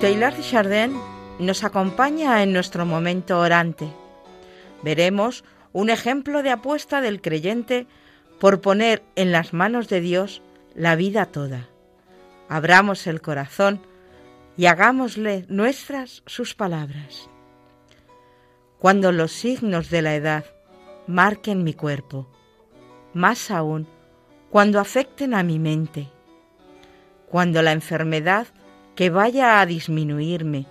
Taylor 0.00 0.34
Chardin 0.38 0.92
nos 1.38 1.64
acompaña 1.64 2.42
en 2.42 2.52
nuestro 2.52 2.84
momento 2.84 3.38
orante. 3.38 3.88
Veremos 4.82 5.44
un 5.72 5.88
ejemplo 5.88 6.42
de 6.42 6.50
apuesta 6.50 7.00
del 7.00 7.22
creyente 7.22 7.86
por 8.38 8.60
poner 8.60 9.02
en 9.16 9.32
las 9.32 9.54
manos 9.54 9.88
de 9.88 10.02
Dios 10.02 10.42
la 10.74 10.94
vida 10.94 11.24
toda. 11.24 11.70
Abramos 12.50 13.06
el 13.06 13.22
corazón 13.22 13.80
y 14.58 14.66
hagámosle 14.66 15.46
nuestras 15.48 16.22
sus 16.26 16.54
palabras. 16.54 17.30
Cuando 18.78 19.10
los 19.10 19.32
signos 19.32 19.88
de 19.88 20.02
la 20.02 20.16
edad 20.16 20.44
marquen 21.06 21.64
mi 21.64 21.72
cuerpo, 21.72 22.28
más 23.14 23.50
aún 23.50 23.88
cuando 24.50 24.80
afecten 24.80 25.32
a 25.32 25.42
mi 25.42 25.58
mente, 25.58 26.10
cuando 27.30 27.62
la 27.62 27.72
enfermedad 27.72 28.48
que 28.94 29.10
vaya 29.10 29.60
a 29.60 29.66
disminuirme 29.66 30.66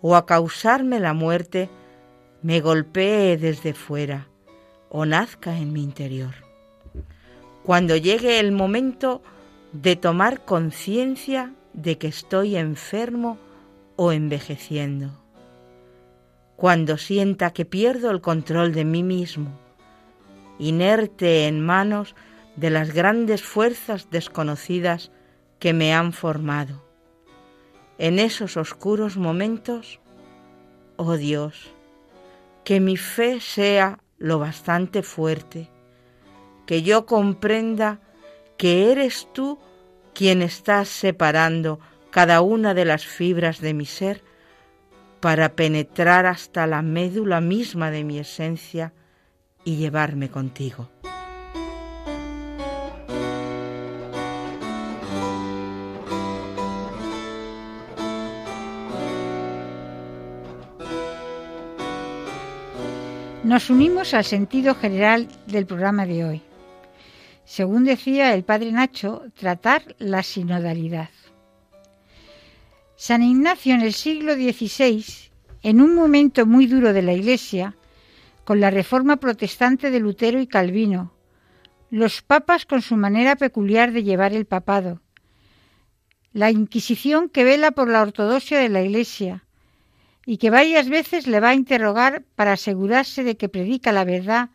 o 0.00 0.16
a 0.16 0.26
causarme 0.26 0.98
la 0.98 1.14
muerte 1.14 1.70
me 2.42 2.60
golpee 2.60 3.36
desde 3.36 3.72
fuera 3.72 4.28
o 4.88 5.06
nazca 5.06 5.56
en 5.56 5.72
mi 5.72 5.82
interior. 5.82 6.34
Cuando 7.62 7.96
llegue 7.96 8.40
el 8.40 8.50
momento 8.50 9.22
de 9.72 9.94
tomar 9.94 10.44
conciencia 10.44 11.54
de 11.72 11.96
que 11.98 12.08
estoy 12.08 12.56
enfermo 12.56 13.38
o 13.96 14.12
envejeciendo. 14.12 15.12
Cuando 16.56 16.98
sienta 16.98 17.52
que 17.52 17.64
pierdo 17.64 18.10
el 18.10 18.20
control 18.20 18.72
de 18.72 18.84
mí 18.84 19.02
mismo, 19.02 19.58
inerte 20.58 21.46
en 21.46 21.64
manos 21.64 22.14
de 22.56 22.70
las 22.70 22.92
grandes 22.92 23.42
fuerzas 23.42 24.10
desconocidas 24.10 25.10
que 25.58 25.72
me 25.72 25.94
han 25.94 26.12
formado 26.12 26.91
en 28.02 28.18
esos 28.18 28.56
oscuros 28.56 29.16
momentos, 29.16 30.00
oh 30.96 31.16
Dios, 31.16 31.72
que 32.64 32.80
mi 32.80 32.96
fe 32.96 33.40
sea 33.40 34.00
lo 34.18 34.40
bastante 34.40 35.04
fuerte, 35.04 35.68
que 36.66 36.82
yo 36.82 37.06
comprenda 37.06 38.00
que 38.56 38.90
eres 38.90 39.28
tú 39.32 39.60
quien 40.14 40.42
estás 40.42 40.88
separando 40.88 41.78
cada 42.10 42.40
una 42.40 42.74
de 42.74 42.86
las 42.86 43.06
fibras 43.06 43.60
de 43.60 43.72
mi 43.72 43.86
ser 43.86 44.24
para 45.20 45.54
penetrar 45.54 46.26
hasta 46.26 46.66
la 46.66 46.82
médula 46.82 47.40
misma 47.40 47.92
de 47.92 48.02
mi 48.02 48.18
esencia 48.18 48.92
y 49.62 49.76
llevarme 49.76 50.28
contigo. 50.28 50.90
Nos 63.44 63.70
unimos 63.70 64.14
al 64.14 64.24
sentido 64.24 64.76
general 64.76 65.26
del 65.48 65.66
programa 65.66 66.06
de 66.06 66.24
hoy. 66.24 66.42
Según 67.44 67.82
decía 67.82 68.34
el 68.34 68.44
padre 68.44 68.70
Nacho, 68.70 69.24
tratar 69.34 69.96
la 69.98 70.22
sinodalidad. 70.22 71.10
San 72.94 73.24
Ignacio 73.24 73.74
en 73.74 73.80
el 73.80 73.94
siglo 73.94 74.34
XVI, 74.34 75.04
en 75.62 75.80
un 75.80 75.92
momento 75.96 76.46
muy 76.46 76.66
duro 76.66 76.92
de 76.92 77.02
la 77.02 77.14
Iglesia, 77.14 77.74
con 78.44 78.60
la 78.60 78.70
reforma 78.70 79.16
protestante 79.16 79.90
de 79.90 79.98
Lutero 79.98 80.40
y 80.40 80.46
Calvino, 80.46 81.12
los 81.90 82.22
papas 82.22 82.64
con 82.64 82.80
su 82.80 82.96
manera 82.96 83.34
peculiar 83.34 83.90
de 83.90 84.04
llevar 84.04 84.34
el 84.34 84.46
papado, 84.46 85.00
la 86.32 86.52
Inquisición 86.52 87.28
que 87.28 87.42
vela 87.42 87.72
por 87.72 87.88
la 87.88 88.02
ortodoxia 88.02 88.60
de 88.60 88.68
la 88.68 88.82
Iglesia, 88.82 89.44
y 90.24 90.36
que 90.36 90.50
varias 90.50 90.88
veces 90.88 91.26
le 91.26 91.40
va 91.40 91.50
a 91.50 91.54
interrogar 91.54 92.22
para 92.36 92.52
asegurarse 92.52 93.24
de 93.24 93.36
que 93.36 93.48
predica 93.48 93.92
la 93.92 94.04
verdad 94.04 94.50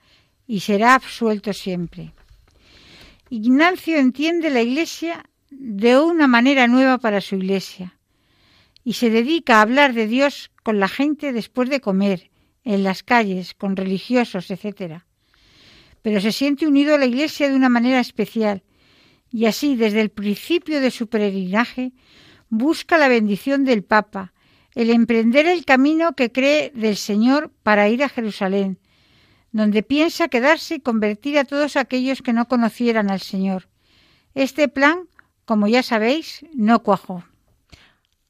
y 0.47 0.61
será 0.61 0.95
absuelto 0.95 1.53
siempre. 1.53 2.13
Ignacio 3.29 3.97
entiende 3.97 4.49
la 4.49 4.61
Iglesia 4.61 5.25
de 5.49 5.99
una 5.99 6.27
manera 6.27 6.67
nueva 6.67 6.97
para 6.97 7.19
su 7.19 7.35
Iglesia 7.35 7.97
y 8.83 8.93
se 8.93 9.09
dedica 9.09 9.57
a 9.57 9.61
hablar 9.63 9.93
de 9.93 10.07
Dios 10.07 10.51
con 10.63 10.79
la 10.79 10.87
gente 10.87 11.33
después 11.33 11.69
de 11.69 11.81
comer, 11.81 12.29
en 12.63 12.83
las 12.83 13.03
calles, 13.03 13.53
con 13.53 13.75
religiosos, 13.75 14.49
etc. 14.49 15.01
Pero 16.01 16.21
se 16.21 16.31
siente 16.31 16.67
unido 16.67 16.95
a 16.95 16.97
la 16.97 17.05
Iglesia 17.05 17.49
de 17.49 17.55
una 17.55 17.69
manera 17.69 17.99
especial 17.99 18.63
y 19.31 19.45
así 19.45 19.75
desde 19.75 20.01
el 20.01 20.09
principio 20.09 20.79
de 20.79 20.91
su 20.91 21.07
peregrinaje 21.07 21.91
busca 22.49 22.97
la 22.97 23.09
bendición 23.09 23.65
del 23.65 23.83
Papa, 23.83 24.33
el 24.77 24.91
emprender 24.91 25.47
el 25.47 25.65
camino 25.65 26.13
que 26.13 26.31
cree 26.31 26.71
del 26.75 26.97
Señor 26.97 27.51
para 27.63 27.89
ir 27.89 28.03
a 28.03 28.09
Jerusalén, 28.09 28.77
donde 29.51 29.81
piensa 29.81 30.27
quedarse 30.27 30.75
y 30.75 30.79
convertir 30.79 31.39
a 31.39 31.45
todos 31.45 31.75
aquellos 31.75 32.21
que 32.21 32.31
no 32.31 32.47
conocieran 32.47 33.09
al 33.09 33.19
Señor. 33.19 33.69
Este 34.35 34.67
plan, 34.67 35.09
como 35.45 35.67
ya 35.67 35.81
sabéis, 35.81 36.45
no 36.53 36.83
cuajó. 36.83 37.23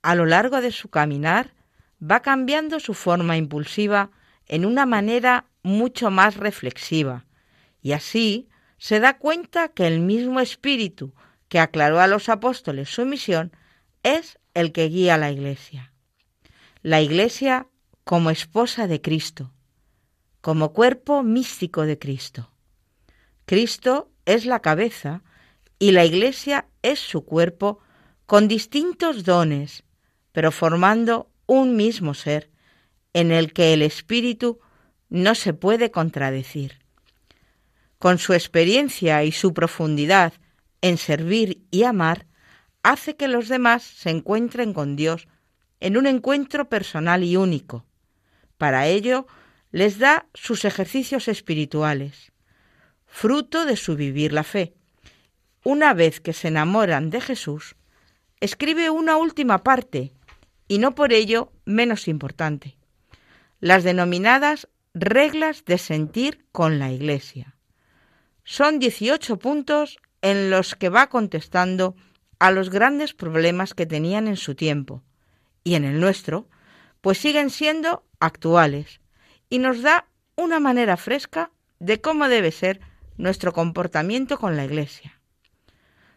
A 0.01 0.15
lo 0.15 0.25
largo 0.25 0.61
de 0.61 0.71
su 0.71 0.87
caminar, 0.87 1.53
va 2.01 2.21
cambiando 2.21 2.79
su 2.79 2.93
forma 2.93 3.35
impulsiva 3.35 4.11
en 4.45 4.65
una 4.65 4.85
manera 4.85 5.47
mucho 5.63 6.11
más 6.11 6.37
reflexiva, 6.37 7.25
y 7.81 7.91
así 7.91 8.47
se 8.77 9.01
da 9.01 9.17
cuenta 9.17 9.67
que 9.67 9.85
el 9.85 9.99
mismo 9.99 10.39
espíritu 10.39 11.13
que 11.49 11.59
aclaró 11.59 11.99
a 11.99 12.07
los 12.07 12.29
apóstoles 12.29 12.87
su 12.87 13.05
misión 13.05 13.51
es 14.03 14.39
el 14.53 14.71
que 14.71 14.87
guía 14.87 15.15
a 15.15 15.17
la 15.17 15.29
Iglesia 15.29 15.91
la 16.87 17.01
Iglesia 17.01 17.67
como 18.05 18.29
esposa 18.29 18.87
de 18.87 19.01
Cristo, 19.01 19.51
como 20.39 20.71
cuerpo 20.71 21.21
místico 21.21 21.81
de 21.81 21.99
Cristo. 21.99 22.49
Cristo 23.43 24.09
es 24.23 24.45
la 24.45 24.61
cabeza 24.61 25.21
y 25.79 25.91
la 25.91 26.05
Iglesia 26.05 26.69
es 26.83 26.99
su 26.99 27.25
cuerpo 27.25 27.79
con 28.25 28.47
distintos 28.47 29.25
dones, 29.25 29.83
pero 30.31 30.53
formando 30.53 31.29
un 31.45 31.75
mismo 31.75 32.13
ser 32.13 32.51
en 33.11 33.33
el 33.33 33.51
que 33.51 33.73
el 33.73 33.81
Espíritu 33.81 34.61
no 35.09 35.35
se 35.35 35.53
puede 35.53 35.91
contradecir. 35.91 36.79
Con 37.99 38.17
su 38.17 38.31
experiencia 38.31 39.25
y 39.25 39.33
su 39.33 39.53
profundidad 39.53 40.31
en 40.79 40.97
servir 40.97 41.65
y 41.69 41.83
amar, 41.83 42.27
hace 42.81 43.17
que 43.17 43.27
los 43.27 43.49
demás 43.49 43.83
se 43.83 44.09
encuentren 44.09 44.71
con 44.71 44.95
Dios 44.95 45.27
en 45.79 45.97
un 45.97 46.07
encuentro 46.07 46.69
personal 46.69 47.23
y 47.23 47.37
único. 47.37 47.85
Para 48.57 48.87
ello, 48.87 49.27
les 49.71 49.99
da 49.99 50.27
sus 50.33 50.65
ejercicios 50.65 51.27
espirituales, 51.27 52.31
fruto 53.05 53.65
de 53.65 53.75
su 53.75 53.95
vivir 53.95 54.33
la 54.33 54.43
fe. 54.43 54.73
Una 55.63 55.93
vez 55.93 56.19
que 56.19 56.33
se 56.33 56.47
enamoran 56.47 57.09
de 57.09 57.21
Jesús, 57.21 57.75
escribe 58.39 58.89
una 58.89 59.17
última 59.17 59.63
parte, 59.63 60.13
y 60.67 60.79
no 60.79 60.95
por 60.95 61.13
ello 61.13 61.51
menos 61.65 62.07
importante, 62.07 62.77
las 63.59 63.83
denominadas 63.83 64.67
reglas 64.93 65.65
de 65.65 65.77
sentir 65.77 66.45
con 66.51 66.79
la 66.79 66.91
Iglesia. 66.91 67.55
Son 68.43 68.79
18 68.79 69.37
puntos 69.37 69.99
en 70.21 70.49
los 70.49 70.75
que 70.75 70.89
va 70.89 71.09
contestando 71.09 71.95
a 72.39 72.51
los 72.51 72.69
grandes 72.69 73.13
problemas 73.13 73.73
que 73.73 73.85
tenían 73.85 74.27
en 74.27 74.37
su 74.37 74.55
tiempo, 74.55 75.03
y 75.67 75.75
en 75.75 75.83
el 75.83 75.99
nuestro, 75.99 76.47
pues 77.01 77.17
siguen 77.17 77.49
siendo 77.49 78.05
actuales 78.21 79.01
y 79.49 79.59
nos 79.59 79.81
da 79.81 80.07
una 80.37 80.61
manera 80.61 80.95
fresca 80.95 81.51
de 81.79 81.99
cómo 81.99 82.29
debe 82.29 82.53
ser 82.53 82.79
nuestro 83.17 83.51
comportamiento 83.51 84.37
con 84.37 84.55
la 84.55 84.63
Iglesia. 84.63 85.19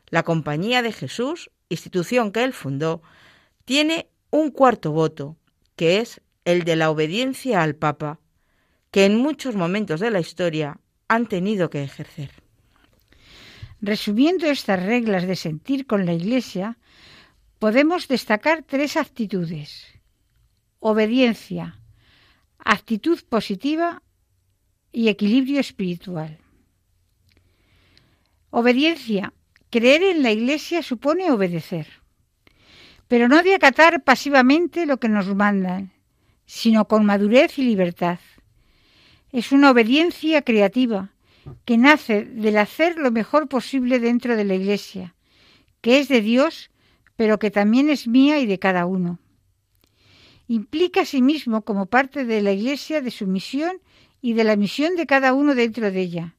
La 0.06 0.22
Compañía 0.22 0.82
de 0.82 0.92
Jesús, 0.92 1.50
institución 1.68 2.30
que 2.30 2.44
él 2.44 2.52
fundó, 2.52 3.02
tiene 3.64 4.08
un 4.30 4.52
cuarto 4.52 4.92
voto, 4.92 5.36
que 5.74 5.98
es 5.98 6.20
el 6.44 6.62
de 6.62 6.76
la 6.76 6.88
obediencia 6.88 7.64
al 7.64 7.74
Papa, 7.74 8.20
que 8.92 9.04
en 9.04 9.16
muchos 9.16 9.56
momentos 9.56 9.98
de 9.98 10.12
la 10.12 10.20
historia 10.20 10.78
han 11.08 11.26
tenido 11.26 11.70
que 11.70 11.82
ejercer. 11.82 12.30
Resumiendo 13.80 14.46
estas 14.46 14.80
reglas 14.80 15.26
de 15.26 15.34
sentir 15.34 15.88
con 15.88 16.06
la 16.06 16.12
Iglesia, 16.12 16.78
podemos 17.60 18.08
destacar 18.08 18.64
tres 18.66 18.96
actitudes. 18.96 19.86
Obediencia, 20.80 21.78
actitud 22.58 23.20
positiva 23.28 24.02
y 24.90 25.08
equilibrio 25.08 25.60
espiritual. 25.60 26.38
Obediencia. 28.48 29.32
Creer 29.68 30.02
en 30.02 30.24
la 30.24 30.32
Iglesia 30.32 30.82
supone 30.82 31.30
obedecer, 31.30 31.86
pero 33.06 33.28
no 33.28 33.40
de 33.44 33.54
acatar 33.54 34.02
pasivamente 34.02 34.84
lo 34.84 34.98
que 34.98 35.08
nos 35.08 35.32
mandan, 35.32 35.92
sino 36.44 36.88
con 36.88 37.06
madurez 37.06 37.56
y 37.56 37.62
libertad. 37.62 38.18
Es 39.30 39.52
una 39.52 39.70
obediencia 39.70 40.42
creativa 40.42 41.12
que 41.64 41.78
nace 41.78 42.24
del 42.24 42.58
hacer 42.58 42.96
lo 42.96 43.12
mejor 43.12 43.48
posible 43.48 44.00
dentro 44.00 44.34
de 44.34 44.44
la 44.44 44.56
Iglesia, 44.56 45.14
que 45.82 46.00
es 46.00 46.08
de 46.08 46.20
Dios, 46.20 46.72
pero 47.20 47.38
que 47.38 47.50
también 47.50 47.90
es 47.90 48.08
mía 48.08 48.38
y 48.38 48.46
de 48.46 48.58
cada 48.58 48.86
uno. 48.86 49.18
Implica 50.48 51.02
a 51.02 51.04
sí 51.04 51.20
mismo 51.20 51.66
como 51.66 51.84
parte 51.84 52.24
de 52.24 52.40
la 52.40 52.52
Iglesia 52.52 53.02
de 53.02 53.10
su 53.10 53.26
misión 53.26 53.82
y 54.22 54.32
de 54.32 54.42
la 54.42 54.56
misión 54.56 54.96
de 54.96 55.04
cada 55.04 55.34
uno 55.34 55.54
dentro 55.54 55.90
de 55.90 56.00
ella. 56.00 56.36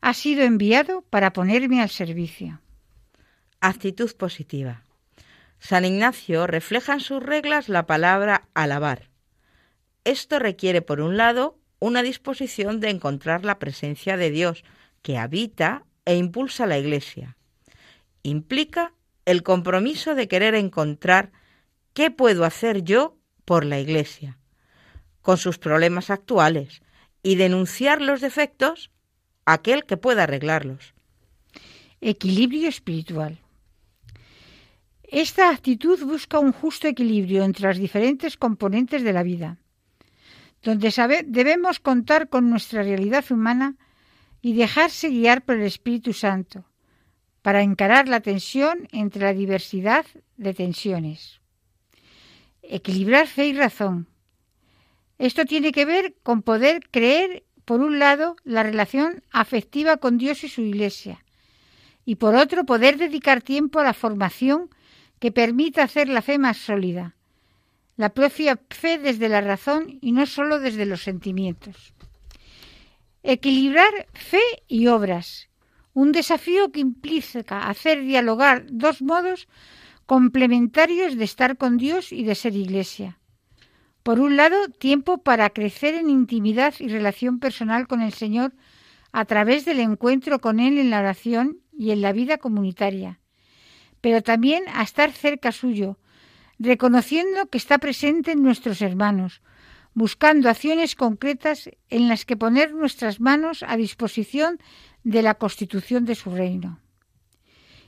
Ha 0.00 0.14
sido 0.14 0.42
enviado 0.42 1.02
para 1.02 1.32
ponerme 1.32 1.80
al 1.80 1.90
servicio. 1.90 2.60
Actitud 3.60 4.10
positiva. 4.16 4.82
San 5.60 5.84
Ignacio 5.84 6.48
refleja 6.48 6.94
en 6.94 7.00
sus 7.00 7.22
reglas 7.22 7.68
la 7.68 7.86
palabra 7.86 8.48
alabar. 8.54 9.10
Esto 10.02 10.40
requiere, 10.40 10.82
por 10.82 11.00
un 11.00 11.16
lado, 11.16 11.56
una 11.78 12.02
disposición 12.02 12.80
de 12.80 12.90
encontrar 12.90 13.44
la 13.44 13.60
presencia 13.60 14.16
de 14.16 14.32
Dios, 14.32 14.64
que 15.02 15.18
habita 15.18 15.84
e 16.04 16.16
impulsa 16.16 16.66
la 16.66 16.78
Iglesia. 16.78 17.36
Implica 18.24 18.92
el 19.28 19.42
compromiso 19.42 20.14
de 20.14 20.26
querer 20.26 20.54
encontrar 20.54 21.32
qué 21.92 22.10
puedo 22.10 22.46
hacer 22.46 22.82
yo 22.82 23.18
por 23.44 23.66
la 23.66 23.78
Iglesia, 23.78 24.38
con 25.20 25.36
sus 25.36 25.58
problemas 25.58 26.08
actuales, 26.08 26.80
y 27.22 27.34
denunciar 27.34 28.00
los 28.00 28.22
defectos 28.22 28.90
a 29.44 29.52
aquel 29.52 29.84
que 29.84 29.98
pueda 29.98 30.22
arreglarlos. 30.22 30.94
Equilibrio 32.00 32.70
espiritual. 32.70 33.38
Esta 35.02 35.50
actitud 35.50 36.02
busca 36.04 36.38
un 36.38 36.52
justo 36.52 36.88
equilibrio 36.88 37.44
entre 37.44 37.66
las 37.68 37.76
diferentes 37.76 38.38
componentes 38.38 39.02
de 39.02 39.12
la 39.12 39.22
vida, 39.22 39.58
donde 40.62 40.90
debemos 41.26 41.80
contar 41.80 42.30
con 42.30 42.48
nuestra 42.48 42.82
realidad 42.82 43.26
humana 43.28 43.76
y 44.40 44.54
dejarse 44.54 45.10
guiar 45.10 45.44
por 45.44 45.56
el 45.56 45.66
Espíritu 45.66 46.14
Santo 46.14 46.64
para 47.48 47.62
encarar 47.62 48.08
la 48.08 48.20
tensión 48.20 48.88
entre 48.92 49.22
la 49.22 49.32
diversidad 49.32 50.04
de 50.36 50.52
tensiones. 50.52 51.40
Equilibrar 52.60 53.26
fe 53.26 53.46
y 53.46 53.52
razón. 53.54 54.06
Esto 55.16 55.46
tiene 55.46 55.72
que 55.72 55.86
ver 55.86 56.14
con 56.22 56.42
poder 56.42 56.80
creer, 56.90 57.44
por 57.64 57.80
un 57.80 57.98
lado, 57.98 58.36
la 58.44 58.64
relación 58.64 59.22
afectiva 59.30 59.96
con 59.96 60.18
Dios 60.18 60.44
y 60.44 60.50
su 60.50 60.60
Iglesia, 60.60 61.24
y 62.04 62.16
por 62.16 62.34
otro, 62.34 62.66
poder 62.66 62.98
dedicar 62.98 63.40
tiempo 63.40 63.78
a 63.78 63.84
la 63.84 63.94
formación 63.94 64.68
que 65.18 65.32
permita 65.32 65.84
hacer 65.84 66.10
la 66.10 66.20
fe 66.20 66.36
más 66.36 66.58
sólida, 66.58 67.16
la 67.96 68.10
propia 68.10 68.60
fe 68.68 68.98
desde 68.98 69.30
la 69.30 69.40
razón 69.40 69.96
y 70.02 70.12
no 70.12 70.26
solo 70.26 70.60
desde 70.60 70.84
los 70.84 71.02
sentimientos. 71.02 71.94
Equilibrar 73.22 74.06
fe 74.12 74.42
y 74.66 74.88
obras, 74.88 75.47
un 76.00 76.12
desafío 76.12 76.70
que 76.72 76.80
implica 76.80 77.68
hacer 77.72 77.96
dialogar 78.02 78.66
dos 78.70 79.02
modos 79.02 79.48
complementarios 80.06 81.16
de 81.16 81.24
estar 81.24 81.56
con 81.56 81.76
Dios 81.76 82.12
y 82.12 82.24
de 82.24 82.34
ser 82.34 82.54
iglesia. 82.56 83.18
Por 84.02 84.20
un 84.20 84.36
lado, 84.36 84.68
tiempo 84.68 85.18
para 85.18 85.50
crecer 85.50 85.94
en 85.94 86.08
intimidad 86.08 86.74
y 86.78 86.88
relación 86.88 87.40
personal 87.40 87.86
con 87.86 88.00
el 88.00 88.12
Señor 88.12 88.52
a 89.12 89.24
través 89.24 89.64
del 89.64 89.80
encuentro 89.80 90.40
con 90.40 90.60
Él 90.60 90.78
en 90.78 90.90
la 90.90 91.00
oración 91.00 91.58
y 91.72 91.90
en 91.90 92.00
la 92.00 92.12
vida 92.12 92.38
comunitaria 92.38 93.20
pero 94.00 94.22
también 94.22 94.64
a 94.72 94.82
estar 94.82 95.12
cerca 95.12 95.52
suyo, 95.52 95.98
reconociendo 96.58 97.46
que 97.46 97.58
está 97.58 97.78
presente 97.78 98.32
en 98.32 98.42
nuestros 98.42 98.80
hermanos, 98.82 99.42
buscando 99.94 100.48
acciones 100.48 100.94
concretas 100.94 101.70
en 101.90 102.08
las 102.08 102.24
que 102.24 102.36
poner 102.36 102.72
nuestras 102.72 103.20
manos 103.20 103.62
a 103.62 103.76
disposición 103.76 104.58
de 105.04 105.22
la 105.22 105.34
constitución 105.34 106.04
de 106.04 106.14
su 106.14 106.30
reino. 106.30 106.80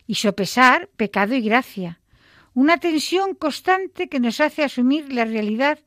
Y 0.07 0.17
sopesar 0.17 0.89
pecado 0.97 1.35
y 1.35 1.41
gracia, 1.41 2.01
una 2.55 2.79
tensión 2.79 3.35
constante 3.35 4.09
que 4.09 4.21
nos 4.21 4.41
hace 4.41 4.65
asumir 4.65 5.13
la 5.13 5.25
realidad 5.25 5.79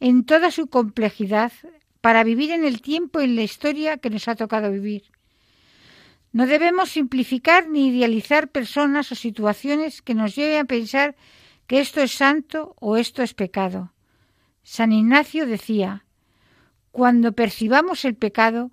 en 0.00 0.24
toda 0.24 0.50
su 0.50 0.68
complejidad 0.68 1.52
para 2.00 2.24
vivir 2.24 2.50
en 2.52 2.64
el 2.64 2.80
tiempo 2.80 3.20
y 3.20 3.24
en 3.24 3.36
la 3.36 3.42
historia 3.42 3.98
que 3.98 4.10
nos 4.10 4.28
ha 4.28 4.34
tocado 4.34 4.70
vivir. 4.70 5.10
No 6.32 6.46
debemos 6.46 6.90
simplificar 6.90 7.68
ni 7.68 7.88
idealizar 7.88 8.48
personas 8.48 9.10
o 9.12 9.14
situaciones 9.14 10.00
que 10.00 10.14
nos 10.14 10.34
lleven 10.36 10.60
a 10.60 10.64
pensar 10.64 11.16
que 11.66 11.80
esto 11.80 12.00
es 12.00 12.12
santo 12.12 12.74
o 12.80 12.96
esto 12.96 13.22
es 13.22 13.34
pecado. 13.34 13.92
San 14.62 14.92
Ignacio 14.92 15.46
decía, 15.46 16.04
cuando 16.92 17.32
percibamos 17.32 18.04
el 18.04 18.14
pecado, 18.14 18.70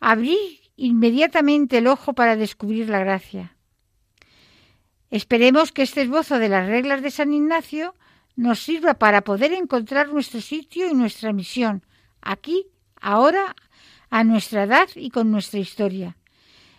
abrir 0.00 0.38
inmediatamente 0.76 1.78
el 1.78 1.86
ojo 1.86 2.14
para 2.14 2.36
descubrir 2.36 2.88
la 2.88 3.00
gracia. 3.00 3.56
Esperemos 5.10 5.72
que 5.72 5.82
este 5.82 6.02
esbozo 6.02 6.38
de 6.38 6.48
las 6.48 6.66
reglas 6.66 7.02
de 7.02 7.10
San 7.10 7.34
Ignacio 7.34 7.94
nos 8.36 8.60
sirva 8.60 8.94
para 8.94 9.22
poder 9.22 9.52
encontrar 9.52 10.08
nuestro 10.08 10.40
sitio 10.40 10.88
y 10.88 10.94
nuestra 10.94 11.32
misión, 11.32 11.84
aquí, 12.22 12.66
ahora, 13.00 13.56
a 14.08 14.24
nuestra 14.24 14.64
edad 14.64 14.88
y 14.94 15.10
con 15.10 15.30
nuestra 15.30 15.60
historia. 15.60 16.16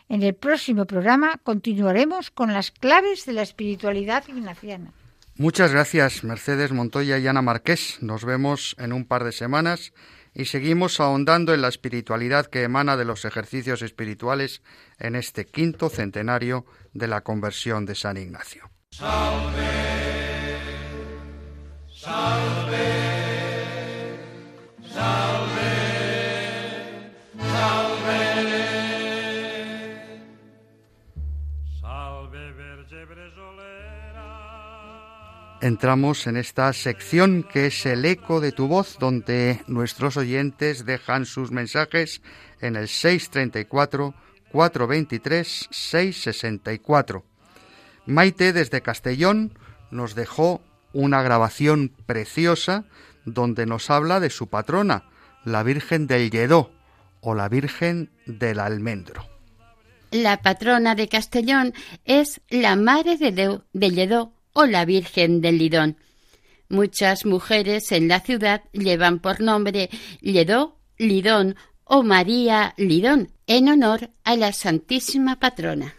En 0.10 0.24
el 0.24 0.34
próximo 0.34 0.86
programa 0.86 1.40
continuaremos 1.44 2.32
con 2.32 2.54
las 2.54 2.72
claves 2.72 3.26
de 3.26 3.34
la 3.34 3.44
espiritualidad 3.44 4.24
ignaciana. 4.28 4.94
Muchas 5.36 5.72
gracias, 5.72 6.24
Mercedes 6.24 6.72
Montoya 6.72 7.18
y 7.18 7.28
Ana 7.28 7.42
Marqués. 7.42 7.98
Nos 8.02 8.26
vemos 8.26 8.76
en 8.78 8.94
un 8.94 9.06
par 9.06 9.24
de 9.24 9.32
semanas 9.32 9.94
y 10.34 10.46
seguimos 10.46 11.00
ahondando 11.00 11.54
en 11.54 11.62
la 11.62 11.68
espiritualidad 11.68 12.46
que 12.48 12.64
emana 12.64 12.98
de 12.98 13.06
los 13.06 13.26
ejercicios 13.26 13.82
espirituales 13.82 14.62
en 15.00 15.16
este 15.16 15.46
quinto 15.46 15.90
centenario 15.90 16.66
de 16.94 17.08
la 17.08 17.22
conversión 17.22 17.86
de 17.86 17.96
San 17.96 18.18
Ignacio. 18.18 18.70
Entramos 35.62 36.28
en 36.28 36.38
esta 36.38 36.74
sección 36.74 37.44
que 37.44 37.68
es 37.68 37.86
el 37.86 38.04
eco 38.06 38.42
de 38.42 38.52
tu 38.52 38.68
voz, 38.68 38.98
donde 39.00 39.62
nuestros 39.68 40.18
oyentes 40.18 40.86
dejan 40.86 41.26
sus 41.26 41.52
mensajes 41.52 42.22
en 42.60 42.76
el 42.76 42.88
634 42.88 44.14
423 44.52 45.68
664. 45.72 47.24
Maite 48.06 48.54
desde 48.54 48.82
Castellón 48.82 49.58
nos 49.92 50.16
dejó 50.16 50.62
una 50.94 51.22
grabación 51.22 51.94
preciosa 52.06 52.86
donde 53.26 53.66
nos 53.66 53.90
habla 53.90 54.20
de 54.20 54.30
su 54.30 54.48
patrona, 54.48 55.04
la 55.46 55.64
Virgen 55.64 56.08
del 56.08 56.32
Lledó 56.32 56.72
o 57.22 57.36
la 57.36 57.48
Virgen 57.48 58.10
del 58.26 58.60
Almendro. 58.60 59.28
La 60.10 60.42
patrona 60.42 60.96
de 60.96 61.08
Castellón 61.08 61.74
es 62.04 62.42
la 62.50 62.76
Madre 62.76 63.16
de, 63.18 63.62
de 63.72 63.90
Lledó 63.92 64.34
o 64.54 64.66
la 64.66 64.86
Virgen 64.86 65.42
del 65.42 65.58
Lidón. 65.58 65.98
Muchas 66.70 67.26
mujeres 67.26 67.92
en 67.92 68.08
la 68.08 68.22
ciudad 68.22 68.64
llevan 68.72 69.20
por 69.20 69.42
nombre 69.42 69.90
Lledó, 70.22 70.78
Lidón 70.98 71.56
o 71.84 72.04
María 72.04 72.74
Lidón, 72.78 73.32
en 73.48 73.68
honor 73.68 74.10
a 74.24 74.36
la 74.36 74.54
Santísima 74.54 75.40
Patrona. 75.40 75.96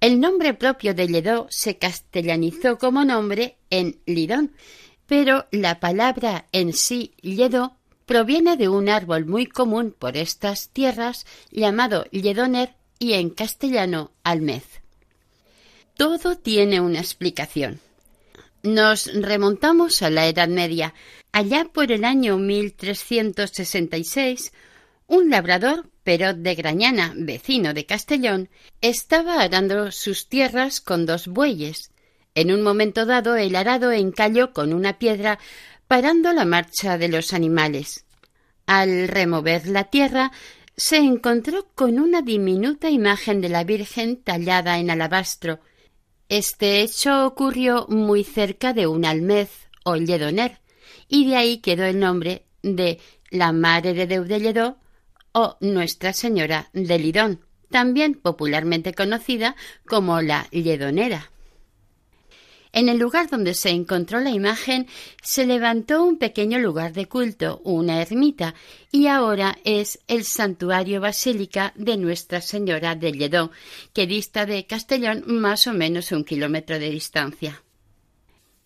El 0.00 0.20
nombre 0.20 0.52
propio 0.52 0.94
de 0.94 1.06
Lledó 1.06 1.46
se 1.48 1.78
castellanizó 1.78 2.76
como 2.76 3.04
nombre 3.04 3.56
en 3.70 4.00
Lidón, 4.04 4.52
pero 5.06 5.46
la 5.52 5.80
palabra 5.80 6.46
en 6.52 6.72
sí, 6.72 7.14
Lledó, 7.22 7.76
proviene 8.04 8.56
de 8.56 8.68
un 8.68 8.88
árbol 8.88 9.24
muy 9.24 9.46
común 9.46 9.94
por 9.98 10.16
estas 10.16 10.68
tierras 10.70 11.24
llamado 11.50 12.04
Lledoner 12.10 12.74
y 12.98 13.14
en 13.14 13.30
castellano 13.30 14.10
almez. 14.22 14.81
Todo 15.96 16.36
tiene 16.36 16.80
una 16.80 16.98
explicación. 16.98 17.80
Nos 18.62 19.12
remontamos 19.12 20.02
a 20.02 20.10
la 20.10 20.26
Edad 20.26 20.48
Media. 20.48 20.94
Allá 21.32 21.66
por 21.72 21.92
el 21.92 22.04
año 22.04 22.38
1366, 22.38 24.52
un 25.06 25.30
labrador, 25.30 25.88
Perot 26.04 26.38
de 26.38 26.54
Grañana, 26.54 27.12
vecino 27.16 27.74
de 27.74 27.86
Castellón, 27.86 28.48
estaba 28.80 29.40
arando 29.40 29.92
sus 29.92 30.28
tierras 30.28 30.80
con 30.80 31.06
dos 31.06 31.28
bueyes. 31.28 31.90
En 32.34 32.50
un 32.50 32.62
momento 32.62 33.04
dado 33.04 33.36
el 33.36 33.54
arado 33.56 33.92
encalló 33.92 34.52
con 34.52 34.72
una 34.72 34.98
piedra, 34.98 35.38
parando 35.86 36.32
la 36.32 36.44
marcha 36.44 36.98
de 36.98 37.08
los 37.08 37.32
animales. 37.32 38.04
Al 38.66 39.08
remover 39.08 39.68
la 39.68 39.84
tierra, 39.84 40.32
se 40.76 40.96
encontró 40.96 41.68
con 41.74 41.98
una 41.98 42.22
diminuta 42.22 42.90
imagen 42.90 43.40
de 43.40 43.48
la 43.48 43.64
Virgen 43.64 44.16
tallada 44.16 44.78
en 44.78 44.90
alabastro. 44.90 45.60
Este 46.32 46.80
hecho 46.80 47.26
ocurrió 47.26 47.84
muy 47.90 48.24
cerca 48.24 48.72
de 48.72 48.86
un 48.86 49.04
almez 49.04 49.50
o 49.84 49.96
lledoner, 49.96 50.60
y 51.06 51.26
de 51.28 51.36
ahí 51.36 51.58
quedó 51.58 51.84
el 51.84 52.00
nombre 52.00 52.46
de 52.62 53.00
la 53.28 53.52
Madre 53.52 53.92
de 53.92 54.06
Deu 54.06 54.24
de 54.24 54.40
Lledó 54.40 54.78
o 55.32 55.58
Nuestra 55.60 56.14
Señora 56.14 56.70
de 56.72 56.98
Lidón, 56.98 57.44
también 57.70 58.14
popularmente 58.14 58.94
conocida 58.94 59.56
como 59.86 60.22
la 60.22 60.48
Lledonera. 60.50 61.31
En 62.72 62.88
el 62.88 62.98
lugar 62.98 63.28
donde 63.28 63.52
se 63.52 63.68
encontró 63.68 64.20
la 64.20 64.30
imagen 64.30 64.86
se 65.22 65.46
levantó 65.46 66.02
un 66.02 66.16
pequeño 66.16 66.58
lugar 66.58 66.94
de 66.94 67.06
culto, 67.06 67.60
una 67.64 68.00
ermita, 68.00 68.54
y 68.90 69.08
ahora 69.08 69.58
es 69.64 69.98
el 70.08 70.24
santuario 70.24 71.00
basílica 71.00 71.74
de 71.76 71.98
Nuestra 71.98 72.40
Señora 72.40 72.94
de 72.94 73.12
Lledó, 73.12 73.50
que 73.92 74.06
dista 74.06 74.46
de 74.46 74.66
Castellón 74.66 75.24
más 75.26 75.66
o 75.66 75.74
menos 75.74 76.12
un 76.12 76.24
kilómetro 76.24 76.78
de 76.78 76.90
distancia. 76.90 77.62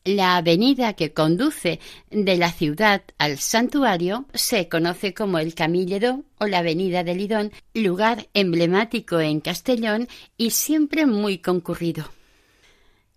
La 0.05 0.37
avenida 0.37 0.93
que 0.93 1.13
conduce 1.13 1.81
de 2.13 2.37
la 2.37 2.53
ciudad 2.53 3.03
al 3.19 3.39
santuario 3.39 4.27
se 4.35 4.69
conoce 4.69 5.15
como 5.15 5.41
el 5.41 5.53
Camilledó 5.57 6.23
o 6.39 6.47
la 6.47 6.59
Avenida 6.59 7.03
de 7.03 7.17
Lidón, 7.17 7.51
lugar 7.75 8.29
emblemático 8.33 9.19
en 9.19 9.41
Castellón 9.41 10.07
y 10.37 10.51
siempre 10.51 11.07
muy 11.07 11.39
concurrido. 11.39 12.16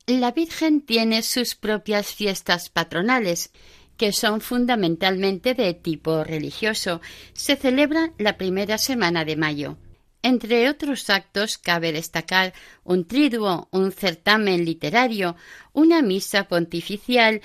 La 0.10 0.32
Virgen 0.32 0.82
tiene 0.82 1.22
sus 1.22 1.54
propias 1.54 2.08
fiestas 2.16 2.70
patronales, 2.70 3.52
que 3.96 4.12
son 4.12 4.42
fundamentalmente 4.42 5.54
de 5.54 5.76
tipo 5.76 6.24
religioso. 6.24 7.00
Se 7.34 7.56
celebra 7.56 8.12
la 8.18 8.36
primera 8.36 8.80
semana 8.80 9.24
de 9.24 9.36
mayo. 9.36 9.78
Entre 10.24 10.68
otros 10.68 11.12
actos 11.12 11.60
cabe 11.60 11.92
destacar 11.92 12.56
un 12.84 13.06
triduo, 13.06 13.68
un 13.70 13.92
certamen 13.92 14.66
literario, 14.66 15.36
una 15.74 16.02
misa 16.02 16.48
pontificial, 16.48 17.42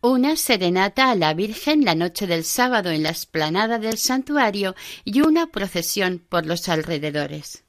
una 0.00 0.36
serenata 0.36 1.10
a 1.10 1.16
la 1.16 1.34
Virgen 1.34 1.84
la 1.84 1.94
noche 1.94 2.26
del 2.26 2.44
sábado 2.44 2.92
en 2.92 3.02
la 3.02 3.10
esplanada 3.10 3.78
del 3.78 3.98
santuario 3.98 4.74
y 5.04 5.20
una 5.20 5.48
procesión 5.48 6.24
por 6.26 6.46
los 6.46 6.70
alrededores. 6.70 7.65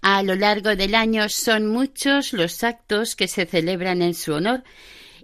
A 0.00 0.22
lo 0.22 0.34
largo 0.34 0.76
del 0.76 0.94
año 0.94 1.28
son 1.28 1.66
muchos 1.66 2.32
los 2.32 2.62
actos 2.62 3.16
que 3.16 3.28
se 3.28 3.46
celebran 3.46 4.02
en 4.02 4.14
su 4.14 4.32
honor 4.32 4.62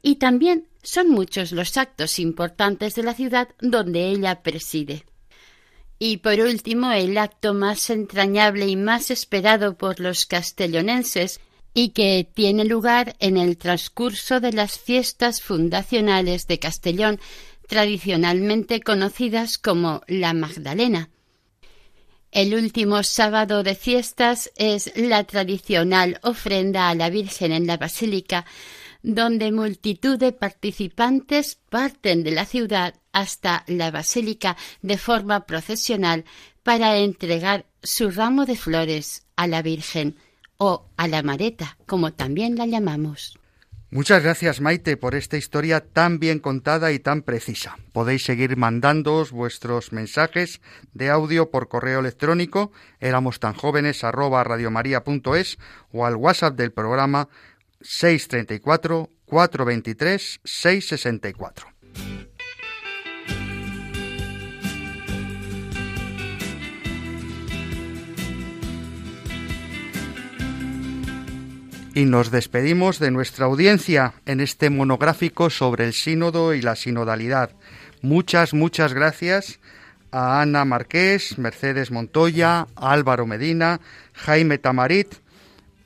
y 0.02 0.16
también 0.16 0.66
son 0.82 1.08
muchos 1.08 1.52
los 1.52 1.76
actos 1.76 2.18
importantes 2.18 2.94
de 2.94 3.02
la 3.02 3.14
ciudad 3.14 3.48
donde 3.60 4.08
ella 4.08 4.42
preside. 4.42 5.04
Y 5.98 6.18
por 6.18 6.38
último, 6.40 6.92
el 6.92 7.16
acto 7.16 7.54
más 7.54 7.88
entrañable 7.88 8.66
y 8.66 8.76
más 8.76 9.10
esperado 9.10 9.78
por 9.78 10.00
los 10.00 10.26
castellonenses 10.26 11.40
y 11.72 11.90
que 11.90 12.28
tiene 12.32 12.64
lugar 12.64 13.16
en 13.18 13.36
el 13.36 13.56
transcurso 13.56 14.40
de 14.40 14.52
las 14.52 14.78
fiestas 14.78 15.40
fundacionales 15.40 16.46
de 16.46 16.58
Castellón, 16.58 17.20
tradicionalmente 17.68 18.80
conocidas 18.80 19.58
como 19.58 20.02
la 20.06 20.34
Magdalena, 20.34 21.10
el 22.35 22.53
último 22.53 23.05
sábado 23.05 23.62
de 23.62 23.76
fiestas 23.76 24.51
es 24.57 24.93
la 24.97 25.22
tradicional 25.22 26.18
ofrenda 26.22 26.89
a 26.89 26.95
la 26.97 27.09
Virgen 27.09 27.53
en 27.53 27.68
la 27.68 27.76
Basílica, 27.76 28.45
donde 29.05 29.53
multitud 29.53 30.18
de 30.18 30.32
participantes 30.32 31.59
parten 31.70 32.24
de 32.24 32.32
la 32.32 32.45
ciudad 32.45 32.95
hasta 33.12 33.62
la 33.68 33.93
Basílica 33.93 34.57
de 34.82 34.99
forma 34.99 35.47
procesional 35.47 36.24
para 36.64 36.97
entregar 36.97 37.66
su 37.85 38.11
ramo 38.11 38.47
de 38.47 38.57
flores 38.57 39.24
a 39.37 39.47
la 39.47 39.62
Virgen 39.62 40.16
o 40.57 40.87
a 40.97 41.07
la 41.07 41.22
Mareta, 41.22 41.78
como 41.87 42.14
también 42.14 42.57
la 42.57 42.66
llamamos. 42.66 43.39
Muchas 43.95 44.24
gracias 44.24 44.61
Maite 44.61 44.97
por 44.97 45.14
esta 45.14 45.36
historia 45.36 45.78
tan 45.78 46.18
bien 46.18 46.40
contada 46.40 46.90
y 46.90 46.99
tan 46.99 47.22
precisa. 47.22 47.76
Podéis 47.92 48.24
seguir 48.24 48.57
mandándoos 48.57 49.30
vuestros 49.30 49.92
mensajes 49.92 50.61
de 50.95 51.11
audio 51.11 51.53
por 51.53 51.68
correo 51.68 52.01
electrónico 52.01 52.72
éramos 52.99 53.38
tan 53.38 53.55
jóvenes 53.55 54.03
o 55.92 56.07
al 56.07 56.16
WhatsApp 56.16 56.57
del 56.57 56.72
programa 56.72 57.28
634 57.82 59.11
423 59.26 60.40
664. 60.42 61.68
Y 71.95 72.07
nos 72.07 72.32
despedimos 72.32 72.99
de 72.99 73.12
nuestra 73.12 73.47
audiencia 73.47 74.14
en 74.26 74.40
este 74.40 74.68
monográfico 74.68 75.49
sobre 75.49 75.84
el 75.84 75.92
sínodo 75.92 76.53
y 76.53 76.61
la 76.61 76.74
sinodalidad. 76.74 77.51
Muchas, 78.03 78.53
muchas 78.53 78.92
gracias 78.92 79.61
a 80.11 80.42
Ana 80.42 80.64
Marqués, 80.64 81.38
Mercedes 81.38 81.92
Montoya, 81.92 82.66
Álvaro 82.74 83.26
Medina, 83.26 83.80
Jaime 84.12 84.59
Tamarit, 84.59 85.14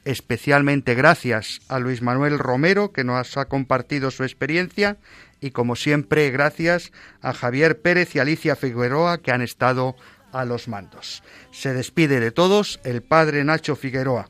especialmente 0.06 0.94
gracias 0.94 1.60
a 1.68 1.78
Luis 1.78 2.00
Manuel 2.00 2.38
Romero 2.38 2.90
que 2.92 3.04
nos 3.04 3.36
ha 3.36 3.44
compartido 3.44 4.10
su 4.10 4.24
experiencia 4.24 4.96
y 5.40 5.50
como 5.50 5.76
siempre 5.76 6.30
gracias 6.30 6.90
a 7.20 7.34
Javier 7.34 7.80
Pérez 7.82 8.16
y 8.16 8.18
Alicia 8.18 8.56
Figueroa 8.56 9.18
que 9.18 9.30
han 9.30 9.42
estado 9.42 9.94
a 10.32 10.46
los 10.46 10.68
mandos. 10.68 11.22
Se 11.52 11.74
despide 11.74 12.18
de 12.20 12.30
todos 12.30 12.80
el 12.84 13.02
padre 13.02 13.44
Nacho 13.44 13.76
Figueroa. 13.76 14.28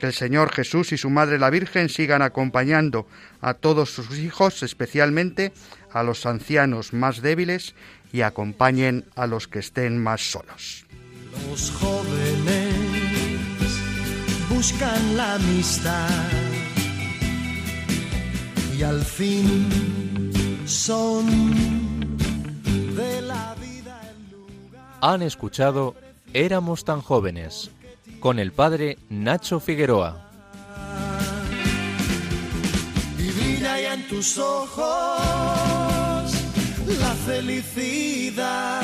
Que 0.00 0.06
el 0.06 0.14
Señor 0.14 0.50
Jesús 0.50 0.92
y 0.92 0.96
su 0.96 1.10
Madre 1.10 1.38
la 1.38 1.50
Virgen 1.50 1.90
sigan 1.90 2.22
acompañando 2.22 3.06
a 3.42 3.52
todos 3.52 3.90
sus 3.90 4.18
hijos, 4.18 4.62
especialmente 4.62 5.52
a 5.92 6.02
los 6.02 6.24
ancianos 6.24 6.94
más 6.94 7.20
débiles, 7.20 7.74
y 8.10 8.22
acompañen 8.22 9.04
a 9.14 9.26
los 9.26 9.46
que 9.46 9.58
estén 9.58 10.02
más 10.02 10.22
solos. 10.22 10.86
Los 11.50 11.70
jóvenes 11.72 12.74
buscan 14.48 15.18
la 15.18 15.34
amistad 15.34 16.08
y 18.74 18.82
al 18.82 19.04
fin 19.04 20.62
son 20.64 21.26
de 22.96 23.20
la 23.20 23.54
vida 23.60 24.00
el 24.08 24.30
lugar. 24.30 24.98
Han 25.02 25.20
escuchado 25.20 25.94
Éramos 26.32 26.84
tan 26.84 27.02
jóvenes 27.02 27.70
con 28.20 28.38
el 28.38 28.52
padre 28.52 28.98
Nacho 29.08 29.58
Figueroa. 29.58 30.30
Divina 33.16 33.80
ya 33.80 33.94
en 33.94 34.06
tus 34.08 34.38
ojos 34.38 34.80
la 36.86 37.14
felicidad 37.26 38.82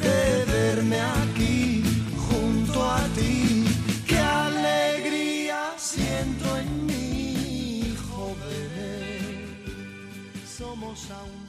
de 0.00 0.44
verme 0.52 1.00
aquí 1.00 1.84
junto 2.28 2.84
a 2.84 3.00
ti. 3.14 3.64
Qué 4.06 4.18
alegría 4.18 5.72
siento 5.76 6.58
en 6.58 6.86
mi 6.86 7.96
joven. 8.10 9.64
Somos 10.46 11.08
aún. 11.10 11.41